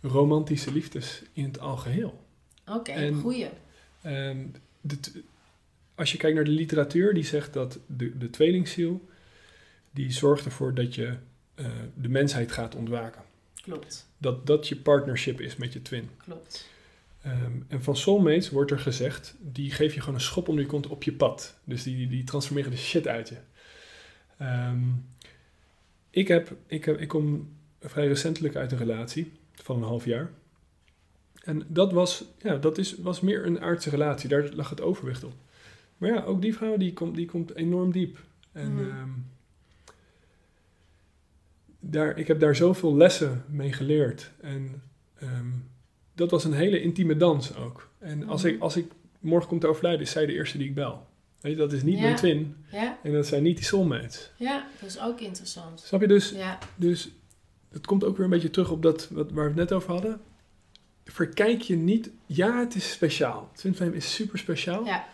romantische 0.00 0.72
liefdes 0.72 1.22
in 1.32 1.44
het 1.44 1.58
algeheel? 1.58 2.24
Oké, 2.66 3.12
goeie. 3.12 3.48
Ehm, 4.02 4.46
de 4.80 4.98
als 5.94 6.12
je 6.12 6.18
kijkt 6.18 6.36
naar 6.36 6.44
de 6.44 6.50
literatuur, 6.50 7.14
die 7.14 7.24
zegt 7.24 7.52
dat 7.52 7.78
de, 7.86 8.18
de 8.18 8.30
tweelingziel, 8.30 9.08
die 9.90 10.12
zorgt 10.12 10.44
ervoor 10.44 10.74
dat 10.74 10.94
je 10.94 11.16
eh, 11.54 11.66
de 11.94 12.08
mensheid 12.08 12.52
gaat 12.52 12.74
ontwaken. 12.74 13.22
Klopt, 13.62 14.08
Dat 14.18 14.46
dat 14.46 14.68
je 14.68 14.76
partnership 14.76 15.40
is 15.40 15.56
met 15.56 15.72
je 15.72 15.82
twin. 15.82 16.10
klopt. 16.24 16.70
Ehm, 17.22 17.52
en 17.68 17.82
van 17.82 17.96
soulmates 17.96 18.50
wordt 18.50 18.70
er 18.70 18.78
gezegd, 18.78 19.34
die 19.40 19.70
geef 19.70 19.94
je 19.94 20.00
gewoon 20.00 20.14
een 20.14 20.20
schop 20.20 20.48
onder 20.48 20.64
je 20.64 20.70
kont 20.70 20.86
op 20.86 21.02
je 21.02 21.12
pad. 21.12 21.58
Dus 21.64 21.82
die, 21.82 22.08
die 22.08 22.24
transformeren 22.24 22.70
de 22.70 22.76
shit 22.76 23.06
uit 23.06 23.28
je. 23.28 23.36
Ehm, 24.42 24.82
ik, 26.10 26.28
heb, 26.28 26.56
ik, 26.66 26.84
heb, 26.84 27.00
ik 27.00 27.08
kom 27.08 27.48
vrij 27.80 28.06
recentelijk 28.06 28.56
uit 28.56 28.72
een 28.72 28.78
relatie 28.78 29.32
van 29.54 29.76
een 29.76 29.82
half 29.88 30.04
jaar. 30.04 30.30
En 31.44 31.62
dat 31.68 31.92
was, 31.92 32.24
ja, 32.38 32.56
dat 32.56 32.78
is, 32.78 32.96
was 32.98 33.20
meer 33.20 33.46
een 33.46 33.60
aardse 33.60 33.90
relatie. 33.90 34.28
Daar 34.28 34.50
lag 34.54 34.70
het 34.70 34.80
overwicht 34.80 35.24
op. 35.24 35.32
Maar 35.96 36.10
ja, 36.10 36.22
ook 36.22 36.42
die 36.42 36.54
vrouw 36.54 36.76
die 36.76 36.92
komt, 36.92 37.14
die 37.16 37.26
komt 37.26 37.54
enorm 37.54 37.92
diep. 37.92 38.18
En 38.52 38.72
Mhm. 38.74 38.90
ehm, 38.90 39.10
daar, 41.80 42.18
ik 42.18 42.26
heb 42.26 42.40
daar 42.40 42.56
zoveel 42.56 42.96
lessen 42.96 43.44
mee 43.48 43.72
geleerd. 43.72 44.30
En 44.40 44.82
ehm, 45.18 45.50
dat 46.14 46.30
was 46.30 46.44
een 46.44 46.52
hele 46.52 46.82
intieme 46.82 47.16
dans 47.16 47.56
ook. 47.56 47.88
En 47.98 48.28
als, 48.28 48.42
Mhm. 48.42 48.52
ik, 48.54 48.60
als 48.60 48.76
ik 48.76 48.86
morgen 49.20 49.48
kom 49.48 49.58
te 49.58 49.66
overlijden, 49.66 50.00
is 50.02 50.10
zij 50.10 50.26
de 50.26 50.32
eerste 50.32 50.58
die 50.58 50.68
ik 50.68 50.74
bel. 50.74 51.06
Weet 51.42 51.52
je, 51.52 51.58
dat 51.58 51.72
is 51.72 51.82
niet 51.82 51.94
Ja. 51.96 52.00
mijn 52.02 52.16
twin. 52.16 52.56
Ja, 52.70 52.98
En 53.02 53.12
dat 53.12 53.26
zijn 53.26 53.42
niet 53.42 53.56
die 53.56 53.64
soulmates. 53.64 54.30
ja, 54.36 54.66
dat 54.80 54.88
is 54.88 55.00
ook 55.00 55.20
interessant. 55.20 55.80
Snap 55.80 56.00
je 56.00 56.06
dus? 56.08 56.30
Ja, 56.30 56.58
Dus 56.76 57.08
het 57.70 57.86
komt 57.86 58.04
ook 58.04 58.16
weer 58.16 58.24
een 58.24 58.30
beetje 58.30 58.50
terug 58.50 58.70
op 58.70 58.82
dat 58.82 59.08
wat, 59.10 59.30
waar 59.30 59.42
we 59.44 59.48
het 59.50 59.58
net 59.58 59.72
over 59.72 59.90
hadden. 59.92 60.20
Verkijk 61.04 61.62
je 61.62 61.76
niet. 61.76 62.10
Ja, 62.26 62.58
het 62.58 62.74
is 62.74 62.90
speciaal. 62.92 63.50
Twin 63.54 63.74
Flame 63.74 63.94
is 63.96 64.14
super 64.14 64.38
speciaal. 64.38 64.84
ja. 64.84 65.04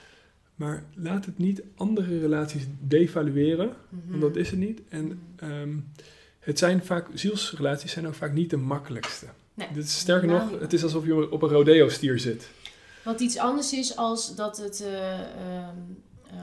Maar 0.54 0.84
laat 0.94 1.24
het 1.24 1.38
niet 1.38 1.62
andere 1.76 2.18
relaties 2.18 2.62
devalueren. 2.80 3.72
Mhm. 3.88 4.08
Want 4.10 4.20
dat 4.22 4.36
is 4.36 4.50
het 4.50 4.58
niet. 4.58 4.80
En 4.88 5.04
Mhm. 5.06 5.50
ehm, 5.52 5.76
het 6.40 6.58
zijn 6.58 6.84
vaak, 6.84 7.06
zielsrelaties 7.14 7.92
zijn 7.92 8.06
ook 8.06 8.14
vaak 8.14 8.32
niet 8.32 8.50
de 8.50 8.56
makkelijkste. 8.56 9.26
Nee, 9.54 9.68
Dit 9.72 9.84
is, 9.84 9.98
sterker 9.98 10.28
nog, 10.28 10.60
het 10.60 10.72
is 10.72 10.82
alsof 10.82 11.04
je 11.06 11.30
op 11.30 11.42
een 11.42 11.48
rodeo-stier 11.48 12.18
zit. 12.18 12.48
Wat 13.04 13.20
iets 13.20 13.38
anders 13.38 13.72
is 13.72 13.96
als 13.96 14.34
dat 14.34 14.56
het 14.56 14.80
eh, 14.80 15.12
ehm, 15.12 15.20
eh, 15.38 15.68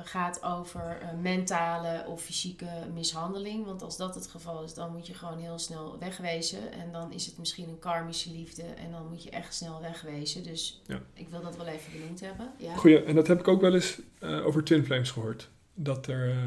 gaat 0.03 0.43
over 0.43 0.97
eh, 1.01 1.07
mentale 1.21 2.03
of 2.07 2.21
fysieke 2.21 2.67
mishandeling. 2.93 3.65
Want 3.65 3.81
als 3.81 3.97
dat 3.97 4.15
het 4.15 4.27
geval 4.27 4.63
is, 4.63 4.73
dan 4.73 4.91
moet 4.91 5.07
je 5.07 5.13
gewoon 5.13 5.38
heel 5.38 5.59
snel 5.59 5.95
wegwezen. 5.99 6.71
En 6.71 6.91
dan 6.91 7.11
is 7.13 7.25
het 7.25 7.38
misschien 7.38 7.69
een 7.69 7.79
karmische 7.79 8.31
liefde. 8.31 8.63
En 8.63 8.91
dan 8.91 9.07
moet 9.09 9.23
je 9.23 9.29
echt 9.29 9.53
snel 9.53 9.81
wegwezen. 9.81 10.43
Dus 10.43 10.81
Ja. 10.88 11.01
ik 11.13 11.29
wil 11.29 11.41
dat 11.41 11.57
wel 11.57 11.67
even 11.67 11.91
benoemd 11.91 12.19
hebben. 12.19 12.51
Ja. 12.57 12.75
Goeie, 12.75 13.03
en 13.03 13.15
dat 13.15 13.27
heb 13.27 13.39
ik 13.39 13.47
ook 13.47 13.61
wel 13.61 13.73
eens 13.73 13.99
eh, 14.19 14.45
over 14.45 14.63
Twin 14.63 14.86
Flames 14.86 15.11
gehoord. 15.11 15.49
Dat, 15.73 16.07
er, 16.07 16.29
eh, 16.29 16.38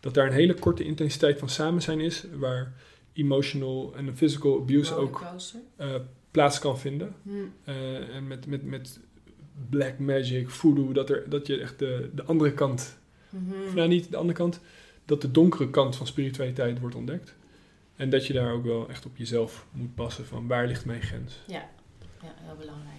dat 0.00 0.14
daar 0.14 0.26
een 0.26 0.32
hele 0.32 0.54
korte 0.54 0.84
intensiteit 0.84 1.38
van 1.38 1.48
samen 1.48 1.82
zijn 1.82 2.00
is, 2.00 2.24
waar 2.34 2.72
emotional 3.12 3.92
en 3.96 4.16
physical 4.16 4.58
abuse 4.60 4.94
ook 4.94 5.24
eh, 5.76 5.94
plaats 6.30 6.58
kan 6.58 6.78
vinden. 6.78 7.14
Hm. 7.22 7.30
Eh, 7.64 8.14
en 8.16 8.26
met, 8.26 8.46
met, 8.46 8.62
met 8.62 9.00
black 9.70 9.98
magic, 9.98 10.50
voodoo, 10.50 10.92
dat, 10.92 11.10
er, 11.10 11.22
dat 11.28 11.46
je 11.46 11.60
echt 11.60 11.78
de, 11.78 12.10
de 12.14 12.22
andere 12.24 12.52
kant, 12.52 12.96
Mhm. 13.30 13.52
of 13.66 13.74
nou 13.74 13.88
niet 13.88 14.10
de 14.10 14.16
andere 14.16 14.38
kant, 14.38 14.60
dat 15.04 15.22
de 15.22 15.30
donkere 15.30 15.70
kant 15.70 15.96
van 15.96 16.06
spiritualiteit 16.06 16.80
wordt 16.80 16.94
ontdekt. 16.94 17.34
En 17.96 18.10
dat 18.10 18.26
je 18.26 18.32
daar 18.32 18.52
ook 18.52 18.64
wel 18.64 18.88
echt 18.88 19.06
op 19.06 19.16
jezelf 19.16 19.66
moet 19.72 19.94
passen 19.94 20.26
van 20.26 20.46
waar 20.46 20.66
ligt 20.66 20.84
mijn 20.84 21.02
grens. 21.02 21.32
Ja, 21.46 21.68
ja 22.22 22.34
heel 22.44 22.56
belangrijk. 22.58 22.96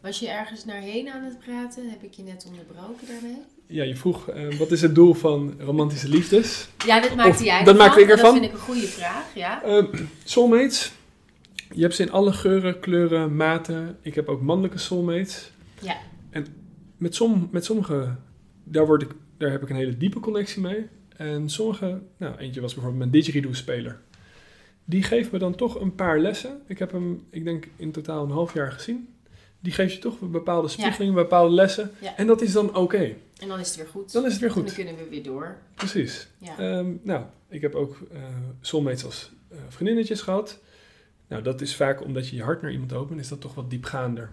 Was 0.00 0.18
je 0.18 0.28
ergens 0.28 0.64
naar 0.64 0.80
heen 0.80 1.08
aan 1.08 1.24
het 1.24 1.38
praten? 1.38 1.90
Heb 1.90 2.02
ik 2.02 2.12
je 2.12 2.22
net 2.22 2.46
onderbroken 2.48 3.06
daarmee? 3.06 3.36
Ja, 3.66 3.82
je 3.84 3.96
vroeg 3.96 4.30
uh, 4.30 4.58
wat 4.58 4.70
is 4.70 4.82
het 4.82 4.94
doel 4.94 5.14
van 5.14 5.54
romantische 5.58 6.08
liefdes? 6.08 6.68
Ja, 6.86 7.00
dat 7.00 7.14
maakte 7.14 7.44
jij 7.44 7.64
Dat 7.64 7.76
maakte 7.76 8.00
ik 8.00 8.08
ervan. 8.08 8.24
Dat 8.24 8.32
vind 8.40 8.44
ik 8.44 8.52
een 8.52 8.58
goede 8.74 8.86
vraag, 8.86 9.34
ja. 9.34 9.66
Uh, 9.66 9.84
soulmates. 10.24 10.92
Je 11.74 11.82
hebt 11.82 11.94
ze 11.94 12.02
in 12.02 12.10
alle 12.10 12.32
geuren, 12.32 12.80
kleuren, 12.80 13.36
maten. 13.36 13.98
Ik 14.00 14.14
heb 14.14 14.28
ook 14.28 14.42
mannelijke 14.42 14.78
soulmates. 14.78 15.50
Ja. 15.82 15.96
En 16.30 16.46
met, 16.96 17.14
som, 17.14 17.48
met 17.52 17.64
sommige, 17.64 18.14
daar, 18.64 18.86
word 18.86 19.02
ik, 19.02 19.10
daar 19.36 19.50
heb 19.50 19.62
ik 19.62 19.70
een 19.70 19.76
hele 19.76 19.96
diepe 19.96 20.20
connectie 20.20 20.62
mee. 20.62 20.86
En 21.16 21.50
sommige, 21.50 22.00
nou 22.16 22.36
eentje 22.36 22.60
was 22.60 22.74
bijvoorbeeld 22.74 23.02
mijn 23.02 23.22
didgeridoo-speler. 23.22 24.00
Die 24.84 25.02
geeft 25.02 25.32
me 25.32 25.38
dan 25.38 25.54
toch 25.54 25.80
een 25.80 25.94
paar 25.94 26.18
lessen. 26.18 26.60
Ik 26.66 26.78
heb 26.78 26.92
hem, 26.92 27.26
ik 27.30 27.44
denk, 27.44 27.68
in 27.76 27.92
totaal 27.92 28.24
een 28.24 28.30
half 28.30 28.54
jaar 28.54 28.72
gezien. 28.72 29.08
Die 29.60 29.72
geeft 29.72 29.92
je 29.92 29.98
toch 29.98 30.18
bepaalde 30.20 30.68
spiegeling, 30.68 31.14
ja. 31.14 31.22
bepaalde 31.22 31.54
lessen. 31.54 31.90
Ja. 32.00 32.16
En 32.16 32.26
dat 32.26 32.40
is 32.40 32.52
dan 32.52 32.76
oké. 32.76 33.14
En 33.38 33.48
dan 33.48 33.60
is 33.60 33.66
het 33.66 33.76
weer 33.76 33.86
goed. 33.86 34.12
Dan 34.12 34.24
is 34.24 34.32
het 34.32 34.40
weer 34.40 34.50
goed. 34.50 34.60
En 34.60 34.66
dan 34.66 34.74
kunnen 34.74 35.04
we 35.04 35.10
weer 35.10 35.22
door. 35.22 35.56
Precies. 35.74 36.28
Ja. 36.38 36.58
Ehm, 36.58 36.92
nou, 37.02 37.24
ik 37.48 37.60
heb 37.60 37.74
ook 37.74 37.98
uh, 38.12 38.18
soulmates 38.60 39.04
als 39.04 39.30
uh, 39.52 39.58
vriendinnetjes 39.68 40.20
gehad. 40.20 40.60
Nou, 41.28 41.42
dat 41.42 41.60
is 41.60 41.76
vaak 41.76 42.04
omdat 42.04 42.28
je 42.28 42.36
je 42.36 42.42
hart 42.42 42.62
naar 42.62 42.72
iemand 42.72 42.92
opent, 42.92 43.20
is 43.20 43.28
dat 43.28 43.40
toch 43.40 43.54
wat 43.54 43.70
diepgaander. 43.70 44.30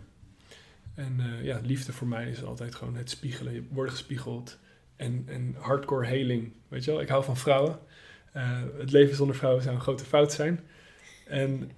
En 0.95 1.19
uh, 1.19 1.43
ja, 1.43 1.59
liefde 1.63 1.93
voor 1.93 2.07
mij 2.07 2.29
is 2.29 2.43
altijd 2.43 2.75
gewoon 2.75 2.95
het 2.95 3.09
spiegelen, 3.09 3.53
je 3.53 3.63
worden 3.69 3.93
gespiegeld. 3.93 4.59
En, 4.95 5.23
en 5.27 5.55
hardcore 5.59 6.05
heling, 6.05 6.53
weet 6.67 6.83
je 6.83 6.91
wel. 6.91 7.01
Ik 7.01 7.07
hou 7.07 7.23
van 7.23 7.37
vrouwen. 7.37 7.79
het 8.77 8.91
leven 8.91 9.15
zonder 9.15 9.35
vrouwen 9.35 9.63
zou 9.63 9.75
een 9.75 9.81
grote 9.81 10.05
fout 10.05 10.33
zijn. 10.33 10.59
En 11.25 11.71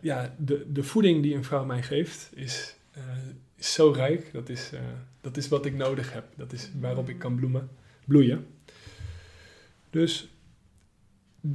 ja, 0.00 0.34
de, 0.38 0.72
de 0.72 0.82
voeding 0.82 1.22
die 1.22 1.34
een 1.34 1.44
vrouw 1.44 1.64
mij 1.64 1.82
geeft 1.82 2.30
is, 2.34 2.76
is 3.56 3.72
zo 3.72 3.90
rijk. 3.90 4.32
Dat 4.32 4.48
is, 4.48 4.70
dat 5.20 5.36
is 5.36 5.48
wat 5.48 5.66
ik 5.66 5.74
nodig 5.74 6.12
heb. 6.12 6.24
Dat 6.36 6.52
is 6.52 6.70
waarop 6.80 7.08
ik 7.08 7.18
kan 7.18 7.36
bloemen, 7.36 7.70
bloeien. 8.04 8.46
Dus, 9.90 10.28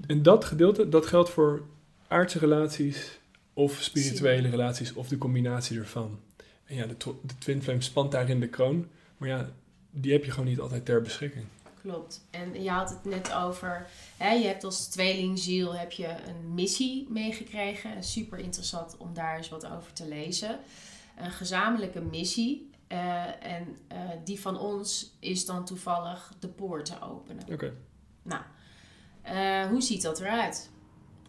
en 0.07 0.24
dat 0.24 0.45
gedeelte, 0.45 0.89
dat 0.89 1.05
geldt 1.05 1.30
voor 1.30 1.66
aardse 2.07 2.39
relaties 2.39 3.20
of 3.53 3.78
spirituele 3.82 4.49
relaties 4.49 4.93
of 4.93 5.07
de 5.07 5.18
combinatie 5.18 5.80
ervan. 5.80 6.20
En 6.72 6.78
ja, 6.78 6.86
de, 6.86 6.95
de 7.22 7.38
Twin 7.38 7.61
Flame 7.61 7.82
spant 7.82 8.11
daarin 8.11 8.39
de 8.39 8.49
kroon. 8.49 8.88
Maar 9.17 9.30
ja, 9.30 9.49
die 9.89 10.11
heb 10.11 10.26
je 10.26 10.32
gewoon 10.32 10.49
niet 10.49 10.59
altijd 10.59 10.86
ter 10.86 11.01
beschikking. 11.01 11.45
Klopt. 11.82 12.26
En 12.30 12.63
je 12.63 12.69
had 12.69 12.89
het 12.89 13.05
net 13.05 13.34
over, 13.34 13.88
hè, 14.17 14.32
je 14.32 14.47
hebt 14.47 14.63
als 14.63 14.88
tweelingziel 14.88 15.76
heb 15.76 15.91
je 15.91 16.07
een 16.07 16.53
missie 16.53 17.07
meegekregen. 17.09 18.03
Super 18.03 18.39
interessant 18.39 18.97
om 18.97 19.13
daar 19.13 19.38
eens 19.38 19.49
wat 19.49 19.65
over 19.65 19.93
te 19.93 20.07
lezen. 20.07 20.59
Een 21.17 21.32
gezamenlijke 21.32 22.01
missie. 22.01 22.69
Uh, 22.88 23.45
en 23.45 23.78
uh, 23.91 23.97
die 24.24 24.39
van 24.39 24.59
ons 24.59 25.15
is 25.19 25.45
dan 25.45 25.65
toevallig 25.65 26.34
de 26.39 26.47
poorten 26.47 27.01
openen. 27.01 27.43
Oké. 27.43 27.53
Okay. 27.53 27.74
Nou, 28.22 28.41
uh, 29.26 29.69
hoe 29.69 29.82
ziet 29.82 30.01
dat 30.01 30.19
eruit? 30.19 30.69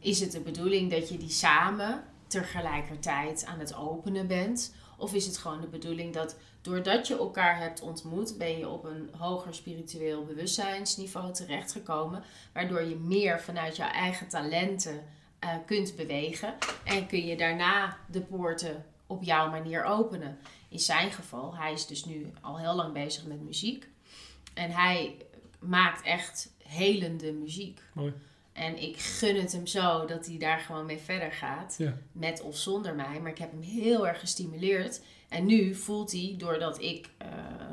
Is 0.01 0.21
het 0.21 0.33
de 0.33 0.41
bedoeling 0.41 0.91
dat 0.91 1.09
je 1.09 1.17
die 1.17 1.31
samen 1.31 2.05
tegelijkertijd 2.27 3.45
aan 3.45 3.59
het 3.59 3.75
openen 3.75 4.27
bent? 4.27 4.75
Of 5.03 5.15
is 5.15 5.27
het 5.27 5.39
gewoon 5.39 5.61
de 5.61 5.67
bedoeling 5.67 6.15
dat 6.15 6.37
doordat 6.61 7.07
je 7.07 7.19
elkaar 7.19 7.59
hebt 7.59 7.81
ontmoet, 7.81 8.39
ben 8.39 8.59
je 8.59 8.69
op 8.69 8.85
een 8.85 9.11
hoger 9.19 9.55
spiritueel 9.55 10.25
bewustzijnsniveau 10.25 11.33
terechtgekomen, 11.33 12.25
waardoor 12.53 12.83
je 12.83 12.97
meer 12.97 13.41
vanuit 13.41 13.77
jouw 13.77 13.89
eigen 13.89 14.29
talenten 14.29 15.05
uh, 15.45 15.51
kunt 15.67 15.97
bewegen 15.97 16.55
en 16.85 17.07
kun 17.07 17.27
je 17.27 17.37
daarna 17.37 17.97
de 18.11 18.21
poorten 18.21 18.85
op 19.07 19.23
jouw 19.23 19.51
manier 19.51 19.85
openen. 19.85 20.39
In 20.69 20.81
zijn 20.81 21.11
geval, 21.11 21.57
hij 21.57 21.73
is 21.73 21.87
dus 21.87 22.05
nu 22.05 22.33
al 22.41 22.59
heel 22.59 22.75
lang 22.75 22.93
bezig 22.93 23.27
met 23.27 23.41
muziek 23.41 23.89
en 24.55 24.71
hij 24.71 25.17
maakt 25.59 26.03
echt 26.03 26.53
helende 26.63 27.33
muziek. 27.33 27.81
Mooi. 27.93 28.13
En 28.53 28.83
ik 28.83 28.99
gun 28.99 29.37
het 29.37 29.53
hem 29.53 29.67
zo 29.67 30.07
dat 30.07 30.27
hij 30.27 30.39
daar 30.39 30.59
gewoon 30.59 30.87
mee 30.87 30.99
verder 30.99 31.33
gaat. 31.33 31.75
Ja. 31.79 31.99
Met 32.13 32.43
of 32.43 32.57
zonder 32.57 32.95
mij. 32.95 33.21
Maar 33.21 33.31
ik 33.31 33.39
heb 33.39 33.51
hem 33.51 33.63
heel 33.63 34.07
erg 34.07 34.21
gestimuleerd. 34.21 35.01
En 35.29 35.47
nu 35.47 35.75
voelt 35.75 36.13
hij, 36.13 36.35
doordat 36.39 36.81
ik 36.81 37.11
uh, 37.23 37.29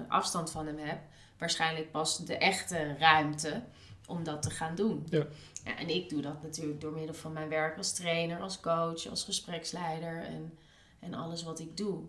afstand 0.08 0.52
van 0.52 0.66
hem 0.66 0.78
heb, 0.78 1.00
waarschijnlijk 1.38 1.92
pas 1.92 2.26
de 2.26 2.38
echte 2.38 2.96
ruimte 3.00 3.64
om 4.08 4.24
dat 4.24 4.42
te 4.42 4.50
gaan 4.50 4.76
doen. 4.76 5.06
Ja. 5.10 5.26
Ja, 5.64 5.78
en 5.78 5.90
ik 5.90 6.10
doe 6.10 6.22
dat 6.22 6.44
natuurlijk 6.44 6.82
door 6.82 6.92
middel 6.92 7.16
van 7.16 7.34
mijn 7.34 7.50
werk 7.50 7.78
als 7.78 7.94
trainer, 7.94 8.40
als 8.40 8.60
coach, 8.60 9.10
als 9.10 9.24
gespreksleider 9.24 10.24
en, 10.24 10.58
en 11.00 11.14
alles 11.14 11.44
wat 11.44 11.60
ik 11.60 11.78
doe. 11.78 12.00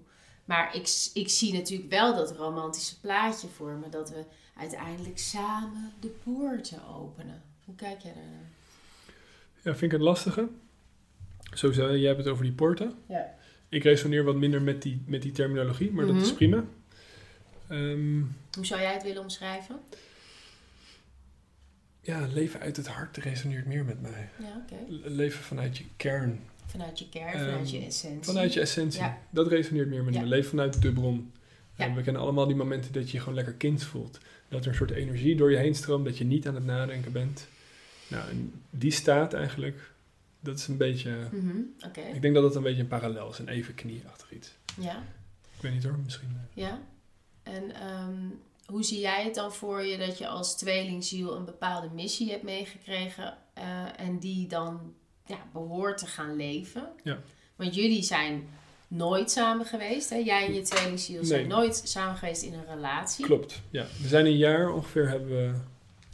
Maar 0.45 0.75
ik, 0.75 1.11
ik 1.15 1.29
zie 1.29 1.53
natuurlijk 1.53 1.91
wel 1.91 2.15
dat 2.15 2.37
romantische 2.37 3.01
plaatje 3.01 3.49
voor 3.49 3.73
me, 3.73 3.89
dat 3.89 4.11
we 4.11 4.25
uiteindelijk 4.57 5.19
samen 5.19 5.93
de 6.01 6.09
poorten 6.09 6.87
openen. 6.87 7.43
Hoe 7.65 7.75
kijk 7.75 8.01
jij 8.01 8.13
daarnaar? 8.15 8.51
Ja, 9.63 9.71
vind 9.77 9.83
ik 9.83 9.91
het 9.93 10.01
lastige. 10.01 10.49
Sowieso, 11.53 11.97
jij 11.97 12.07
hebt 12.07 12.19
het 12.19 12.29
over 12.29 12.45
die 12.45 12.53
poorten. 12.53 12.95
Ja. 13.09 13.35
Ik 13.69 13.83
resoneer 13.83 14.25
wat 14.25 14.37
minder 14.37 14.63
met 14.63 14.83
die, 14.83 15.03
met 15.07 15.23
die 15.23 15.33
terminologie, 15.33 15.91
maar 15.93 16.05
Mhm. 16.05 16.15
dat 16.15 16.23
is 16.23 16.33
prima. 16.35 16.65
Ehm, 17.69 18.19
Hoe 18.57 18.67
zou 18.67 18.81
jij 18.81 18.93
het 18.93 19.03
willen 19.03 19.23
omschrijven? 19.23 19.77
ja, 22.01 22.27
leven 22.33 22.61
uit 22.61 22.77
het 22.77 22.87
hart 22.87 23.17
resoneert 23.17 23.67
meer 23.67 23.85
met 23.85 24.01
mij. 24.03 24.29
Ja, 24.39 24.65
Leven 25.05 25.43
vanuit 25.45 25.79
je 25.79 25.85
kern, 25.97 26.41
Vanuit 26.67 26.99
je 26.99 27.09
kern, 27.09 27.27
Ehm, 27.33 27.39
vanuit 27.45 27.71
je 27.71 27.85
essentie. 27.85 28.25
vanuit 28.25 28.53
je 28.55 28.61
essentie. 28.61 29.01
Ja. 29.01 29.19
Dat 29.31 29.49
resoneert 29.49 29.89
meer 29.89 30.05
met 30.05 30.15
Ja. 30.15 30.21
me. 30.21 30.27
Leven 30.27 30.51
vanuit 30.51 30.83
de 30.83 30.93
bron. 30.93 31.33
Ja. 31.75 31.85
En 31.85 31.95
we 31.95 32.03
kennen 32.03 32.23
allemaal 32.23 32.47
die 32.47 32.57
momenten 32.57 32.93
dat 32.93 33.07
je 33.07 33.13
je 33.13 33.19
gewoon 33.19 33.35
lekker 33.35 33.55
kind 33.55 33.83
voelt. 33.83 34.19
Dat 34.49 34.63
er 34.65 34.69
een 34.69 34.75
soort 34.75 34.91
energie 34.91 35.37
door 35.37 35.51
je 35.51 35.57
heen 35.57 35.75
stroomt, 35.75 36.05
dat 36.05 36.19
je 36.19 36.25
niet 36.25 36.47
aan 36.49 36.55
het 36.55 36.65
nadenken 36.65 37.13
bent. 37.13 37.47
Nou, 38.11 38.29
en 38.31 38.63
die 38.71 38.91
staat 38.91 39.33
eigenlijk, 39.35 39.93
dat 40.41 40.59
is 40.59 40.67
een 40.69 40.77
beetje... 40.77 41.17
Mhm, 41.33 41.57
Ik 42.15 42.23
denk 42.23 42.35
dat 42.35 42.45
het 42.45 42.55
een 42.55 42.63
beetje 42.63 42.83
een 42.83 42.89
parallel 42.89 43.31
is, 43.31 43.39
een 43.39 43.49
even 43.49 43.75
knieachtig 43.75 44.33
iets. 44.33 44.51
ja. 44.81 45.03
Ik 45.57 45.67
weet 45.67 45.73
niet 45.75 45.85
hoor, 45.85 45.99
misschien... 46.05 46.29
eh, 46.55 46.63
Ja. 46.63 46.81
En 47.43 47.75
ehm, 47.75 48.15
hoe 48.67 48.83
zie 48.83 49.01
jij 49.01 49.25
het 49.25 49.35
dan 49.35 49.53
voor 49.53 49.83
je 49.83 49.99
dat 49.99 50.19
je 50.19 50.27
als 50.29 50.57
tweelingziel 50.57 51.37
een 51.37 51.45
bepaalde 51.45 51.89
missie 51.95 52.31
hebt 52.31 52.43
meegekregen 52.43 53.37
eh, 53.55 53.65
en 54.01 54.19
die 54.19 54.47
dan 54.47 54.95
ja, 55.27 55.39
behoort 55.53 55.99
te 55.99 56.07
gaan 56.07 56.37
leven? 56.37 56.89
Ja. 57.03 57.19
Want 57.57 57.75
jullie 57.75 58.03
zijn 58.03 58.49
nooit 58.89 59.31
samen 59.31 59.67
geweest, 59.67 60.11
hè? 60.11 60.17
Jij 60.17 60.47
en 60.47 60.55
je 60.55 60.63
tweelingziel 60.63 61.25
zijn 61.25 61.49
nooit 61.49 61.83
samen 61.85 62.17
geweest 62.17 62.43
in 62.43 62.55
een 62.55 62.67
relatie. 62.75 63.25
Klopt, 63.25 63.61
ja. 63.71 63.87
We 64.03 64.09
zijn 64.09 64.27
een 64.27 64.37
jaar 64.37 64.73
ongeveer 64.73 65.09
hebben 65.09 65.29
we 65.29 65.53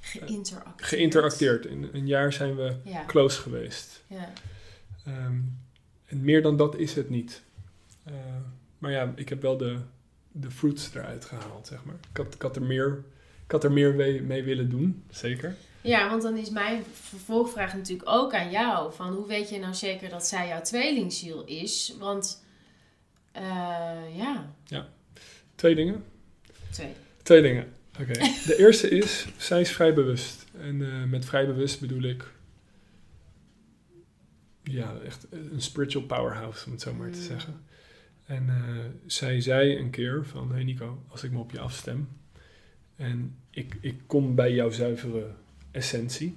Geïnteracteerd. 0.07 0.89
geïnteracteerd. 0.89 1.67
In 1.67 1.89
een 1.93 2.07
jaar 2.07 2.33
zijn 2.33 2.57
we 2.57 2.77
Ja, 2.85 3.05
close 3.07 3.41
geweest. 3.41 4.03
ja. 4.07 4.33
Ehm, 5.07 5.37
en 6.07 6.21
meer 6.25 6.43
dan 6.43 6.57
dat 6.57 6.77
is 6.77 6.95
het 6.95 7.11
niet. 7.11 7.43
Eh, 8.05 8.13
maar 8.79 8.91
ja, 8.91 9.13
ik 9.17 9.29
heb 9.29 9.43
wel 9.43 9.57
de, 9.57 9.79
de 10.33 10.51
fruits 10.51 10.95
eruit 10.95 11.25
gehaald, 11.25 11.67
zeg 11.67 11.85
maar. 11.85 11.97
Ik 12.11 12.17
had, 12.17 12.35
ik 12.35 12.43
had 12.43 12.57
er 12.57 12.63
meer, 12.63 13.05
ik 13.45 13.51
had 13.51 13.65
er 13.65 13.73
meer 13.73 13.95
mee, 13.95 14.23
mee 14.23 14.43
willen 14.43 14.69
doen, 14.69 15.05
zeker. 15.11 15.55
ja, 15.81 16.09
want 16.11 16.23
dan 16.23 16.37
is 16.37 16.51
mijn 16.51 16.83
vervolgvraag 16.93 17.75
natuurlijk 17.75 18.09
ook 18.11 18.35
aan 18.35 18.51
jou. 18.51 18.93
Van 18.95 19.13
hoe 19.13 19.27
weet 19.27 19.49
je 19.51 19.59
nou 19.59 19.75
zeker 19.75 20.09
dat 20.09 20.27
zij 20.27 20.49
jouw 20.49 20.61
tweelingziel 20.63 21.45
is? 21.45 21.95
Want 21.99 22.45
eh, 23.33 24.17
ja, 24.17 24.55
Twee 25.55 25.75
dingen. 25.75 26.05
twee. 26.71 26.93
Twee 27.23 27.43
dingen. 27.43 27.73
Oké. 28.01 28.13
De 28.47 28.57
eerste 28.59 28.89
is, 28.89 29.27
zij 29.37 29.61
is 29.61 29.71
vrij 29.71 29.95
bewust. 29.95 30.47
En 30.61 30.83
eh, 30.93 31.05
met 31.05 31.25
vrij 31.25 31.47
bewust 31.47 31.81
bedoel 31.81 32.03
ik... 32.03 32.35
Ja, 34.63 34.97
echt 35.05 35.27
een 35.31 35.61
spiritual 35.63 36.05
powerhouse, 36.05 36.67
om 36.67 36.73
het 36.73 36.81
zo 36.81 36.95
maar 36.95 37.11
te 37.11 37.19
Mm. 37.19 37.25
zeggen. 37.25 37.61
En 38.25 38.49
eh, 38.49 38.85
zij 39.07 39.41
zei 39.41 39.77
een 39.77 39.91
keer 39.91 40.27
van... 40.27 40.53
Hey 40.53 40.65
Nico, 40.65 41.03
als 41.09 41.23
ik 41.23 41.31
me 41.31 41.39
op 41.39 41.51
je 41.51 41.61
afstem... 41.61 42.09
En 42.97 43.37
ik, 43.51 43.77
ik 43.81 44.01
kom 44.07 44.35
bij 44.35 44.53
jouw 44.55 44.71
zuivere 44.71 45.31
essentie... 45.71 46.37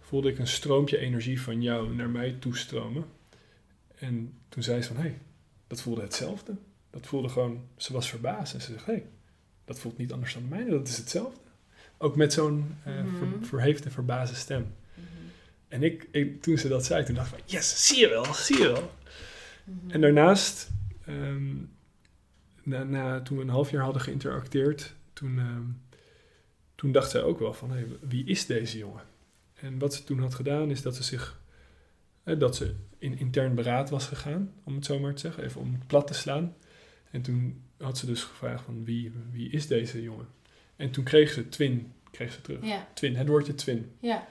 Voelde 0.00 0.30
ik 0.30 0.38
een 0.38 0.46
stroompje 0.46 0.98
energie 0.98 1.40
van 1.40 1.62
jou 1.62 1.94
naar 1.94 2.08
mij 2.08 2.36
toestromen. 2.38 3.04
En 3.94 4.32
toen 4.48 4.62
zei 4.62 4.82
ze 4.82 4.88
van... 4.94 5.02
Hey, 5.02 5.18
dat 5.66 5.80
voelde 5.82 6.00
hetzelfde. 6.02 6.54
Dat 6.90 7.06
voelde 7.06 7.28
gewoon... 7.28 7.64
Ze 7.76 7.92
was 7.92 8.08
verbaasd. 8.08 8.54
En 8.54 8.60
ze 8.60 8.72
zegt... 8.72 8.86
Hey, 8.86 9.04
dat 9.72 9.80
voelt 9.80 9.98
niet 9.98 10.12
anders 10.12 10.34
dan 10.34 10.42
de 10.42 10.48
mijne, 10.48 10.70
dat 10.70 10.88
is 10.88 10.96
hetzelfde. 10.96 11.40
Ook 11.98 12.16
met 12.16 12.32
zo'n 12.32 12.76
ver- 12.84 13.46
verheefde, 13.46 13.90
verbaasde 13.90 14.36
stem. 14.36 14.74
Mhm. 14.94 15.06
En 15.68 15.82
ik, 15.82 16.08
ik, 16.10 16.42
toen 16.42 16.58
ze 16.58 16.68
dat 16.68 16.84
zei, 16.84 17.04
toen 17.04 17.14
dacht 17.14 17.32
ik 17.32 17.38
van, 17.38 17.42
yes, 17.46 17.86
zie 17.86 17.98
je 17.98 18.08
wel, 18.08 18.34
zie 18.34 18.58
je 18.58 18.72
wel. 18.72 18.90
Mhm. 19.64 19.90
En 19.90 20.00
daarnaast, 20.00 20.70
ehm, 21.06 21.54
na, 22.62 22.82
na, 22.82 23.20
toen 23.20 23.36
we 23.36 23.42
een 23.42 23.48
half 23.48 23.70
jaar 23.70 23.82
hadden 23.82 24.02
geïnteracteerd, 24.02 24.94
toen, 25.12 25.38
ehm, 25.38 25.64
toen 26.74 26.92
dacht 26.92 27.10
zij 27.10 27.22
ook 27.22 27.38
wel 27.38 27.54
van, 27.54 27.70
hé, 27.70 27.84
wie 28.00 28.24
is 28.24 28.46
deze 28.46 28.78
jongen? 28.78 29.04
En 29.54 29.78
wat 29.78 29.94
ze 29.94 30.04
toen 30.04 30.20
had 30.20 30.34
gedaan, 30.34 30.70
is 30.70 30.82
dat 30.82 30.96
ze 30.96 31.02
zich, 31.02 31.40
eh, 32.22 32.38
dat 32.38 32.56
ze 32.56 32.74
in 32.98 33.18
intern 33.18 33.54
beraad 33.54 33.90
was 33.90 34.06
gegaan, 34.06 34.52
om 34.64 34.74
het 34.74 34.84
zo 34.84 34.98
maar 34.98 35.14
te 35.14 35.20
zeggen, 35.20 35.44
even 35.44 35.60
om 35.60 35.72
het 35.72 35.86
plat 35.86 36.06
te 36.06 36.14
slaan. 36.14 36.54
En 37.10 37.22
toen 37.22 37.62
had 37.82 37.98
ze 37.98 38.06
dus 38.06 38.22
gevraagd 38.22 38.64
van, 38.64 38.84
wie, 38.84 39.12
wie 39.32 39.50
is 39.50 39.66
deze 39.66 40.02
jongen? 40.02 40.26
En 40.76 40.90
toen 40.90 41.04
kreeg 41.04 41.32
ze 41.32 41.48
twin, 41.48 41.92
kreeg 42.10 42.32
ze 42.32 42.40
terug. 42.40 42.64
Ja, 42.66 42.86
Twin, 42.94 43.16
het 43.16 43.28
woordje 43.28 43.54
twin. 43.54 43.90
ja, 44.00 44.26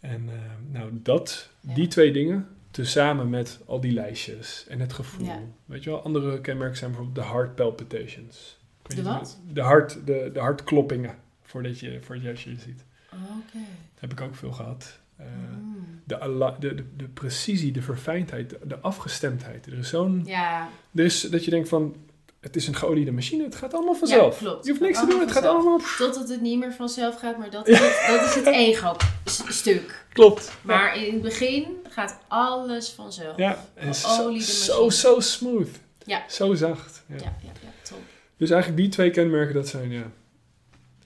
En 0.00 0.28
eh, 0.28 0.34
nou, 0.72 0.90
dat, 1.02 1.50
Ja. 1.60 1.74
die 1.74 1.86
twee 1.86 2.12
dingen, 2.12 2.48
tezamen 2.70 3.30
met 3.30 3.60
al 3.66 3.80
die 3.80 3.92
lijstjes 3.92 4.64
en 4.68 4.80
het 4.80 4.92
gevoel. 4.92 5.26
Ja. 5.26 5.40
Weet 5.64 5.84
je 5.84 5.90
wel, 5.90 6.02
andere 6.02 6.40
kenmerken 6.40 6.76
zijn 6.76 6.90
bijvoorbeeld 6.90 7.26
de 7.26 7.32
heart 7.32 7.54
palpitations. 7.54 8.58
De 8.82 9.02
wat? 9.02 9.40
De, 9.52 9.60
hart, 9.60 10.06
de, 10.06 10.30
de 10.32 10.40
hartkloppingen, 10.40 11.14
voordat 11.42 11.78
je, 11.78 12.00
voordat 12.00 12.40
je 12.40 12.50
je 12.50 12.56
ziet. 12.58 12.84
oké. 13.12 13.58
Dat 13.92 14.00
heb 14.00 14.12
ik 14.12 14.20
ook 14.20 14.34
veel 14.34 14.52
gehad. 14.52 14.98
Eh, 15.16 15.26
Mm. 15.60 16.00
de, 16.04 16.54
de, 16.58 16.74
de, 16.74 16.84
de 16.96 17.08
precisie, 17.08 17.72
de 17.72 17.82
verfijndheid, 17.82 18.50
de, 18.50 18.58
de 18.66 18.78
afgestemdheid. 18.78 19.66
Er 19.66 19.78
is 19.78 19.88
zo'n... 19.88 20.22
Ja, 20.24 20.68
Er 20.94 21.04
is 21.04 21.20
dat 21.20 21.44
je 21.44 21.50
denkt 21.50 21.68
van, 21.68 21.96
het 22.44 22.56
is 22.56 22.66
een 22.66 22.74
geoliede 22.76 23.12
machine, 23.12 23.44
het 23.44 23.54
gaat 23.54 23.74
allemaal 23.74 23.94
vanzelf. 23.94 24.40
Ja, 24.40 24.46
klopt. 24.46 24.64
Je 24.64 24.70
hoeft 24.70 24.82
niks 24.82 24.98
te 25.00 25.06
doen, 25.06 25.20
het 25.20 25.32
gaat 25.32 25.44
allemaal... 25.44 25.80
totdat 25.98 26.28
het 26.28 26.40
niet 26.40 26.58
meer 26.58 26.72
vanzelf 26.72 27.18
gaat, 27.18 27.38
maar 27.38 27.50
dat 27.50 27.68
is 27.68 27.78
het, 27.78 28.04
dat 28.08 28.24
is 28.28 28.34
het 28.34 28.46
ego-stuk. 28.46 30.06
Klopt. 30.12 30.52
Maar 30.62 30.96
in 30.96 31.12
het 31.12 31.22
begin 31.22 31.66
gaat 31.88 32.18
alles 32.28 32.90
vanzelf. 32.90 33.36
Ja, 33.36 33.64
en 33.74 33.94
zo, 33.94 34.38
zo, 34.38 34.90
zo 34.90 35.20
smooth. 35.20 35.68
Ja. 36.04 36.22
Zo 36.28 36.54
zacht. 36.54 37.02
Ja. 37.06 37.14
Ja, 37.16 37.22
ja, 37.42 37.50
ja, 37.62 37.68
top. 37.82 37.98
Dus 38.36 38.50
eigenlijk 38.50 38.82
die 38.82 38.90
twee 38.90 39.10
kenmerken, 39.10 39.54
dat 39.54 39.68
zijn 39.68 39.90
ja, 39.90 40.10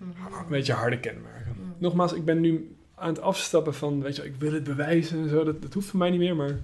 Mhm. 0.01 0.33
een 0.35 0.49
beetje 0.49 0.73
harde 0.73 1.01
kenmerken. 1.01 1.55
Mm. 1.59 1.75
Nogmaals, 1.79 2.13
ik 2.13 2.25
ben 2.25 2.41
nu 2.41 2.77
aan 2.95 3.09
het 3.09 3.21
afstappen 3.21 3.75
van, 3.75 4.03
weet 4.03 4.17
je, 4.17 4.25
ik 4.25 4.35
wil 4.39 4.53
het 4.53 4.65
bewijzen 4.65 5.23
en 5.23 5.29
zo. 5.29 5.45
Dat, 5.45 5.63
dat 5.63 5.73
hoeft 5.75 5.87
voor 5.89 5.99
mij 5.99 6.11
niet 6.11 6.19
meer, 6.19 6.37
maar 6.37 6.59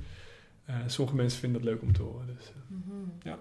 eh, 0.64 0.74
sommige 0.86 1.16
mensen 1.16 1.40
vinden 1.40 1.62
dat 1.62 1.70
leuk 1.70 1.82
om 1.82 1.92
te 1.92 2.02
horen. 2.02 2.26
Dus, 2.38 2.46
eh, 2.46 2.52
Mhm. 2.68 2.94
Ja. 3.22 3.38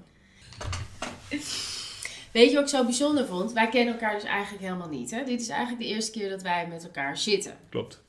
Weet 2.33 2.49
je 2.49 2.55
wat 2.55 2.63
ik 2.63 2.69
zo 2.69 2.83
bijzonder 2.83 3.25
vond? 3.25 3.51
Wij 3.53 3.69
kennen 3.69 3.93
elkaar 3.93 4.13
dus 4.13 4.23
eigenlijk 4.23 4.63
helemaal 4.63 4.89
niet. 4.89 5.11
Hè? 5.11 5.23
Dit 5.23 5.41
is 5.41 5.47
eigenlijk 5.49 5.81
de 5.81 5.87
eerste 5.87 6.11
keer 6.11 6.29
dat 6.29 6.41
wij 6.41 6.67
met 6.67 6.83
elkaar 6.83 7.17
zitten. 7.17 7.57
klopt. 7.69 8.01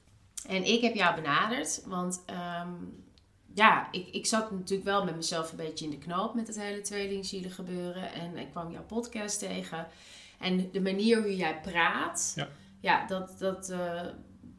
En 0.49 0.65
ik 0.65 0.81
heb 0.81 0.95
jou 0.95 1.15
benaderd, 1.15 1.83
want 1.87 2.23
ehm, 2.27 2.69
ja, 3.55 3.89
ik, 3.91 4.09
ik 4.13 4.27
zat 4.27 4.51
natuurlijk 4.51 4.89
wel 4.89 5.05
met 5.05 5.17
mezelf 5.17 5.51
een 5.51 5.57
beetje 5.57 5.85
in 5.85 5.91
de 5.91 5.99
knoop 5.99 6.35
met 6.35 6.47
het 6.47 6.61
hele 6.61 6.81
tweelingzielen 6.81 7.51
gebeuren. 7.51 8.13
En 8.13 8.37
ik 8.37 8.51
kwam 8.51 8.71
jouw 8.73 8.83
podcast 8.83 9.39
tegen. 9.39 9.87
En 10.39 10.71
de 10.73 10.81
manier 10.81 11.23
hoe 11.23 11.37
jij 11.37 11.61
praat, 11.61 12.33
Ja. 12.37 12.49
ja 12.81 13.07
dat, 13.07 13.35
dat, 13.39 13.69
eh, 13.69 14.01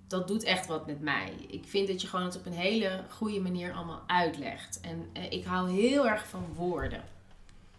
dat 0.08 0.28
doet 0.28 0.44
echt 0.44 0.68
wat 0.68 0.86
met 0.86 1.02
mij. 1.02 1.32
Ik 1.48 1.64
vind 1.68 1.88
dat 1.88 2.02
je 2.02 2.08
gewoon 2.08 2.26
het 2.26 2.38
op 2.38 2.46
een 2.46 2.54
hele 2.54 3.04
goede 3.10 3.40
manier 3.40 3.74
allemaal 3.74 4.04
uitlegt. 4.08 4.80
En 4.82 5.10
eh, 5.14 5.32
ik 5.32 5.46
hou 5.46 5.72
heel 5.72 6.08
erg 6.08 6.28
van 6.28 6.46
woorden. 6.56 7.04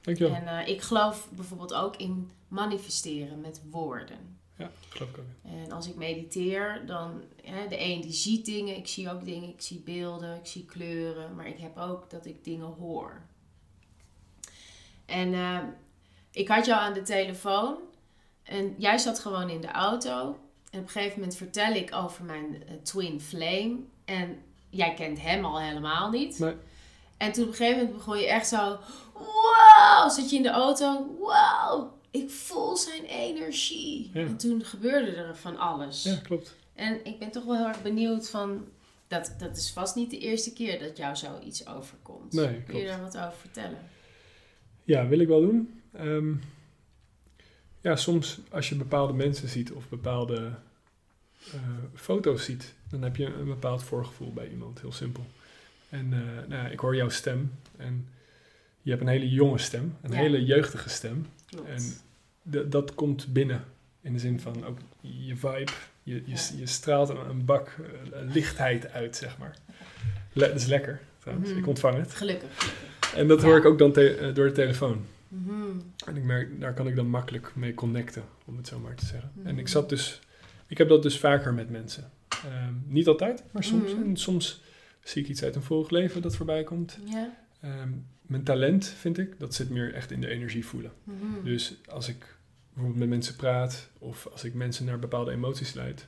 Dankjewel. 0.07 0.35
En 0.35 0.49
eh, 0.49 0.69
ik 0.69 0.83
geloof 0.83 1.29
bijvoorbeeld 1.31 1.75
ook 1.75 1.97
in 1.97 2.31
manifesteren 2.49 3.41
met 3.41 3.63
woorden. 3.71 4.39
Ja, 4.57 4.71
geloof 4.89 5.11
ik 5.11 5.19
ook. 5.19 5.25
En 5.43 5.73
als 5.73 5.89
ik 5.89 5.95
mediteer, 5.95 6.83
dan 6.87 7.23
hè, 7.43 7.69
de 7.69 7.81
een 7.81 8.01
die 8.01 8.13
ziet 8.13 8.45
dingen, 8.45 8.77
ik 8.77 8.87
zie 8.87 9.11
ook 9.11 9.25
dingen, 9.25 9.49
ik 9.49 9.61
zie 9.61 9.81
beelden, 9.81 10.37
ik 10.37 10.47
zie 10.47 10.65
kleuren, 10.65 11.35
maar 11.35 11.47
ik 11.47 11.59
heb 11.59 11.79
ook 11.79 12.11
dat 12.11 12.27
ik 12.27 12.45
dingen 12.45 12.67
hoor. 12.67 13.23
En 15.07 15.35
eh, 15.35 15.59
ik 16.31 16.49
had 16.49 16.67
jou 16.67 16.81
aan 16.81 16.93
de 16.93 17.03
telefoon 17.03 17.77
en 18.43 18.75
jij 18.79 18.99
zat 18.99 19.19
gewoon 19.19 19.51
in 19.51 19.61
de 19.61 19.71
auto. 19.71 20.39
En 20.71 20.79
op 20.81 20.87
een 20.87 20.89
gegeven 20.89 21.19
moment 21.19 21.37
vertel 21.37 21.75
ik 21.75 21.95
over 21.95 22.25
mijn 22.25 22.63
eh, 22.67 22.75
twin 22.83 23.21
flame 23.21 23.77
en 24.05 24.43
jij 24.71 24.95
kent 24.95 25.21
hem 25.21 25.45
al 25.45 25.61
helemaal 25.61 26.11
niet. 26.11 26.39
Nee. 26.39 26.55
En 27.17 27.33
toen 27.33 27.45
op 27.45 27.51
een 27.51 27.57
gegeven 27.57 27.79
moment 27.79 27.97
begon 27.97 28.19
je 28.19 28.29
echt 28.29 28.49
zo, 28.49 28.79
wow, 29.19 30.11
zat 30.11 30.31
je 30.31 30.37
in 30.37 30.43
de 30.43 30.49
auto, 30.49 31.17
wow, 31.19 31.93
ik 32.11 32.31
voel 32.31 32.77
zijn 32.77 33.05
energie. 33.05 34.11
Ja. 34.13 34.21
En 34.21 34.37
toen 34.37 34.65
gebeurde 34.65 35.11
er 35.11 35.37
van 35.37 35.59
alles. 35.59 36.03
Ja, 36.03 36.17
klopt. 36.17 36.57
En 36.75 37.05
ik 37.05 37.19
ben 37.19 37.31
toch 37.31 37.45
wel 37.45 37.57
heel 37.57 37.67
erg 37.67 37.83
benieuwd 37.83 38.29
van, 38.29 38.65
dat, 39.09 39.35
dat 39.39 39.57
is 39.57 39.71
vast 39.71 39.95
niet 39.95 40.11
de 40.11 40.19
eerste 40.19 40.53
keer 40.53 40.79
dat 40.79 40.97
jou 40.97 41.17
zoiets 41.17 41.67
overkomt. 41.67 42.33
Nee, 42.33 42.63
Kun 42.63 42.79
je 42.79 42.87
daar 42.87 43.01
wat 43.01 43.17
over 43.17 43.39
vertellen? 43.41 43.79
Ja, 44.85 45.07
wil 45.07 45.19
ik 45.19 45.29
wel 45.29 45.41
doen. 45.41 45.81
Ehm, 45.93 46.35
ja, 47.81 47.97
soms 47.97 48.39
als 48.51 48.69
je 48.69 48.75
bepaalde 48.75 49.13
mensen 49.13 49.49
ziet 49.49 49.73
of 49.73 49.89
bepaalde 49.89 50.53
eh, 51.53 51.61
foto's 51.95 52.45
ziet, 52.45 52.75
dan 52.91 53.03
heb 53.03 53.17
je 53.17 53.25
een 53.25 53.45
bepaald 53.45 53.83
voorgevoel 53.83 54.33
bij 54.33 54.49
iemand, 54.49 54.81
heel 54.81 54.93
simpel. 54.93 55.27
En 55.89 56.13
eh, 56.13 56.49
nou, 56.49 56.63
ja, 56.63 56.69
ik 56.69 56.79
hoor 56.79 56.97
jouw 56.97 57.09
stem 57.09 57.53
en 57.77 58.09
je 58.87 58.93
hebt 58.93 59.03
een 59.03 59.09
hele 59.09 59.29
jonge 59.31 59.59
stem, 59.59 59.97
een 60.03 60.11
Ja. 60.13 60.17
hele 60.17 60.45
jeugdige 60.45 60.89
stem. 60.89 61.27
Klopt. 61.47 61.69
En 61.69 62.71
dat 62.71 62.95
komt 62.95 63.33
binnen 63.33 63.65
in 64.03 64.13
de 64.13 64.19
zin 64.19 64.41
van 64.41 64.65
ook 64.65 64.79
je 65.01 65.37
vibe, 65.37 65.73
je, 66.03 66.15
je, 66.15 66.23
Ja. 66.25 66.37
je 66.59 66.67
straalt 66.67 67.09
een, 67.09 67.29
een 67.29 67.45
bak 67.45 67.69
eh, 67.69 68.21
lichtheid 68.33 68.93
uit, 68.93 69.17
zeg 69.17 69.39
maar. 69.39 69.57
Le- 70.33 70.47
dat 70.47 70.57
is 70.57 70.67
lekker, 70.67 71.01
trouwens. 71.19 71.51
Mhm. 71.51 71.59
Ik 71.59 71.67
ontvang 71.67 71.97
het. 71.99 72.15
Gelukkig. 72.15 72.75
En 73.17 73.29
dat 73.29 73.41
Ja. 73.41 73.47
hoor 73.47 73.57
ik 73.57 73.65
ook 73.65 73.79
dan 73.79 73.95
eh, 73.95 74.35
door 74.35 74.47
de 74.47 74.53
telefoon. 74.53 75.05
Mhm. 75.29 75.53
En 76.07 76.17
ik 76.17 76.23
merk, 76.23 76.61
daar 76.61 76.75
kan 76.75 76.87
ik 76.89 76.97
dan 76.97 77.09
makkelijk 77.09 77.53
mee 77.55 77.75
connecten, 77.75 78.23
om 78.45 78.57
het 78.57 78.67
zo 78.69 78.79
maar 78.79 78.95
te 78.95 79.07
zeggen. 79.07 79.31
En 79.43 79.51
ik 79.59 79.63
Mhm. 79.65 79.67
zat 79.73 79.89
dus, 79.89 80.21
ik 80.67 80.79
heb 80.79 80.89
dat 80.89 81.03
dus 81.03 81.19
vaker 81.19 81.55
met 81.55 81.71
mensen. 81.71 82.11
Ehm, 82.29 82.73
niet 82.87 83.07
altijd, 83.07 83.43
maar 83.51 83.65
soms. 83.65 83.93
Mhm. 83.95 84.03
En 84.03 84.17
soms 84.17 84.63
zie 85.03 85.23
ik 85.23 85.29
iets 85.29 85.43
uit 85.43 85.55
een 85.55 85.63
vorig 85.63 85.91
leven 85.91 86.23
dat 86.23 86.37
voorbij 86.37 86.65
komt. 86.65 86.99
Ja. 87.05 87.37
Ehm, 87.61 87.89
mijn 88.27 88.43
talent, 88.43 88.87
vind 88.87 89.19
ik, 89.19 89.39
dat 89.39 89.55
zit 89.55 89.71
meer 89.71 89.95
echt 89.95 90.11
in 90.11 90.21
de 90.21 90.29
energie 90.29 90.67
voelen. 90.67 90.93
Mhm. 91.05 91.45
Dus 91.45 91.77
als 91.89 92.09
ik 92.09 92.37
bijvoorbeeld 92.73 93.01
met 93.01 93.09
mensen 93.09 93.37
praat, 93.37 93.91
of 93.99 94.27
als 94.33 94.45
ik 94.45 94.55
mensen 94.55 94.85
naar 94.85 94.99
bepaalde 94.99 95.31
emoties 95.31 95.73
leid, 95.75 96.07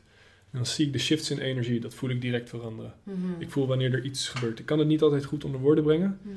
dan 0.50 0.66
zie 0.66 0.86
ik 0.86 0.92
de 0.92 0.98
shifts 0.98 1.30
in 1.30 1.38
energie, 1.38 1.80
dat 1.80 1.94
voel 1.94 2.10
ik 2.10 2.20
direct 2.20 2.48
veranderen. 2.48 2.94
Mhm. 3.02 3.16
Ik 3.38 3.50
voel 3.50 3.66
wanneer 3.66 3.92
er 3.92 4.04
iets 4.04 4.28
gebeurt. 4.28 4.58
Ik 4.58 4.66
kan 4.66 4.78
het 4.78 4.88
niet 4.88 5.02
altijd 5.02 5.24
goed 5.24 5.44
onder 5.44 5.60
woorden 5.60 5.84
brengen, 5.84 6.18
Mhm. 6.22 6.34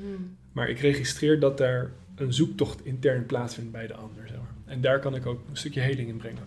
maar 0.52 0.70
ik 0.70 0.80
registreer 0.80 1.40
dat 1.40 1.58
daar 1.58 1.92
een 2.16 2.34
zoektocht 2.34 2.86
intern 2.86 3.26
plaatsvindt 3.26 3.72
bij 3.72 3.88
de 3.88 3.94
ander. 3.94 4.28
Zeg 4.28 4.38
maar. 4.38 4.54
En 4.66 4.82
daar 4.82 5.00
kan 5.00 5.16
ik 5.16 5.26
ook 5.26 5.42
een 5.50 5.58
stukje 5.58 5.80
heling 5.80 6.10
in 6.10 6.18
brengen. 6.18 6.44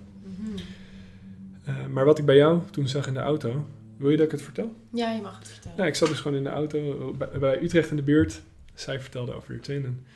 Eh, 1.64 1.86
maar 1.86 2.04
wat 2.04 2.18
ik 2.18 2.24
bij 2.24 2.36
jou 2.36 2.60
toen 2.70 2.88
zag 2.88 3.06
in 3.06 3.14
de 3.14 3.20
auto, 3.20 3.66
wil 3.96 4.10
je 4.10 4.16
dat 4.16 4.26
ik 4.26 4.32
het 4.32 4.42
vertel? 4.42 4.74
Ja, 4.92 5.12
je 5.12 5.20
mag 5.22 5.38
het 5.38 5.48
vertellen. 5.48 5.76
Nou, 5.76 5.88
ik 5.88 5.94
zat 5.94 6.08
dus 6.08 6.20
gewoon 6.20 6.36
in 6.36 6.42
de 6.44 6.48
auto 6.50 7.14
bij, 7.18 7.28
bij 7.38 7.62
Utrecht 7.62 7.90
in 7.90 7.96
de 7.96 8.02
buurt. 8.02 8.42
Zij 8.74 9.00
vertelde 9.00 9.32
over 9.32 9.54
je 9.54 9.60
twin. 9.60 9.84
En 9.84 10.06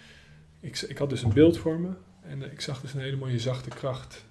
ik, 0.60 0.80
ik 0.80 0.98
had 0.98 1.10
dus 1.10 1.22
een 1.22 1.32
beeld 1.32 1.58
voor 1.58 1.80
me. 1.80 1.90
En 2.22 2.42
eh, 2.42 2.52
ik 2.52 2.60
zag 2.60 2.80
dus 2.80 2.94
een 2.94 3.00
hele 3.00 3.16
mooie 3.16 3.38
zachte 3.38 3.68
kracht. 3.68 4.24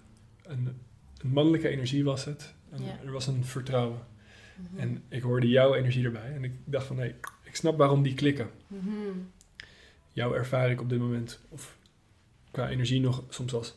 Een, 0.44 0.78
een 1.18 1.30
mannelijke 1.30 1.68
energie 1.68 2.04
was 2.04 2.26
het. 2.26 2.54
En 2.72 2.84
Ja. 2.84 3.00
Er 3.06 3.12
was 3.12 3.28
een 3.28 3.46
vertrouwen. 3.46 4.00
Mhm. 4.56 4.80
En 4.82 5.04
ik 5.10 5.22
hoorde 5.22 5.48
jouw 5.48 5.74
energie 5.76 6.06
erbij. 6.06 6.34
En 6.34 6.44
ik 6.44 6.52
dacht 6.66 6.86
van, 6.86 6.98
hé, 6.98 7.06
ik 7.44 7.56
snap 7.56 7.78
waarom 7.78 8.04
die 8.04 8.14
klikken. 8.14 8.50
Mhm. 8.68 8.92
Jou 10.14 10.36
ervaar 10.36 10.72
ik 10.72 10.82
op 10.82 10.90
dit 10.90 11.00
moment, 11.00 11.40
of 11.50 11.78
qua 12.52 12.70
energie 12.70 13.02
nog 13.02 13.24
soms 13.30 13.54
als 13.54 13.76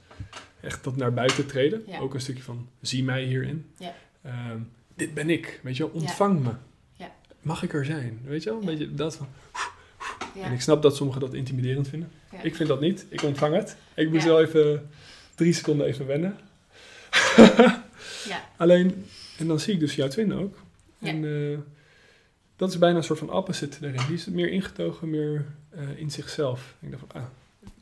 echt 0.60 0.82
tot 0.82 0.96
naar 0.96 1.12
buiten 1.12 1.46
treden. 1.46 1.82
Ja. 1.86 1.98
Ook 1.98 2.14
een 2.14 2.20
stukje 2.20 2.42
van, 2.42 2.68
zie 2.80 3.04
mij 3.04 3.24
hierin. 3.24 3.66
Ja. 3.78 3.94
Ehm, 4.22 4.58
dit 4.94 5.14
ben 5.14 5.30
ik, 5.30 5.60
weet 5.62 5.76
je 5.76 5.82
wel, 5.82 5.92
ontvang 5.92 6.42
me. 6.42 6.52
Ja. 6.92 7.14
Mag 7.42 7.62
ik 7.62 7.72
er 7.74 7.84
zijn? 7.84 8.20
Weet 8.24 8.42
je 8.42 8.50
wel, 8.50 8.58
een 8.58 8.66
beetje 8.66 8.94
dat 8.94 9.16
van. 9.16 9.28
Ja. 10.34 10.42
En 10.44 10.52
ik 10.52 10.60
snap 10.60 10.82
dat 10.82 10.96
sommigen 10.96 11.20
dat 11.20 11.34
intimiderend 11.34 11.88
vinden. 11.88 12.10
Ja. 12.32 12.42
Ik 12.42 12.54
vind 12.56 12.68
dat 12.68 12.80
niet, 12.80 13.06
ik 13.08 13.22
ontvang 13.22 13.54
het. 13.54 13.76
Ik 13.94 14.10
moest 14.10 14.22
Ja. 14.24 14.28
wel 14.28 14.40
even 14.40 14.90
drie 15.34 15.52
seconden 15.52 15.86
even 15.86 16.06
wennen. 16.06 16.36
Ja. 18.26 18.52
Alleen, 18.56 19.04
en 19.38 19.46
dan 19.46 19.60
zie 19.60 19.74
ik 19.74 19.80
dus 19.80 19.94
jouw 19.94 20.08
twin 20.08 20.34
ook. 20.34 20.56
En 21.00 21.24
eh, 21.52 21.58
dat 22.56 22.70
is 22.70 22.78
bijna 22.78 22.96
een 22.96 23.04
soort 23.04 23.18
van 23.18 23.32
opposite 23.32 23.80
daarin. 23.80 24.00
Die 24.06 24.16
is 24.16 24.26
meer 24.26 24.48
ingetogen, 24.50 25.10
meer 25.10 25.46
eh, 25.70 25.98
in 25.98 26.10
zichzelf. 26.10 26.74
Ik 26.80 26.90
dacht 26.90 27.02
van, 27.08 27.20
ah, 27.22 27.26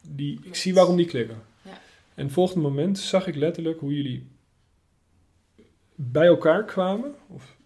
die, 0.03 0.41
ik 0.43 0.55
zie 0.55 0.75
waarom 0.75 0.97
die 0.97 1.07
klikken. 1.07 1.43
Ja. 1.63 1.81
En 2.15 2.25
het 2.25 2.33
volgende 2.33 2.63
moment 2.69 2.99
zag 2.99 3.27
ik 3.27 3.35
letterlijk 3.35 3.81
hoe 3.81 3.95
jullie 3.95 4.27
bij 5.95 6.27
elkaar 6.27 6.65
kwamen. 6.65 7.15
Of 7.27 7.57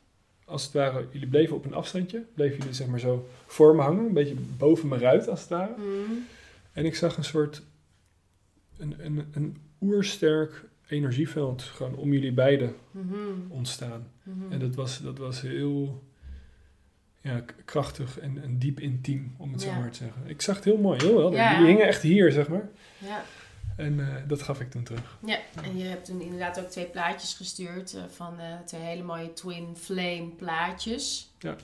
als 0.53 0.65
het 0.65 0.73
ware, 0.73 1.07
jullie 1.13 1.29
bleven 1.29 1.57
op 1.57 1.65
een 1.65 1.75
afstandje. 1.75 2.23
Bleven 2.35 2.59
jullie 2.59 2.73
zeg 2.75 2.87
maar 2.87 3.01
zo 3.01 3.29
voor 3.47 3.75
me 3.77 3.83
hangen. 3.83 4.07
Een 4.07 4.13
beetje 4.13 4.35
boven 4.57 4.89
me 4.89 4.99
ruit 4.99 5.29
als 5.29 5.41
het 5.41 5.49
ware. 5.49 5.73
Mhm. 5.77 6.13
En 6.73 6.85
ik 6.85 6.95
zag 6.97 7.17
een 7.17 7.25
soort, 7.25 7.63
een, 8.79 8.95
een, 8.99 9.25
een 9.33 9.57
oersterk 9.81 10.65
energieveld 10.89 11.63
gewoon 11.63 11.95
om 11.95 12.13
jullie 12.13 12.33
beiden 12.33 12.75
Mhm. 12.91 13.17
ontstaan. 13.49 14.07
Mhm. 14.23 14.53
En 14.53 14.59
dat 14.59 14.75
was, 14.75 14.99
dat 15.03 15.19
was 15.19 15.41
heel 15.41 16.03
ja, 17.21 17.45
krachtig 17.65 18.19
en, 18.19 18.43
en 18.43 18.59
diep 18.59 18.81
intiem, 18.81 19.35
om 19.39 19.53
het 19.53 19.63
zo 19.63 19.73
maar 19.73 19.91
te 19.91 19.97
zeggen. 19.99 20.23
Ik 20.27 20.41
zag 20.43 20.57
het 20.57 20.65
heel 20.65 20.77
mooi, 20.77 20.99
heel 21.03 21.19
helder. 21.19 21.39
Ja. 21.39 21.53
Jullie 21.53 21.67
hingen 21.67 21.87
echt 21.87 22.03
hier, 22.03 22.33
zeg 22.33 22.49
maar. 22.49 22.69
Ja. 22.99 23.25
En 23.83 24.01
eh, 24.01 24.29
dat 24.29 24.43
gaf 24.43 24.61
ik 24.61 24.71
toen 24.71 24.83
terug. 24.83 25.19
Ja, 25.27 25.39
en 25.63 25.77
je 25.77 25.85
hebt 25.85 26.05
toen 26.05 26.21
inderdaad 26.21 26.61
ook 26.61 26.69
twee 26.69 26.85
plaatjes 26.85 27.35
gestuurd 27.35 27.95
uh, 27.95 28.03
van 28.09 28.41
uh, 28.41 28.61
twee 28.65 28.81
hele 28.81 29.03
mooie 29.03 29.33
twin 29.33 29.77
flame 29.77 30.29
plaatjes. 30.37 31.31
Ja. 31.39 31.57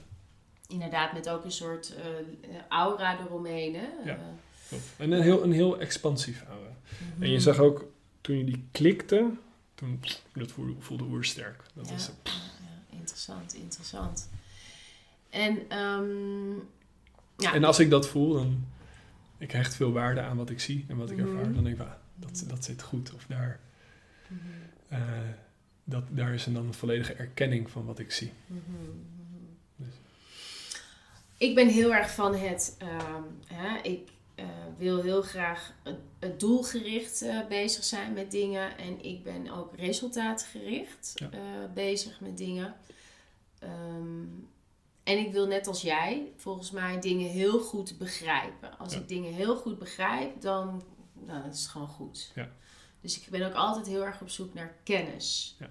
Inderdaad, 0.66 1.12
met 1.12 1.28
ook 1.28 1.44
een 1.44 1.52
soort 1.52 1.94
aura 2.68 3.18
eromheen. 3.20 3.74
Hè? 3.74 3.88
Ja, 4.04 4.18
En 4.96 5.12
een 5.12 5.22
heel, 5.22 5.42
een 5.42 5.52
heel 5.52 5.78
expansief 5.78 6.44
aura. 6.48 6.76
Mhm. 7.14 7.22
En 7.22 7.30
je 7.30 7.40
zag 7.40 7.58
ook, 7.58 7.84
toen 8.20 8.38
je 8.38 8.44
die 8.44 8.64
klikte, 8.70 9.30
toen 9.74 10.00
dat 10.32 10.50
voelde, 10.50 10.74
voelde 10.78 11.04
oersterk. 11.04 11.62
Dat 11.74 11.86
ja. 11.86 11.92
was, 11.92 12.10
ja, 12.24 12.96
interessant, 12.96 13.54
interessant. 13.54 14.28
En, 15.30 15.78
um, 15.78 16.68
ja. 17.36 17.54
en 17.54 17.64
als 17.64 17.78
ik 17.78 17.90
dat 17.90 18.08
voel, 18.08 18.32
dan 18.32 18.64
ik 19.38 19.50
hecht 19.52 19.74
veel 19.74 19.92
waarde 19.92 20.20
aan 20.20 20.36
wat 20.36 20.50
ik 20.50 20.60
zie 20.60 20.84
en 20.88 20.96
wat 20.96 21.10
ik 21.10 21.18
ervaar. 21.18 21.44
Mhm. 21.44 21.54
Dan 21.54 21.64
denk 21.64 21.76
ik, 21.76 21.82
ah, 21.86 21.92
dat, 22.14 22.44
dat 22.48 22.64
zit 22.64 22.82
goed. 22.82 23.14
Of 23.14 23.24
daar, 23.28 23.60
Mhm. 24.28 24.40
eh, 24.88 25.00
dat, 25.84 26.04
daar 26.10 26.34
is 26.34 26.46
een 26.46 26.52
dan 26.54 26.66
een 26.66 26.74
volledige 26.74 27.12
erkenning 27.12 27.70
van 27.70 27.84
wat 27.84 27.98
ik 27.98 28.12
zie. 28.12 28.32
Mhm. 28.46 28.60
Dus. 29.76 29.94
Ik 31.38 31.54
ben 31.54 31.68
heel 31.68 31.94
erg 31.94 32.10
van 32.14 32.34
het, 32.34 32.76
um, 32.82 33.24
hè, 33.46 33.78
ik 33.82 34.08
uh, 34.36 34.44
wil 34.78 35.02
heel 35.02 35.22
graag 35.22 35.72
het 36.18 36.40
doelgericht 36.40 37.22
uh, 37.22 37.46
bezig 37.48 37.84
zijn 37.84 38.12
met 38.12 38.30
dingen. 38.30 38.78
En 38.78 39.04
ik 39.04 39.22
ben 39.22 39.50
ook 39.50 39.76
resultaatgericht 39.76 41.12
Ja. 41.14 41.30
bezig 41.74 42.20
met 42.20 42.38
dingen. 42.38 42.74
Um, 43.62 44.48
en 45.08 45.18
ik 45.18 45.32
wil 45.32 45.46
net 45.46 45.66
als 45.66 45.82
jij, 45.82 46.32
volgens 46.36 46.70
mij, 46.70 47.00
dingen 47.00 47.30
heel 47.30 47.60
goed 47.60 47.98
begrijpen. 47.98 48.78
Als 48.78 48.92
Ja. 48.92 48.98
ik 48.98 49.08
dingen 49.08 49.32
heel 49.32 49.56
goed 49.56 49.78
begrijp, 49.78 50.40
dan 50.40 50.82
nou, 51.14 51.42
dat 51.42 51.54
is 51.54 51.60
het 51.60 51.68
gewoon 51.70 51.88
goed. 51.88 52.32
Ja. 52.34 52.48
Dus 53.00 53.20
ik 53.20 53.28
ben 53.30 53.46
ook 53.46 53.54
altijd 53.54 53.86
heel 53.86 54.04
erg 54.04 54.20
op 54.20 54.28
zoek 54.28 54.54
naar 54.54 54.76
kennis. 54.84 55.56
Ja. 55.58 55.70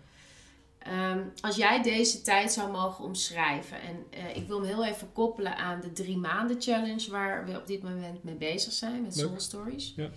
Um, 1.11 1.31
als 1.41 1.55
jij 1.55 1.81
deze 1.81 2.21
tijd 2.21 2.51
zou 2.51 2.71
mogen 2.71 3.03
omschrijven, 3.05 3.81
en 3.81 4.05
uh, 4.13 4.35
ik 4.35 4.47
wil 4.47 4.57
hem 4.57 4.67
heel 4.67 4.85
even 4.85 5.11
koppelen 5.11 5.57
aan 5.57 5.81
de 5.81 5.91
drie 5.91 6.17
maanden 6.17 6.61
challenge 6.61 7.11
waar 7.11 7.45
we 7.45 7.57
op 7.57 7.67
dit 7.67 7.83
moment 7.83 8.23
mee 8.23 8.35
bezig 8.35 8.73
zijn 8.73 9.01
met 9.01 9.15
Leuk. 9.15 9.25
Soul 9.25 9.39
Stories. 9.39 9.93
Ja. 9.95 10.09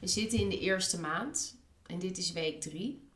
We 0.00 0.06
zitten 0.06 0.38
in 0.38 0.48
de 0.48 0.58
eerste 0.58 1.00
maand 1.00 1.56
en 1.86 1.98
dit 1.98 2.18
is 2.18 2.32
week 2.32 2.60
drie. 2.60 3.08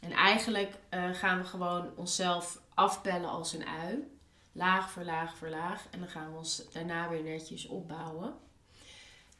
En 0.00 0.10
eigenlijk 0.12 0.74
uh, 0.90 1.14
gaan 1.14 1.38
we 1.38 1.44
gewoon 1.44 1.90
onszelf 1.96 2.60
afpellen 2.74 3.30
als 3.30 3.52
een 3.52 3.66
ui. 3.66 4.14
Laag 4.56 4.90
voor 4.90 5.04
laag 5.04 5.36
voor 5.36 5.48
laag. 5.48 5.86
En 5.90 5.98
dan 5.98 6.08
gaan 6.08 6.30
we 6.30 6.38
ons 6.38 6.64
daarna 6.72 7.08
weer 7.08 7.22
netjes 7.22 7.66
opbouwen. 7.66 8.34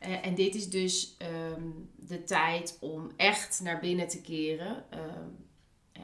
Uh, 0.00 0.26
en 0.26 0.34
dit 0.34 0.54
is 0.54 0.70
dus 0.70 1.16
um, 1.52 1.90
de 1.96 2.24
tijd 2.24 2.76
om 2.80 3.10
echt 3.16 3.60
naar 3.62 3.80
binnen 3.80 4.08
te 4.08 4.20
keren. 4.20 4.84
Um, 4.94 5.46
uh, 5.96 6.02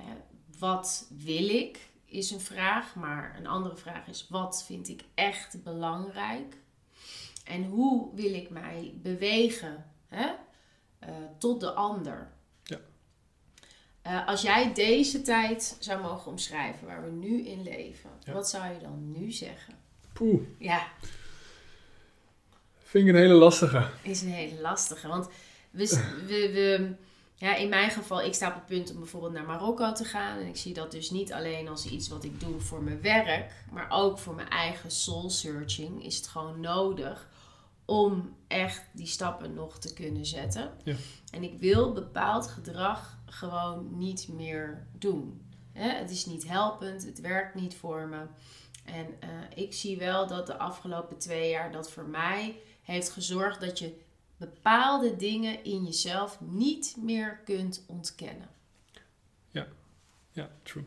wat 0.59 1.07
wil 1.11 1.49
ik? 1.49 1.91
Is 2.05 2.31
een 2.31 2.41
vraag. 2.41 2.95
Maar 2.95 3.37
een 3.39 3.47
andere 3.47 3.77
vraag 3.77 4.07
is: 4.07 4.27
wat 4.29 4.65
vind 4.65 4.89
ik 4.89 5.05
echt 5.15 5.63
belangrijk? 5.63 6.57
En 7.45 7.65
hoe 7.65 8.15
wil 8.15 8.35
ik 8.35 8.51
mij 8.51 8.95
bewegen 9.03 9.91
hè? 10.09 10.27
Uh, 11.01 11.09
tot 11.39 11.61
de 11.61 11.73
ander? 11.73 12.33
Uh, 14.07 14.26
als 14.28 14.42
jij 14.42 14.72
deze 14.74 15.22
tijd 15.22 15.76
zou 15.80 16.03
mogen 16.03 16.30
omschrijven, 16.30 16.86
waar 16.86 17.05
we 17.05 17.11
nu 17.11 17.46
in 17.46 17.62
leven, 17.62 18.11
Ja. 18.24 18.32
wat 18.32 18.48
zou 18.48 18.72
je 18.72 18.78
dan 18.80 19.12
nu 19.12 19.32
zeggen? 19.32 19.74
Poeh, 20.12 20.40
Ja, 20.59 20.86
vind 22.78 23.09
ik 23.09 23.14
een 23.14 23.20
hele 23.20 23.34
lastige. 23.34 23.88
is 24.03 24.22
een 24.22 24.28
hele 24.32 24.61
lastige. 24.61 25.09
Want 25.09 25.28
we, 25.70 25.86
we, 26.26 26.50
we, 26.53 26.94
ja, 27.34 27.55
in 27.55 27.68
mijn 27.68 27.90
geval, 27.90 28.22
ik 28.22 28.34
sta 28.34 28.48
op 28.48 28.55
het 28.55 28.66
punt 28.66 28.90
om 28.90 28.98
bijvoorbeeld 28.98 29.32
naar 29.32 29.44
Marokko 29.44 29.92
te 29.92 30.05
gaan. 30.05 30.38
En 30.38 30.46
ik 30.46 30.57
zie 30.57 30.74
dat 30.74 30.90
dus 30.90 31.11
niet 31.11 31.32
alleen 31.32 31.68
als 31.68 31.86
iets 31.86 32.09
wat 32.09 32.24
ik 32.24 32.40
doe 32.40 32.61
voor 32.61 32.82
mijn 32.82 33.00
werk, 33.00 33.53
maar 33.70 33.86
ook 33.90 34.18
voor 34.18 34.34
mijn 34.34 34.48
eigen 34.48 34.90
soul 34.90 35.30
searching 35.30 36.05
is 36.05 36.16
het 36.16 36.26
gewoon 36.26 36.61
nodig 36.61 37.28
om 37.84 38.36
echt 38.48 38.82
die 38.92 39.07
stappen 39.07 39.55
nog 39.55 39.78
te 39.78 39.92
kunnen 39.94 40.26
zetten. 40.26 40.70
Ja. 40.84 40.94
En 41.30 41.42
ik 41.42 41.59
wil 41.59 41.92
bepaald 41.92 42.46
gedrag 42.46 43.18
gewoon 43.33 43.99
niet 43.99 44.28
meer 44.28 44.87
doen. 44.99 45.43
Hè? 45.72 45.89
Het 45.89 46.11
is 46.11 46.26
niet 46.26 46.49
helpend, 46.49 47.05
het 47.05 47.20
werkt 47.20 47.55
niet 47.55 47.74
voor 47.74 48.09
me. 48.09 48.26
En 48.85 49.07
uh, 49.07 49.28
ik 49.55 49.72
zie 49.72 49.99
wel 49.99 50.26
dat 50.26 50.47
de 50.47 50.57
afgelopen 50.57 51.18
twee 51.18 51.51
jaar 51.51 51.72
dat 51.72 51.91
voor 51.91 52.07
mij 52.07 52.57
heeft 52.83 53.11
gezorgd 53.11 53.61
dat 53.61 53.78
je 53.78 54.01
bepaalde 54.37 55.16
dingen 55.16 55.64
in 55.64 55.85
jezelf 55.85 56.41
niet 56.41 56.97
meer 56.99 57.41
kunt 57.45 57.85
ontkennen. 57.87 58.49
Ja, 60.33 60.51
true. 60.62 60.85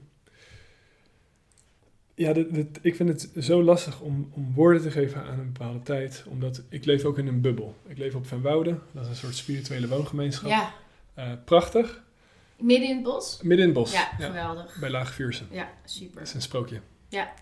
Ja, 2.16 2.34
dit, 2.34 2.54
dit, 2.54 2.80
ik 2.82 2.96
vind 2.96 3.10
het 3.10 3.46
zo 3.46 3.64
lastig 3.64 4.02
om, 4.02 4.30
om 4.32 4.54
woorden 4.54 4.82
te 4.82 4.91
geven 4.91 5.24
aan 5.24 5.39
een 5.39 5.52
bepaalde 5.52 5.82
tijd. 5.82 6.24
Omdat 6.28 6.62
ik 6.70 6.86
leef 6.86 7.04
ook 7.04 7.18
in 7.18 7.28
een 7.28 7.41
bubbel. 7.41 7.76
Ik 7.86 7.98
leef 7.98 8.16
op 8.16 8.28
Van 8.28 8.41
Woude. 8.41 8.80
Dat 8.91 9.04
is 9.04 9.10
een 9.10 9.16
soort 9.16 9.36
spirituele 9.36 9.88
woongemeenschap. 9.88 10.50
Ja, 10.50 10.74
Uh, 11.18 11.32
prachtig. 11.46 12.04
Midden 12.60 12.89
in 12.89 12.95
het 12.95 13.03
bos? 13.03 13.39
Midden 13.41 13.60
in 13.68 13.74
het 13.74 13.74
bos. 13.84 13.91
Ja, 13.91 14.06
geweldig. 14.20 14.78
bij 14.80 14.89
Laag 14.89 15.14
Vuursen. 15.14 15.47
Ja, 15.51 15.70
super. 15.86 16.16
Dat 16.20 16.28
is 16.28 16.34
een 16.34 16.41
sprookje. 16.41 16.80
Ja. 17.10 17.34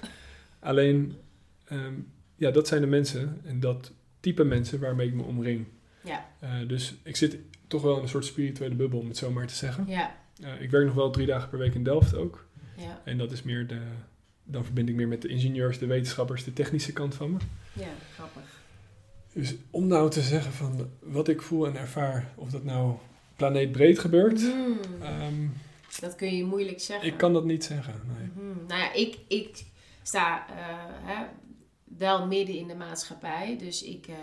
Alleen, 0.59 1.15
ehm, 1.65 1.93
ja, 2.35 2.51
dat 2.51 2.67
zijn 2.67 2.81
de 2.81 2.87
mensen 2.87 3.41
en 3.45 3.59
dat 3.59 3.91
type 4.19 4.43
mensen 4.43 4.79
waarmee 4.79 5.07
ik 5.07 5.13
me 5.13 5.23
omring. 5.23 5.65
Ja, 6.03 6.25
Uh, 6.43 6.67
dus 6.67 6.93
ik 7.03 7.15
zit 7.15 7.37
toch 7.67 7.81
wel 7.81 7.95
in 7.95 8.01
een 8.03 8.09
soort 8.09 8.25
spirituele 8.25 8.75
bubbel, 8.75 8.99
om 8.99 9.07
het 9.07 9.17
zo 9.17 9.31
maar 9.31 9.47
te 9.47 9.55
zeggen. 9.55 9.85
ja, 9.87 10.15
Uh, 10.41 10.61
ik 10.61 10.71
werk 10.71 10.85
nog 10.85 10.95
wel 10.95 11.09
drie 11.11 11.25
dagen 11.27 11.49
per 11.49 11.59
week 11.59 11.73
in 11.75 11.83
Delft 11.83 12.15
ook. 12.15 12.45
ja, 12.77 13.01
En 13.05 13.17
dat 13.17 13.31
is 13.31 13.43
meer 13.43 13.67
de... 13.67 13.81
Dan 14.43 14.63
verbind 14.65 14.89
ik 14.89 14.95
meer 14.95 15.07
met 15.07 15.21
de 15.21 15.27
ingenieurs, 15.27 15.79
de 15.79 15.85
wetenschappers, 15.85 16.43
de 16.43 16.53
technische 16.53 16.93
kant 16.93 17.15
van 17.15 17.31
me. 17.31 17.37
ja, 17.73 17.87
grappig. 18.13 18.41
Dus 19.33 19.55
om 19.69 19.87
nou 19.87 20.09
te 20.09 20.21
zeggen 20.21 20.51
van 20.51 20.89
wat 20.99 21.27
ik 21.27 21.41
voel 21.41 21.67
en 21.67 21.75
ervaar, 21.75 22.31
of 22.35 22.49
dat 22.49 22.63
nou 22.63 22.95
planeetbreed 23.35 23.99
gebeurt, 23.99 24.41
Hmm, 24.41 24.79
ehm, 25.01 25.47
dat 25.99 26.15
kun 26.15 26.35
je 26.35 26.45
moeilijk 26.45 26.81
zeggen. 26.81 27.07
ik 27.07 27.17
kan 27.17 27.33
dat 27.33 27.45
niet 27.45 27.63
zeggen. 27.63 28.01
Nee. 28.17 28.27
Mhm. 28.27 28.65
Nou 28.67 28.81
ja, 28.81 28.93
ik, 28.93 29.17
ik 29.27 29.63
sta 30.03 30.45
uh, 30.49 30.55
hè, 31.03 31.25
wel 31.83 32.27
midden 32.27 32.55
in 32.55 32.67
de 32.67 32.75
maatschappij. 32.75 33.57
Dus 33.57 33.83
ik, 33.83 34.07
uh, 34.07 34.15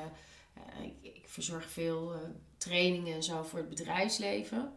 uh, 0.57 0.85
ik, 0.85 1.17
ik, 1.17 1.23
verzorg 1.27 1.71
veel 1.71 2.13
trainingen 2.57 3.15
en 3.15 3.23
zo 3.23 3.43
voor 3.43 3.59
het 3.59 3.69
bedrijfsleven. 3.69 4.73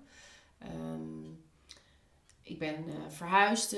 Um, 0.64 1.44
ik 2.42 2.60
ben 2.60 2.86
verhuisd 3.10 3.76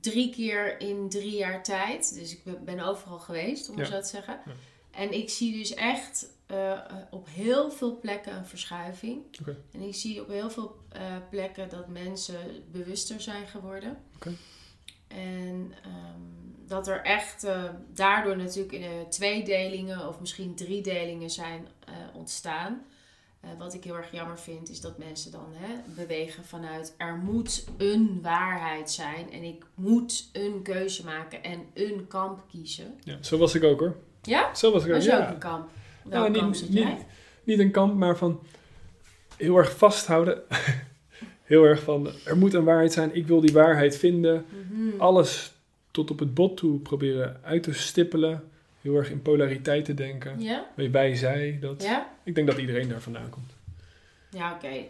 drie 0.00 0.30
keer 0.30 0.80
in 0.80 1.08
drie 1.08 1.36
jaar 1.36 1.62
tijd. 1.62 2.14
Dus 2.14 2.32
ik 2.32 2.44
ben, 2.44 2.64
ben 2.64 2.80
overal 2.80 3.18
geweest, 3.18 3.68
om 3.68 3.78
Ja. 3.78 3.84
zo 3.84 4.00
te 4.00 4.06
zeggen. 4.06 4.40
Ja. 4.46 4.52
En 4.90 5.12
ik 5.12 5.30
zie 5.30 5.58
dus 5.58 5.74
echt 5.74 6.26
uh, 6.50 6.78
op 7.10 7.28
heel 7.28 7.70
veel 7.70 7.98
plekken 7.98 8.36
een 8.36 8.46
verschuiving. 8.46 9.22
En 9.72 9.80
ik 9.80 9.94
zie 9.94 10.20
op 10.20 10.28
heel 10.28 10.50
veel 10.50 10.76
uh, 10.96 11.00
plekken 11.30 11.68
dat 11.68 11.88
mensen 11.88 12.38
bewuster 12.70 13.20
zijn 13.20 13.46
geworden. 13.46 13.98
En 15.08 15.74
um, 15.86 16.54
dat 16.66 16.88
er 16.88 17.02
echt 17.02 17.44
uh, 17.44 17.64
daardoor 17.94 18.36
natuurlijk 18.36 18.72
in 18.72 19.08
tweedelingen 19.08 20.08
of 20.08 20.20
misschien 20.20 20.54
driedelingen 20.54 21.30
zijn 21.30 21.68
ontstaan. 22.14 22.84
Wat 23.58 23.74
ik 23.74 23.84
heel 23.84 23.96
erg 23.96 24.12
jammer 24.12 24.38
vind, 24.38 24.68
is 24.70 24.80
dat 24.80 24.98
mensen 24.98 25.32
dan 25.32 25.46
hè, 25.52 25.74
bewegen 25.94 26.44
vanuit 26.44 26.94
er 26.96 27.16
moet 27.16 27.64
een 27.76 28.18
waarheid 28.22 28.90
zijn 28.90 29.32
en 29.32 29.42
ik 29.42 29.64
moet 29.74 30.28
een 30.32 30.62
keuze 30.62 31.04
maken 31.04 31.42
en 31.42 31.66
een 31.74 32.06
kamp 32.08 32.44
kiezen. 32.48 32.98
Ja, 33.04 33.22
zo 33.22 33.38
was 33.38 33.54
ik 33.54 33.64
ook 33.64 33.80
hoor. 33.80 33.96
Ja? 34.22 34.54
Zo 34.54 34.72
was 34.72 34.82
ik 34.84 34.88
ook. 34.88 34.94
Was 34.94 35.04
je 35.04 35.10
ja. 35.10 35.22
ook 35.22 35.32
een 35.32 35.38
kamp? 35.38 35.70
Welk 36.04 36.24
niet, 36.42 37.06
niet, 37.44 37.58
een 37.58 37.70
kamp, 37.70 37.94
maar 37.94 38.16
van 38.16 38.40
heel 39.36 39.56
erg 39.56 39.76
vasthouden. 39.76 40.42
heel 41.44 41.64
erg 41.64 41.82
van 41.82 42.10
er 42.24 42.36
moet 42.36 42.54
een 42.54 42.64
waarheid 42.64 42.92
zijn, 42.92 43.14
ik 43.14 43.26
wil 43.26 43.40
die 43.40 43.52
waarheid 43.52 43.96
vinden. 43.96 44.44
Mhm. 44.70 45.00
Alles 45.00 45.52
tot 45.90 46.10
op 46.10 46.18
het 46.18 46.34
bot 46.34 46.56
toe 46.56 46.78
proberen 46.78 47.40
uit 47.42 47.62
te 47.62 47.72
stippelen. 47.72 48.44
Heel 48.80 48.96
erg 48.96 49.10
in 49.10 49.22
polariteit 49.22 49.84
te 49.84 49.94
denken. 49.94 50.40
Ja? 50.40 50.66
Wij, 50.90 51.16
zij, 51.16 51.58
dat. 51.60 51.82
Ja? 51.82 52.12
Ik 52.24 52.34
denk 52.34 52.46
dat 52.46 52.58
iedereen 52.58 52.88
daar 52.88 53.00
vandaan 53.00 53.30
komt. 53.30 53.52
Ja, 54.30 54.52
oké. 54.54 54.84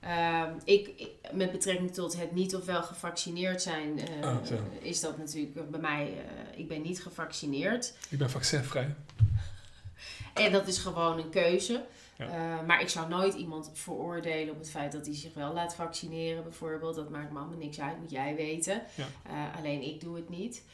Ehm, 0.00 0.50
ik, 0.64 0.90
ik- 0.96 1.10
met 1.32 1.52
betrekking 1.52 1.92
tot 1.94 2.16
het 2.20 2.32
niet 2.34 2.54
of 2.56 2.64
wel 2.64 2.82
gevaccineerd 2.82 3.62
zijn, 3.62 3.98
eh, 3.98 4.26
Ah, 4.28 4.36
is 4.82 5.00
dat 5.00 5.18
natuurlijk 5.18 5.70
bij 5.70 5.80
mij, 5.80 6.06
eh, 6.06 6.58
ik 6.60 6.68
ben 6.68 6.82
niet 6.82 7.02
gevaccineerd. 7.02 7.94
Ik 8.08 8.18
ben 8.18 8.30
vaccinvrij. 8.30 8.94
En 10.38 10.52
dat 10.52 10.66
is 10.66 10.78
gewoon 10.78 11.18
een 11.18 11.30
keuze. 11.30 11.84
Ja. 12.18 12.26
Eh, 12.26 12.66
maar 12.66 12.80
ik 12.80 12.88
zou 12.88 13.08
nooit 13.08 13.34
iemand 13.34 13.70
veroordelen 13.74 14.54
op 14.54 14.58
het 14.58 14.70
feit 14.70 14.92
dat 14.92 15.06
hij 15.06 15.14
zich 15.14 15.34
wel 15.34 15.52
laat 15.52 15.74
vaccineren, 15.74 16.42
bijvoorbeeld. 16.42 16.94
Dat 16.94 17.10
maakt 17.10 17.30
me 17.32 17.38
allemaal 17.38 17.58
niks 17.58 17.80
uit, 17.80 18.00
moet 18.00 18.10
jij 18.10 18.34
weten. 18.36 18.82
Ja. 18.94 19.06
Eh, 19.22 19.58
alleen 19.58 19.82
ik 19.82 20.00
doe 20.00 20.16
het 20.16 20.28
niet. 20.28 20.64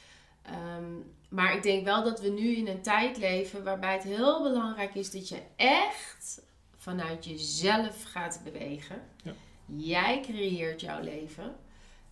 Ehm, 0.43 0.93
maar 1.29 1.57
ik 1.57 1.63
denk 1.63 1.85
wel 1.85 2.05
dat 2.05 2.21
we 2.21 2.29
nu 2.29 2.57
in 2.57 2.69
een 2.69 2.83
tijd 2.83 3.17
leven 3.17 3.65
waarbij 3.65 3.93
het 3.93 4.03
heel 4.03 4.43
belangrijk 4.43 4.95
is 4.95 5.11
dat 5.11 5.29
je 5.29 5.43
echt 5.57 6.43
vanuit 6.77 7.25
jezelf 7.25 8.03
gaat 8.03 8.41
bewegen. 8.45 9.03
Ja. 9.23 9.33
Jij 9.67 10.21
creëert 10.23 10.81
jouw 10.81 11.03
leven. 11.03 11.57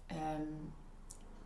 Ehm, 0.06 0.42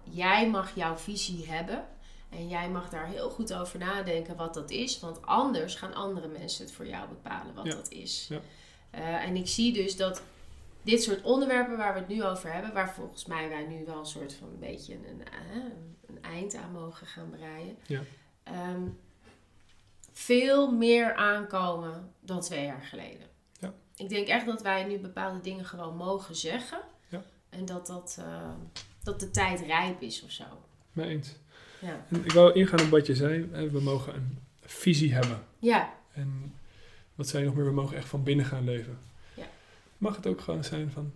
jij 0.03 0.49
mag 0.49 0.75
jouw 0.75 0.97
visie 0.97 1.47
hebben. 1.49 1.85
En 2.31 2.49
jij 2.49 2.71
mag 2.71 2.89
daar 2.89 3.07
heel 3.07 3.31
goed 3.31 3.55
over 3.55 3.79
nadenken 3.79 4.37
wat 4.37 4.55
dat 4.55 4.71
is. 4.71 5.01
Want 5.01 5.23
anders 5.27 5.75
gaan 5.75 5.95
andere 5.95 6.29
mensen 6.29 6.65
het 6.65 6.75
voor 6.75 6.87
jou 6.87 7.09
bepalen 7.09 7.55
wat 7.55 7.65
Ja. 7.67 7.71
dat 7.75 7.91
is. 7.91 8.27
Ja. 8.29 8.41
Eh, 8.91 9.25
en 9.25 9.37
ik 9.37 9.47
zie 9.47 9.73
dus 9.73 9.97
dat 9.97 10.23
dit 10.83 11.03
soort 11.03 11.23
onderwerpen 11.23 11.77
waar 11.77 11.93
we 11.93 11.99
het 11.99 12.09
nu 12.09 12.25
over 12.25 12.53
hebben, 12.53 12.73
waar 12.73 12.95
volgens 12.95 13.25
mij 13.25 13.49
wij 13.49 13.67
nu 13.67 13.85
wel 13.85 13.99
een 13.99 14.07
soort 14.07 14.35
van 14.35 14.49
een 14.49 14.59
beetje 14.59 14.95
een, 14.95 15.25
eh, 15.25 15.63
een 16.07 16.23
eind 16.23 16.55
aan 16.55 16.73
mogen 16.73 17.07
gaan 17.07 17.31
breien. 17.31 17.79
Ja. 17.87 18.01
ehm, 18.43 18.83
veel 20.13 20.71
meer 20.73 21.15
aankomen 21.15 22.13
dan 22.21 22.41
twee 22.41 22.65
jaar 22.65 22.83
geleden. 22.83 23.27
Ja. 23.61 23.75
Ik 23.97 24.09
denk 24.09 24.29
echt 24.29 24.47
dat 24.47 24.63
wij 24.63 24.85
nu 24.85 24.99
bepaalde 24.99 25.41
dingen 25.41 25.65
gewoon 25.65 25.97
mogen 25.97 26.37
zeggen. 26.37 26.81
Ja. 27.09 27.23
En 27.49 27.65
dat, 27.65 27.87
dat, 27.87 28.17
eh, 28.21 28.51
dat 29.03 29.21
de 29.21 29.31
tijd 29.31 29.61
rijp 29.61 30.01
is 30.03 30.23
of 30.23 30.31
zo. 30.31 30.45
Mee 30.93 31.09
eens. 31.09 31.37
Ja. 31.81 32.05
En 32.09 32.25
ik 32.25 32.33
wou 32.33 32.53
ingaan 32.53 32.81
op 32.81 32.89
wat 32.91 33.07
je 33.07 33.15
zei. 33.15 33.47
We 33.73 33.81
mogen 33.81 34.15
een 34.15 34.39
visie 34.61 35.13
hebben. 35.15 35.39
Ja, 35.59 35.93
En 36.13 36.53
wat 37.15 37.29
zei 37.29 37.43
je 37.43 37.49
nog 37.49 37.57
meer? 37.59 37.67
We 37.67 37.73
mogen 37.73 37.97
echt 37.97 38.09
van 38.09 38.23
binnen 38.23 38.47
gaan 38.47 38.65
leven. 38.65 38.99
Ja. 39.35 39.47
Mag 39.99 40.17
het 40.17 40.27
ook 40.27 40.41
gewoon 40.41 40.65
zijn 40.65 40.91
van... 40.91 41.13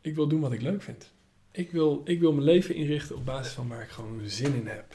Ik 0.00 0.14
wil 0.14 0.26
doen 0.28 0.40
wat 0.40 0.52
ik 0.52 0.62
leuk 0.62 0.82
vind. 0.82 1.10
Ik 1.50 1.70
wil, 1.70 2.02
ik 2.04 2.20
wil 2.20 2.32
mijn 2.32 2.44
leven 2.44 2.74
inrichten 2.74 3.16
op 3.16 3.24
basis 3.24 3.52
van 3.52 3.68
waar 3.68 3.82
ik 3.82 3.88
gewoon 3.88 4.20
zin 4.24 4.54
in 4.54 4.66
heb. 4.66 4.94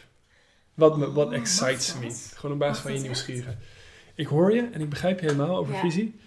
Wat, 0.73 0.97
me, 0.97 1.11
wat 1.11 1.27
Oh, 1.27 1.33
excites 1.33 1.95
me. 1.99 2.35
Gewoon 2.37 2.51
op 2.53 2.59
basis 2.59 2.81
van 2.83 2.93
je 2.93 2.99
nieuwsgierigheid. 2.99 3.57
Ik 4.15 4.27
hoor 4.27 4.53
je 4.53 4.69
en 4.71 4.81
ik 4.81 4.89
begrijp 4.89 5.19
je 5.19 5.25
helemaal 5.25 5.57
over 5.57 5.73
Ja. 5.73 5.79
visie. 5.79 6.19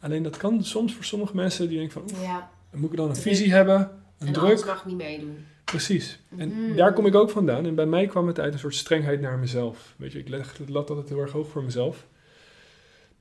Alleen 0.00 0.22
dat 0.22 0.36
kan 0.36 0.64
soms 0.64 0.94
voor 0.94 1.04
sommige 1.04 1.36
mensen 1.36 1.68
die 1.68 1.78
denken 1.78 1.92
van... 2.02 2.16
oef, 2.16 2.22
ja. 2.24 2.50
moet 2.74 2.90
ik 2.90 2.96
dan 2.96 3.06
een 3.08 3.12
Druk. 3.12 3.24
visie 3.24 3.52
hebben? 3.52 3.78
Een 4.18 4.26
en 4.26 4.32
druk? 4.32 4.64
mag 4.64 4.86
niet 4.86 4.96
meedoen. 4.96 5.46
Precies. 5.70 6.18
En 6.36 6.48
Mhm. 6.48 6.76
daar 6.76 6.92
kom 6.92 7.06
ik 7.06 7.14
ook 7.14 7.30
vandaan. 7.30 7.66
En 7.66 7.74
bij 7.74 7.86
mij 7.86 8.06
kwam 8.06 8.26
het 8.26 8.40
uit 8.40 8.52
een 8.52 8.58
soort 8.58 8.74
strengheid 8.74 9.20
naar 9.20 9.38
mezelf. 9.38 9.94
Weet 9.96 10.12
je, 10.12 10.18
ik 10.18 10.28
leg 10.28 10.56
de 10.56 10.72
lat 10.72 10.90
altijd 10.90 11.08
heel 11.08 11.18
erg 11.20 11.32
hoog 11.32 11.48
voor 11.48 11.64
mezelf. 11.64 12.06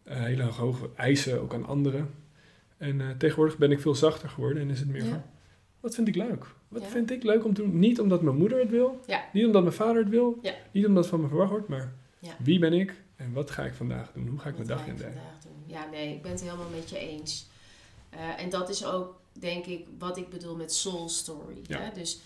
Eh, 0.04 0.18
hele 0.24 0.44
hoge 0.44 0.90
eisen 0.96 1.42
ook 1.42 1.54
aan 1.54 1.66
anderen. 1.66 2.10
En 2.78 3.02
eh, 3.02 3.08
tegenwoordig 3.18 3.58
ben 3.58 3.72
ik 3.72 3.80
veel 3.82 3.96
zachter 3.96 4.30
geworden 4.30 4.62
en 4.62 4.70
is 4.70 4.80
het 4.80 4.88
meer 4.90 5.04
Ja. 5.04 5.10
van, 5.10 5.24
wat 5.80 5.96
vind 5.96 6.08
ik 6.08 6.16
leuk? 6.16 6.46
Wat 6.68 6.82
Ja. 6.82 6.88
vind 6.88 7.12
ik 7.12 7.24
leuk 7.24 7.46
om 7.46 7.54
te 7.54 7.62
doen? 7.62 7.80
Niet 7.80 8.00
omdat 8.00 8.22
mijn 8.22 8.36
moeder 8.38 8.60
het 8.60 8.70
wil, 8.70 9.00
Ja. 9.08 9.24
niet 9.34 9.46
omdat 9.46 9.62
mijn 9.64 9.74
vader 9.76 9.98
het 10.02 10.10
wil, 10.10 10.40
niet 10.72 10.86
omdat 10.86 11.04
het 11.04 11.12
van 11.12 11.22
me 11.22 11.28
verwacht 11.28 11.50
wordt, 11.52 11.68
maar 11.68 11.94
wie 12.40 12.60
ben 12.60 12.74
ik 12.74 12.94
en 13.16 13.34
wat 13.34 13.52
ga 13.52 13.64
ik 13.64 13.74
vandaag 13.74 14.12
doen? 14.14 14.28
Hoe 14.28 14.40
ga 14.40 14.50
ik 14.50 14.56
Wat 14.56 14.66
mijn 14.66 14.78
dag 14.78 14.88
indelen? 14.88 15.22
Ja, 15.66 15.86
nee, 15.92 16.16
ik 16.16 16.22
ben 16.22 16.32
het 16.32 16.42
helemaal 16.42 16.70
met 16.76 16.90
je 16.90 16.98
eens. 16.98 17.48
Eh, 18.10 18.42
en 18.44 18.50
dat 18.50 18.70
is 18.70 18.86
ook, 18.86 19.20
denk 19.40 19.66
ik, 19.66 19.86
wat 20.00 20.18
ik 20.18 20.30
bedoel 20.30 20.56
met 20.56 20.74
soul 20.74 21.10
story. 21.10 21.62
Hè? 21.68 21.92
Dus 21.94 22.22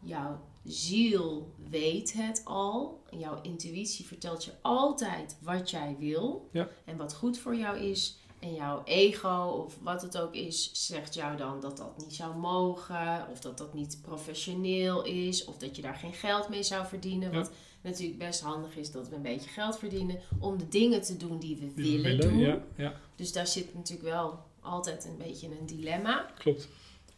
jouw 0.00 0.40
ziel 0.64 1.52
weet 1.70 2.12
het 2.12 2.42
al. 2.44 3.02
Jouw 3.10 3.40
intuïtie 3.42 4.06
vertelt 4.06 4.44
je 4.44 4.52
altijd 4.62 5.36
wat 5.42 5.70
jij 5.70 5.96
wil. 5.98 6.48
Ja. 6.52 6.68
En 6.84 6.96
wat 6.96 7.14
goed 7.14 7.38
voor 7.38 7.56
jou 7.56 7.78
is. 7.78 8.18
En 8.38 8.54
jouw 8.54 8.82
ego, 8.84 9.62
of 9.66 9.78
wat 9.82 10.02
het 10.02 10.18
ook 10.18 10.34
is, 10.34 10.70
zegt 10.86 11.14
jou 11.14 11.36
dan 11.36 11.60
dat 11.60 11.76
dat 11.76 11.96
niet 11.98 12.14
zou 12.14 12.36
mogen. 12.36 13.26
Of 13.30 13.40
dat 13.40 13.58
dat 13.58 13.74
niet 13.74 13.98
professioneel 14.02 15.04
is. 15.04 15.44
Of 15.44 15.56
dat 15.58 15.76
je 15.76 15.82
daar 15.82 15.94
geen 15.94 16.12
geld 16.12 16.48
mee 16.48 16.62
zou 16.62 16.86
verdienen. 16.86 17.30
Ja. 17.32 17.38
Wat 17.38 17.50
natuurlijk 17.82 18.18
best 18.18 18.40
handig 18.40 18.76
is 18.76 18.90
dat 18.90 19.08
we 19.08 19.14
een 19.16 19.22
beetje 19.22 19.50
geld 19.50 19.78
verdienen. 19.78 20.18
Om 20.40 20.58
de 20.58 20.68
dingen 20.68 21.02
te 21.02 21.16
doen 21.16 21.38
die 21.38 21.56
we 21.56 21.74
Die 21.74 21.96
we 21.96 22.02
willen, 22.02 22.20
doen. 22.30 22.38
Ja, 22.38 22.62
ja, 22.76 22.92
Dus 23.16 23.32
daar 23.32 23.46
zit 23.46 23.74
natuurlijk 23.74 24.08
wel 24.08 24.38
altijd 24.60 25.04
een 25.04 25.16
beetje 25.16 25.46
een 25.60 25.66
dilemma. 25.66 26.30
klopt. 26.38 26.68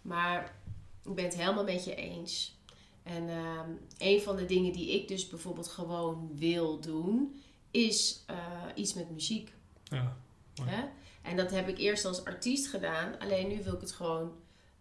Maar 0.03 0.55
ik 1.05 1.15
ben 1.15 1.25
het 1.25 1.37
helemaal 1.37 1.65
met 1.65 1.85
je 1.85 1.95
eens. 1.95 2.59
En 3.03 3.29
ehm, 3.29 3.71
een 3.99 4.21
van 4.21 4.37
de 4.37 4.47
dingen 4.47 4.73
die 4.73 5.01
ik 5.01 5.09
dus 5.09 5.29
bijvoorbeeld 5.29 5.69
gewoon 5.69 6.31
wil 6.35 6.81
doen, 6.81 7.41
is 7.71 8.25
eh, 8.27 8.37
iets 8.75 8.95
met 8.95 9.11
muziek. 9.11 9.53
Ja. 9.83 10.17
Hè? 10.63 10.85
En 11.23 11.37
dat 11.37 11.51
heb 11.51 11.69
ik 11.69 11.79
eerst 11.79 12.05
als 12.05 12.25
artiest 12.25 12.69
gedaan, 12.69 13.19
alleen 13.19 13.49
nu 13.49 13.63
wil 13.63 13.75
ik 13.75 13.81
het 13.81 13.93
gewoon 13.93 14.33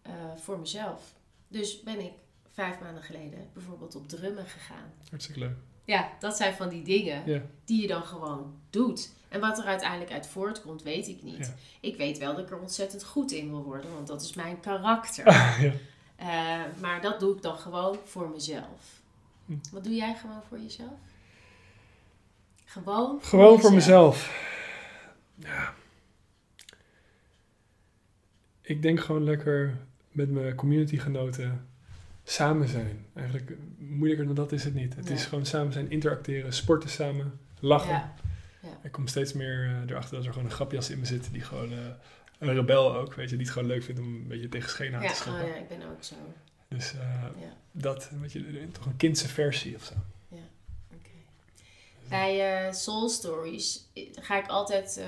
eh, 0.02 0.12
voor 0.36 0.58
mezelf. 0.58 1.14
Dus 1.48 1.82
ben 1.82 2.00
ik 2.00 2.12
vijf 2.52 2.80
maanden 2.80 3.02
geleden 3.02 3.48
bijvoorbeeld 3.52 3.96
op 3.96 4.08
drummen 4.08 4.46
gegaan. 4.46 4.92
hartstikke 5.10 5.40
leuk. 5.40 5.56
Ja, 5.84 6.10
dat 6.18 6.36
zijn 6.36 6.54
van 6.54 6.68
die 6.68 6.82
dingen 6.82 7.48
die 7.64 7.80
je 7.80 7.86
dan 7.86 8.02
gewoon 8.02 8.60
doet. 8.70 9.10
En 9.28 9.40
wat 9.40 9.58
er 9.58 9.64
uiteindelijk 9.64 10.12
uit 10.12 10.26
voortkomt, 10.26 10.82
weet 10.82 11.08
ik 11.08 11.22
niet. 11.22 11.46
Ja. 11.46 11.54
Ik 11.80 11.96
weet 11.96 12.18
wel 12.18 12.34
dat 12.34 12.44
ik 12.44 12.50
er 12.50 12.60
ontzettend 12.60 13.04
goed 13.04 13.32
in 13.32 13.50
wil 13.50 13.62
worden, 13.62 13.94
want 13.94 14.06
dat 14.06 14.22
is 14.22 14.34
mijn 14.34 14.60
karakter. 14.60 15.26
ja. 15.62 15.72
Eh, 16.20 16.26
maar 16.80 17.00
dat 17.00 17.20
doe 17.20 17.36
ik 17.36 17.42
dan 17.42 17.56
gewoon 17.58 17.98
voor 18.04 18.28
mezelf. 18.28 19.00
Hm. 19.46 19.52
Wat 19.72 19.84
doe 19.84 19.94
jij 19.94 20.14
gewoon 20.14 20.42
voor 20.48 20.58
jezelf? 20.58 20.98
Gewoon 22.64 23.18
voor, 23.20 23.28
Gewoon 23.28 23.60
voor 23.60 23.72
mezelf. 23.72 24.48
Ja. 25.34 25.74
Ik 28.60 28.82
denk 28.82 29.00
gewoon 29.00 29.24
lekker 29.24 29.76
met 30.10 30.30
mijn 30.30 30.54
communitygenoten 30.54 31.68
samen 32.24 32.68
zijn. 32.68 33.06
Eigenlijk 33.14 33.52
moeilijker 33.78 34.26
dan 34.26 34.34
dat 34.34 34.52
is 34.52 34.64
het 34.64 34.74
niet. 34.74 34.94
Het 34.96 35.04
Nee. 35.04 35.14
is 35.14 35.24
gewoon 35.24 35.46
samen 35.46 35.72
zijn, 35.72 35.90
interacteren, 35.90 36.52
sporten 36.52 36.90
samen, 36.90 37.40
lachen. 37.60 37.90
Ja, 38.62 38.68
Ik 38.82 38.92
kom 38.92 39.06
steeds 39.06 39.32
meer 39.32 39.64
eh, 39.64 39.90
erachter 39.90 40.16
dat 40.16 40.24
er 40.26 40.32
gewoon 40.32 40.48
een 40.48 40.54
grapjas 40.54 40.90
in 40.90 40.98
me 40.98 41.04
zit 41.06 41.28
die 41.32 41.42
gewoon... 41.42 41.72
eh, 41.72 41.78
een 42.40 42.54
rebel 42.54 42.94
ook, 42.96 43.14
weet 43.14 43.30
je, 43.30 43.36
die 43.36 43.44
het 43.44 43.54
gewoon 43.54 43.68
leuk 43.68 43.82
vindt 43.82 44.00
om 44.00 44.06
een 44.06 44.26
beetje 44.28 44.48
tegen 44.48 44.70
schenen 44.70 44.94
aan 44.98 45.02
ja, 45.02 45.10
te 45.10 45.16
schoppen. 45.16 45.42
oh 45.42 45.48
ja, 45.48 45.54
ik 45.54 45.68
ben 45.68 45.82
ook 45.90 46.04
zo. 46.04 46.14
Dus 46.68 46.92
eh, 46.94 47.00
Ja. 47.40 47.56
dat, 47.72 48.08
weet 48.20 48.32
je, 48.32 48.68
toch 48.72 48.86
een 48.86 48.96
kindse 48.96 49.28
versie 49.28 49.74
of 49.76 49.84
zo. 49.84 49.94
Oké. 50.94 51.08
Bij 52.08 52.66
eh, 52.66 52.72
Soul 52.72 53.08
Stories 53.08 53.84
ga 54.20 54.38
ik 54.42 54.46
altijd 54.46 54.96
eh, 54.96 55.06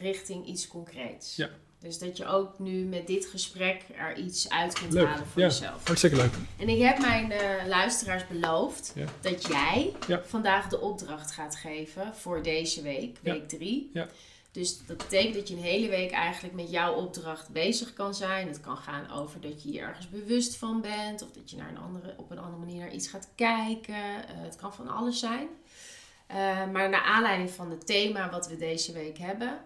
richting 0.00 0.46
iets 0.46 0.68
concreets. 0.68 1.36
Ja. 1.36 1.48
Dus 1.80 1.98
dat 1.98 2.16
je 2.16 2.26
ook 2.26 2.58
nu 2.58 2.84
met 2.84 3.06
dit 3.06 3.26
gesprek 3.26 3.82
er 3.98 4.16
iets 4.16 4.48
uit 4.50 4.72
kunt 4.72 4.92
Leuk, 4.92 5.06
halen 5.06 5.26
voor 5.26 5.40
ja. 5.42 5.46
jezelf. 5.48 5.86
Hartstikke 5.86 6.16
leuk. 6.16 6.32
En 6.58 6.68
ik 6.68 6.82
heb 6.82 6.98
mijn 6.98 7.30
eh, 7.32 7.66
luisteraars 7.66 8.26
beloofd 8.26 8.92
Ja. 8.94 9.04
dat 9.20 9.46
jij 9.46 9.92
Ja. 10.06 10.22
vandaag 10.24 10.68
de 10.68 10.80
opdracht 10.80 11.30
gaat 11.32 11.56
geven 11.56 12.14
voor 12.14 12.42
deze 12.42 12.82
week, 12.82 13.16
Ja. 13.22 13.32
week 13.32 13.48
3. 13.48 13.90
Ja. 13.92 14.08
Dus 14.58 14.86
dat 14.86 14.96
betekent 14.96 15.34
dat 15.34 15.48
je 15.48 15.54
een 15.54 15.62
hele 15.62 15.88
week 15.88 16.10
eigenlijk 16.10 16.54
met 16.54 16.70
jouw 16.70 16.94
opdracht 16.94 17.48
bezig 17.48 17.92
kan 17.92 18.14
zijn. 18.14 18.48
Het 18.48 18.60
kan 18.60 18.76
gaan 18.76 19.10
over 19.10 19.40
dat 19.40 19.62
je 19.62 19.72
je 19.72 19.80
ergens 19.80 20.08
bewust 20.08 20.56
van 20.56 20.80
bent. 20.80 21.22
Of 21.22 21.30
dat 21.30 21.50
je 21.50 21.56
naar 21.56 21.68
een 21.68 21.78
andere, 21.78 22.14
op 22.16 22.30
een 22.30 22.38
andere 22.38 22.58
manier 22.58 22.78
naar 22.78 22.92
iets 22.92 23.08
gaat 23.08 23.28
kijken. 23.34 23.94
Eh, 23.94 24.40
het 24.40 24.56
kan 24.56 24.74
van 24.74 24.88
alles 24.88 25.18
zijn. 25.18 25.48
Eh, 26.26 26.36
maar 26.70 26.88
naar 26.88 27.02
aanleiding 27.02 27.50
van 27.50 27.70
het 27.70 27.86
thema 27.86 28.30
wat 28.30 28.48
we 28.48 28.56
deze 28.56 28.92
week 28.92 29.18
hebben. 29.18 29.60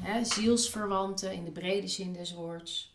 hè, 0.00 0.24
zielsverwanten 0.24 1.32
in 1.32 1.44
de 1.44 1.50
brede 1.50 1.88
zin 1.88 2.12
des 2.12 2.34
woords. 2.34 2.94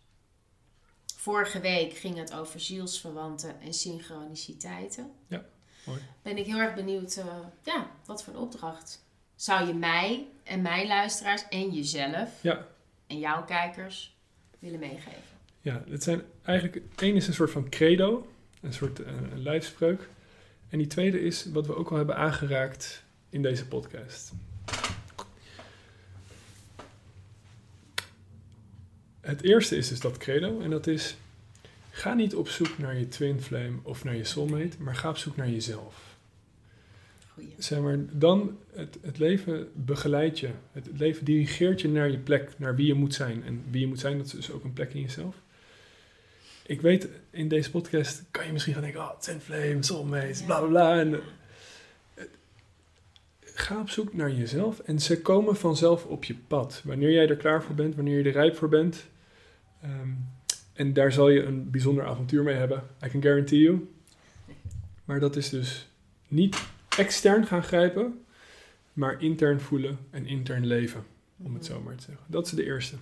Vorige 1.16 1.60
week 1.60 1.94
ging 1.94 2.18
het 2.18 2.34
over 2.34 2.60
zielsverwanten 2.60 3.62
en 3.62 3.74
synchroniciteiten. 3.74 5.12
Ja, 5.28 5.46
mooi. 5.86 6.00
Ben 6.22 6.38
ik 6.38 6.46
heel 6.46 6.58
erg 6.58 6.76
benieuwd, 6.76 7.16
eh, 7.16 7.26
ja, 7.64 7.92
wat 8.06 8.24
voor 8.24 8.34
een 8.34 8.40
opdracht 8.40 9.04
zou 9.42 9.68
je 9.68 9.74
mij 9.74 10.28
en 10.44 10.62
mijn 10.62 10.88
luisteraars 10.88 11.44
en 11.50 11.70
jezelf 11.70 12.30
Ja, 12.42 12.68
en 13.08 13.20
jouw 13.20 13.46
kijkers 13.46 14.16
willen 14.60 14.80
meegeven? 14.80 15.22
Ja, 15.62 15.84
het 15.90 16.04
zijn 16.04 16.22
eigenlijk... 16.44 16.82
één 16.96 17.16
is 17.16 17.28
een 17.28 17.34
soort 17.34 17.52
van 17.52 17.70
credo, 17.70 18.28
een 18.62 18.74
soort 18.74 19.04
eh, 19.04 19.14
een 19.32 19.44
lijfspreuk. 19.44 20.10
En 20.70 20.78
die 20.78 20.88
tweede 20.88 21.22
is 21.22 21.46
wat 21.46 21.68
we 21.68 21.76
ook 21.76 21.90
al 21.90 21.98
hebben 21.98 22.16
aangeraakt 22.16 23.04
in 23.30 23.42
deze 23.42 23.68
podcast. 23.68 24.32
Het 29.22 29.44
eerste 29.44 29.76
is 29.76 29.88
dus 29.88 30.00
dat 30.00 30.18
credo 30.18 30.60
en 30.60 30.70
dat 30.70 30.88
is... 30.88 31.16
Ga 31.90 32.14
niet 32.14 32.36
op 32.36 32.50
zoek 32.50 32.78
naar 32.78 32.98
je 32.98 33.08
twin 33.08 33.42
flame 33.42 33.78
of 33.84 34.04
naar 34.04 34.16
je 34.16 34.24
soulmate, 34.24 34.78
maar 34.80 34.96
ga 34.96 35.10
op 35.10 35.18
zoek 35.18 35.36
naar 35.36 35.50
jezelf. 35.50 36.11
Goeie. 37.42 37.56
Zeg 37.58 37.80
maar, 37.80 37.98
dan 38.12 38.58
het, 38.74 38.98
het 39.02 39.18
leven 39.18 39.68
begeleidt 39.74 40.40
je. 40.40 40.50
Het, 40.72 40.86
het 40.86 41.00
leven 41.00 41.26
dirigeert 41.26 41.82
je 41.82 41.90
naar 41.90 42.12
je 42.12 42.18
plek, 42.18 42.52
naar 42.58 42.76
wie 42.76 42.88
je 42.88 42.94
moet 42.94 43.14
zijn. 43.14 43.44
En 43.44 43.64
wie 43.70 43.82
je 43.82 43.88
moet 43.88 44.00
zijn, 44.00 44.18
dat 44.18 44.26
is 44.26 44.32
dus 44.32 44.52
ook 44.52 44.64
een 44.64 44.74
plek 44.74 44.94
in 44.94 45.02
jezelf. 45.02 45.36
Ik 46.66 46.82
weet, 46.82 47.08
in 47.30 47.48
deze 47.48 47.72
podcast 47.72 48.24
kan 48.32 48.46
je 48.46 48.52
misschien 48.52 48.74
gaan 48.74 48.84
denken, 48.84 49.02
oh, 49.02 49.20
twin 49.20 49.40
flame, 49.42 49.78
soulmates, 49.80 50.40
Ja. 50.40 50.46
bla 50.46 50.60
bla 50.60 50.68
bla. 50.68 51.00
En, 51.00 51.14
eh, 51.14 52.24
ga 53.42 53.80
op 53.80 53.90
zoek 53.90 54.14
naar 54.14 54.32
jezelf 54.32 54.80
en 54.80 55.00
ze 55.00 55.22
komen 55.22 55.56
vanzelf 55.56 56.06
op 56.06 56.24
je 56.24 56.36
pad. 56.48 56.82
Wanneer 56.86 57.12
jij 57.12 57.30
er 57.30 57.36
klaar 57.36 57.64
voor 57.64 57.76
bent, 57.76 57.96
wanneer 57.96 58.18
je 58.18 58.24
er 58.24 58.32
rijp 58.32 58.56
voor 58.56 58.70
bent. 58.70 59.06
Ehm, 59.82 60.10
en 60.74 60.94
daar 60.94 61.12
zal 61.12 61.30
je 61.30 61.44
een 61.44 61.72
bijzonder 61.72 62.06
avontuur 62.06 62.44
mee 62.44 62.56
hebben. 62.56 62.84
I 63.06 63.08
can 63.08 63.22
guarantee 63.22 63.60
you. 63.60 63.90
Maar 65.06 65.20
dat 65.20 65.36
is 65.36 65.50
dus 65.50 65.90
niet 66.28 66.58
extern 66.98 67.46
gaan 67.46 67.64
grijpen, 67.64 68.26
maar 68.94 69.22
intern 69.22 69.60
voelen 69.60 69.98
en 70.10 70.26
intern 70.26 70.66
leven. 70.66 71.04
om 71.38 71.54
het 71.54 71.66
zo 71.66 71.82
maar 71.82 71.96
te 71.96 72.04
zeggen. 72.04 72.26
Dat 72.28 72.46
is 72.46 72.52
de 72.52 72.66
eerste. 72.66 72.96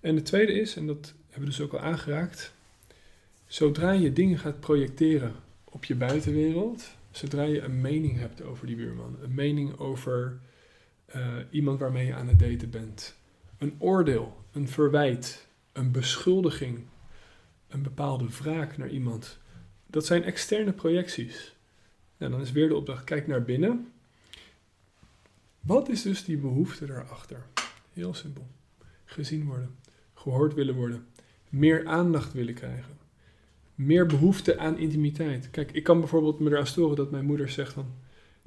En 0.00 0.14
de 0.14 0.22
tweede 0.22 0.52
is, 0.52 0.76
en 0.76 0.86
dat 0.86 1.14
hebben 1.30 1.40
we 1.40 1.56
dus 1.56 1.60
ook 1.60 1.72
al 1.72 1.80
aangeraakt, 1.80 2.54
zodra 3.46 3.90
je 3.90 4.12
dingen 4.12 4.38
gaat 4.38 4.60
projecteren 4.60 5.34
op 5.64 5.84
je 5.84 5.94
buitenwereld, 5.94 6.90
zodra 7.10 7.42
je 7.42 7.60
een 7.60 7.80
mening 7.80 8.18
hebt 8.18 8.42
over 8.42 8.66
die 8.66 8.76
buurman, 8.76 9.16
een 9.22 9.34
mening 9.34 9.78
over 9.78 10.38
eh, 11.06 11.36
iemand 11.50 11.78
waarmee 11.78 12.06
je 12.06 12.14
aan 12.14 12.28
het 12.28 12.38
daten 12.38 12.70
bent, 12.70 13.14
een 13.58 13.74
oordeel, 13.78 14.44
een 14.52 14.68
verwijt, 14.68 15.46
een 15.72 15.92
beschuldiging, 15.92 16.84
een 17.68 17.82
bepaalde 17.82 18.28
wraak 18.28 18.76
naar 18.76 18.90
iemand, 18.90 19.38
dat 19.86 20.06
zijn 20.06 20.24
externe 20.24 20.72
projecties. 20.72 21.53
Nou, 22.16 22.32
dan 22.32 22.40
is 22.40 22.52
weer 22.52 22.68
de 22.68 22.76
opdracht, 22.76 23.04
kijk 23.04 23.26
naar 23.26 23.42
binnen. 23.42 23.92
Wat 25.60 25.88
is 25.88 26.02
dus 26.02 26.24
die 26.24 26.36
behoefte 26.36 26.86
daarachter? 26.86 27.46
Heel 27.92 28.14
simpel. 28.14 28.46
Gezien 29.04 29.46
worden, 29.46 29.76
gehoord 30.14 30.54
willen 30.54 30.74
worden, 30.74 31.06
meer 31.48 31.86
aandacht 31.86 32.32
willen 32.32 32.54
krijgen, 32.54 32.98
meer 33.74 34.06
behoefte 34.06 34.58
aan 34.58 34.78
intimiteit. 34.78 35.50
Kijk, 35.50 35.72
ik 35.72 35.82
kan 35.82 35.98
bijvoorbeeld 35.98 36.40
me 36.40 36.50
eraan 36.50 36.66
storen 36.66 36.96
dat 36.96 37.10
mijn 37.10 37.24
moeder 37.24 37.48
zegt 37.48 37.72
van, 37.72 37.86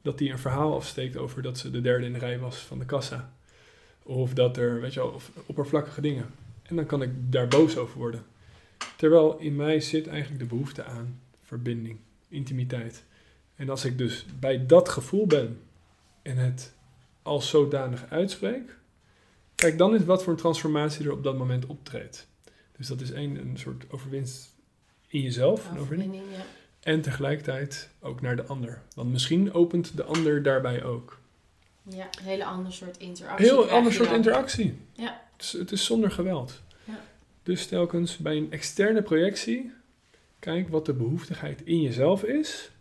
dat 0.02 0.20
hij 0.20 0.32
een 0.32 0.40
verhaal 0.40 0.76
afsteekt 0.76 1.18
over 1.18 1.42
dat 1.42 1.58
ze 1.58 1.72
de 1.72 1.82
derde 1.82 2.06
in 2.06 2.14
de 2.14 2.20
rij 2.20 2.40
was 2.40 2.58
van 2.58 2.80
de 2.80 2.86
kassa. 2.86 3.34
Of 4.04 4.34
dat 4.34 4.58
er, 4.58 4.82
weet 4.82 4.94
je 4.94 5.00
wel, 5.00 5.22
oppervlakkige 5.46 6.02
dingen. 6.02 6.26
En 6.64 6.76
dan 6.76 6.86
kan 6.86 7.02
ik 7.02 7.12
daar 7.32 7.48
boos 7.48 7.78
over 7.78 7.98
worden. 7.98 8.26
Terwijl 8.96 9.38
in 9.38 9.56
mij 9.56 9.80
zit 9.80 10.08
eigenlijk 10.08 10.40
de 10.40 10.48
behoefte 10.48 10.84
aan 10.84 11.20
verbinding, 11.44 11.98
intimiteit. 12.28 13.04
En 13.58 13.70
als 13.70 13.86
ik 13.86 13.98
dus 13.98 14.26
bij 14.40 14.66
dat 14.66 14.90
gevoel 14.90 15.28
ben 15.28 15.62
en 16.22 16.38
het 16.38 16.74
als 17.22 17.50
zodanig 17.50 18.06
uitspreek, 18.10 18.78
kijk, 19.56 19.78
dan 19.78 19.96
is 19.96 20.06
wat 20.06 20.24
voor 20.24 20.34
een 20.34 20.40
transformatie 20.40 21.06
er 21.06 21.12
op 21.12 21.24
dat 21.24 21.38
moment 21.38 21.66
optreedt. 21.66 22.28
Dus 22.78 22.88
dat 22.88 23.02
is 23.02 23.12
één, 23.12 23.36
een 23.36 23.58
soort 23.58 23.86
overwinst 23.92 24.56
in 25.08 25.22
jezelf. 25.22 25.70
Overwinning, 25.78 26.24
ja. 26.32 26.46
En 26.80 27.02
tegelijkertijd 27.02 27.90
ook 28.00 28.22
naar 28.22 28.36
de 28.36 28.46
ander. 28.46 28.82
Want 28.96 29.12
misschien 29.12 29.54
opent 29.54 29.98
de 29.98 30.04
ander 30.04 30.44
daarbij 30.44 30.84
ook. 30.84 31.20
Ja, 31.84 32.08
een 32.20 32.26
hele 32.26 32.46
ander 32.46 32.74
soort 32.74 32.98
interactie. 32.98 33.46
Heel 33.46 33.70
ander 33.70 33.94
soort 33.94 34.12
interactie. 34.12 34.78
Ja. 34.94 35.22
Het 35.32 35.46
is, 35.46 35.52
het 35.52 35.72
is 35.72 35.86
zonder 35.86 36.12
geweld. 36.12 36.62
Ja. 36.84 37.00
Dus 37.44 37.68
telkens 37.68 38.18
bij 38.18 38.38
een 38.38 38.52
externe 38.52 39.02
projectie, 39.02 39.72
kijk 40.40 40.70
wat 40.70 40.86
de 40.86 40.94
behoeftigheid 40.94 41.62
in 41.62 41.82
jezelf 41.82 42.24
is. 42.24 42.72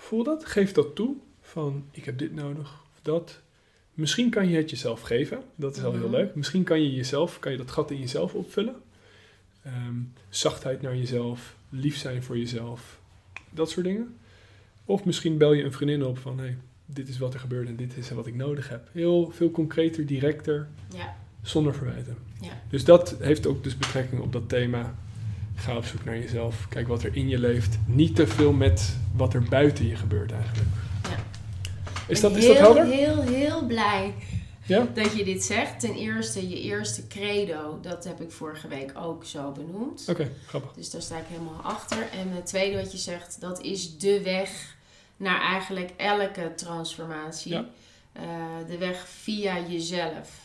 Voel 0.00 0.24
dat, 0.24 0.44
geef 0.44 0.72
dat 0.72 0.94
toe. 0.94 1.16
Van 1.40 1.84
ik 1.90 2.04
heb 2.04 2.18
dit 2.18 2.34
nodig 2.34 2.82
of 2.92 2.98
dat. 3.02 3.40
Misschien 3.94 4.30
kan 4.30 4.48
je 4.48 4.56
het 4.56 4.70
jezelf 4.70 5.00
geven. 5.00 5.42
Dat 5.54 5.76
is 5.76 5.82
al 5.84 5.92
heel 5.92 6.00
Mhm. 6.02 6.10
leuk. 6.10 6.34
Misschien 6.34 6.62
kan 6.64 6.82
je 6.82 6.94
jezelf, 6.94 7.38
kan 7.38 7.52
je 7.52 7.58
dat 7.58 7.70
gat 7.70 7.90
in 7.90 7.98
jezelf 7.98 8.34
opvullen. 8.34 8.74
Ehm, 9.62 9.94
zachtheid 10.28 10.82
naar 10.82 10.96
jezelf, 10.96 11.56
lief 11.68 11.96
zijn 11.96 12.22
voor 12.22 12.38
jezelf, 12.38 13.00
dat 13.50 13.70
soort 13.70 13.86
dingen. 13.86 14.16
Of 14.84 15.04
misschien 15.04 15.38
bel 15.38 15.52
je 15.52 15.64
een 15.64 15.72
vriendin 15.72 16.04
op 16.04 16.18
van 16.18 16.38
hey, 16.38 16.56
dit 16.86 17.08
is 17.08 17.18
wat 17.18 17.34
er 17.34 17.40
gebeurt 17.40 17.68
en 17.68 17.76
dit 17.76 17.96
is 17.96 18.10
wat 18.10 18.26
ik 18.26 18.34
nodig 18.34 18.68
heb. 18.68 18.88
Heel 18.92 19.30
veel 19.30 19.50
concreter, 19.50 20.06
directer, 20.06 20.68
Ja, 20.94 21.16
zonder 21.42 21.74
verwijten. 21.74 22.16
Ja. 22.40 22.60
Dus 22.70 22.84
dat 22.84 23.16
heeft 23.20 23.46
ook 23.46 23.64
dus 23.64 23.76
betrekking 23.76 24.20
op 24.20 24.32
dat 24.32 24.48
thema. 24.48 24.94
Ga 25.60 25.76
op 25.76 25.84
zoek 25.84 26.04
naar 26.04 26.18
jezelf. 26.18 26.66
Kijk 26.68 26.88
wat 26.88 27.02
er 27.02 27.16
in 27.16 27.28
je 27.28 27.38
leeft. 27.38 27.78
Niet 27.86 28.16
te 28.16 28.26
veel 28.26 28.52
met 28.52 28.96
wat 29.16 29.34
er 29.34 29.42
buiten 29.42 29.86
je 29.86 29.96
gebeurt 29.96 30.32
eigenlijk. 30.32 30.68
Ja. 31.02 31.16
Is 32.06 32.20
dat, 32.20 32.32
ben 32.32 32.40
is 32.40 32.46
dat 32.46 32.56
heel, 32.56 32.64
helder? 32.64 32.86
heel, 32.86 33.22
heel 33.22 33.66
blij 33.66 34.14
Ja? 34.66 34.86
dat 34.94 35.16
je 35.16 35.24
dit 35.24 35.44
zegt. 35.44 35.80
Ten 35.80 35.94
eerste, 35.94 36.48
je 36.48 36.60
eerste 36.60 37.06
credo, 37.06 37.78
dat 37.82 38.04
heb 38.04 38.20
ik 38.20 38.30
vorige 38.30 38.68
week 38.68 38.92
ook 38.94 39.24
zo 39.24 39.50
benoemd. 39.52 40.04
Oké, 40.08 40.30
grappig. 40.46 40.72
Dus 40.72 40.90
daar 40.90 41.02
sta 41.02 41.16
ik 41.16 41.26
helemaal 41.28 41.60
achter. 41.62 41.98
En 41.98 42.30
het 42.32 42.46
tweede 42.46 42.76
wat 42.76 42.92
je 42.92 42.98
zegt, 42.98 43.40
dat 43.40 43.60
is 43.60 43.98
de 43.98 44.22
weg 44.22 44.76
naar 45.16 45.40
eigenlijk 45.40 45.90
elke 45.96 46.52
transformatie. 46.56 47.52
Ja. 47.52 47.64
Eh, 48.12 48.22
de 48.68 48.78
weg 48.78 49.08
via 49.08 49.58
jezelf. 49.68 50.39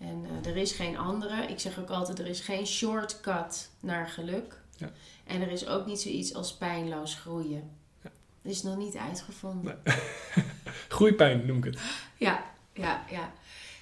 En 0.00 0.26
eh, 0.42 0.50
er 0.50 0.56
is 0.56 0.72
geen 0.72 0.98
andere. 0.98 1.42
Ik 1.42 1.58
zeg 1.58 1.78
ook 1.78 1.90
altijd, 1.90 2.18
er 2.18 2.26
is 2.26 2.40
geen 2.40 2.66
shortcut 2.66 3.70
naar 3.80 4.08
geluk. 4.08 4.60
Ja. 4.76 4.90
En 5.26 5.42
er 5.42 5.50
is 5.50 5.66
ook 5.66 5.86
niet 5.86 6.00
zoiets 6.00 6.34
als 6.34 6.56
pijnloos 6.56 7.14
groeien. 7.14 7.70
Ja. 8.02 8.10
Dat 8.42 8.52
is 8.52 8.62
nog 8.62 8.76
niet 8.76 8.96
uitgevonden. 8.96 9.78
Nee. 9.84 9.96
Groeipijn 10.88 11.46
noem 11.46 11.56
ik 11.56 11.64
het. 11.64 11.78
Ja, 12.16 12.44
ja, 12.72 13.04
ja. 13.10 13.32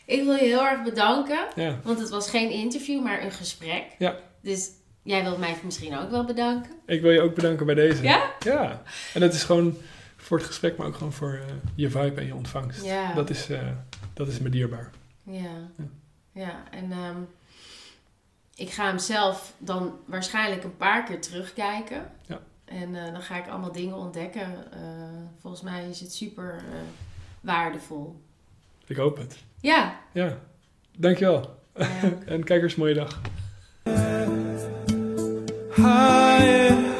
Ik 0.04 0.24
wil 0.24 0.34
je 0.34 0.44
heel 0.44 0.66
erg 0.66 0.82
bedanken. 0.82 1.46
Ja, 1.54 1.80
Want 1.82 1.98
het 1.98 2.08
was 2.08 2.30
geen 2.30 2.50
interview, 2.50 3.02
maar 3.02 3.22
een 3.22 3.30
gesprek. 3.32 3.84
Ja. 3.98 4.16
Dus 4.40 4.70
jij 5.02 5.22
wilt 5.22 5.38
mij 5.38 5.56
misschien 5.64 5.96
ook 5.96 6.10
wel 6.10 6.24
bedanken. 6.24 6.72
ik 6.86 7.00
wil 7.00 7.10
je 7.10 7.20
ook 7.20 7.34
bedanken 7.34 7.66
bij 7.66 7.74
deze. 7.74 8.02
Ja? 8.02 8.32
Ja. 8.38 8.82
En 9.14 9.20
dat 9.20 9.34
is 9.34 9.42
gewoon 9.42 9.76
voor 10.16 10.38
het 10.38 10.46
gesprek, 10.46 10.76
maar 10.76 10.86
ook 10.86 10.94
gewoon 10.96 11.12
voor 11.12 11.32
eh, 11.32 11.54
je 11.74 11.90
vibe 11.90 12.20
en 12.20 12.26
je 12.26 12.34
ontvangst. 12.34 12.84
Ja. 12.84 13.14
Dat, 13.14 13.30
is, 13.30 13.48
eh, 13.48 13.68
dat 14.14 14.28
is 14.28 14.38
me 14.38 14.48
dierbaar. 14.48 14.90
Ja. 15.22 15.40
Ja. 15.76 15.84
Ja, 16.38 16.62
en 16.70 16.92
ehm, 16.92 17.16
ik 18.54 18.70
ga 18.70 18.86
hem 18.86 18.98
zelf 18.98 19.52
dan 19.58 19.98
waarschijnlijk 20.04 20.64
een 20.64 20.76
paar 20.76 21.04
keer 21.04 21.20
terugkijken. 21.20 22.10
Ja. 22.26 22.40
En 22.64 22.94
eh, 22.94 23.12
dan 23.12 23.22
ga 23.22 23.36
ik 23.36 23.48
allemaal 23.48 23.72
dingen 23.72 23.96
ontdekken. 23.96 24.72
Eh, 24.72 24.78
volgens 25.40 25.62
mij 25.62 25.88
is 25.88 26.00
het 26.00 26.14
super 26.14 26.54
eh, 26.56 26.78
waardevol. 27.40 28.20
Ik 28.86 28.96
hoop 28.96 29.16
het. 29.16 29.38
Ja. 29.60 30.00
Ja. 30.12 30.38
Dankjewel. 30.96 31.56
Ja. 31.74 31.86
En 32.26 32.44
kijkers, 32.44 32.76
mooie 32.76 32.94
dag. 32.94 33.20
High 35.76 36.97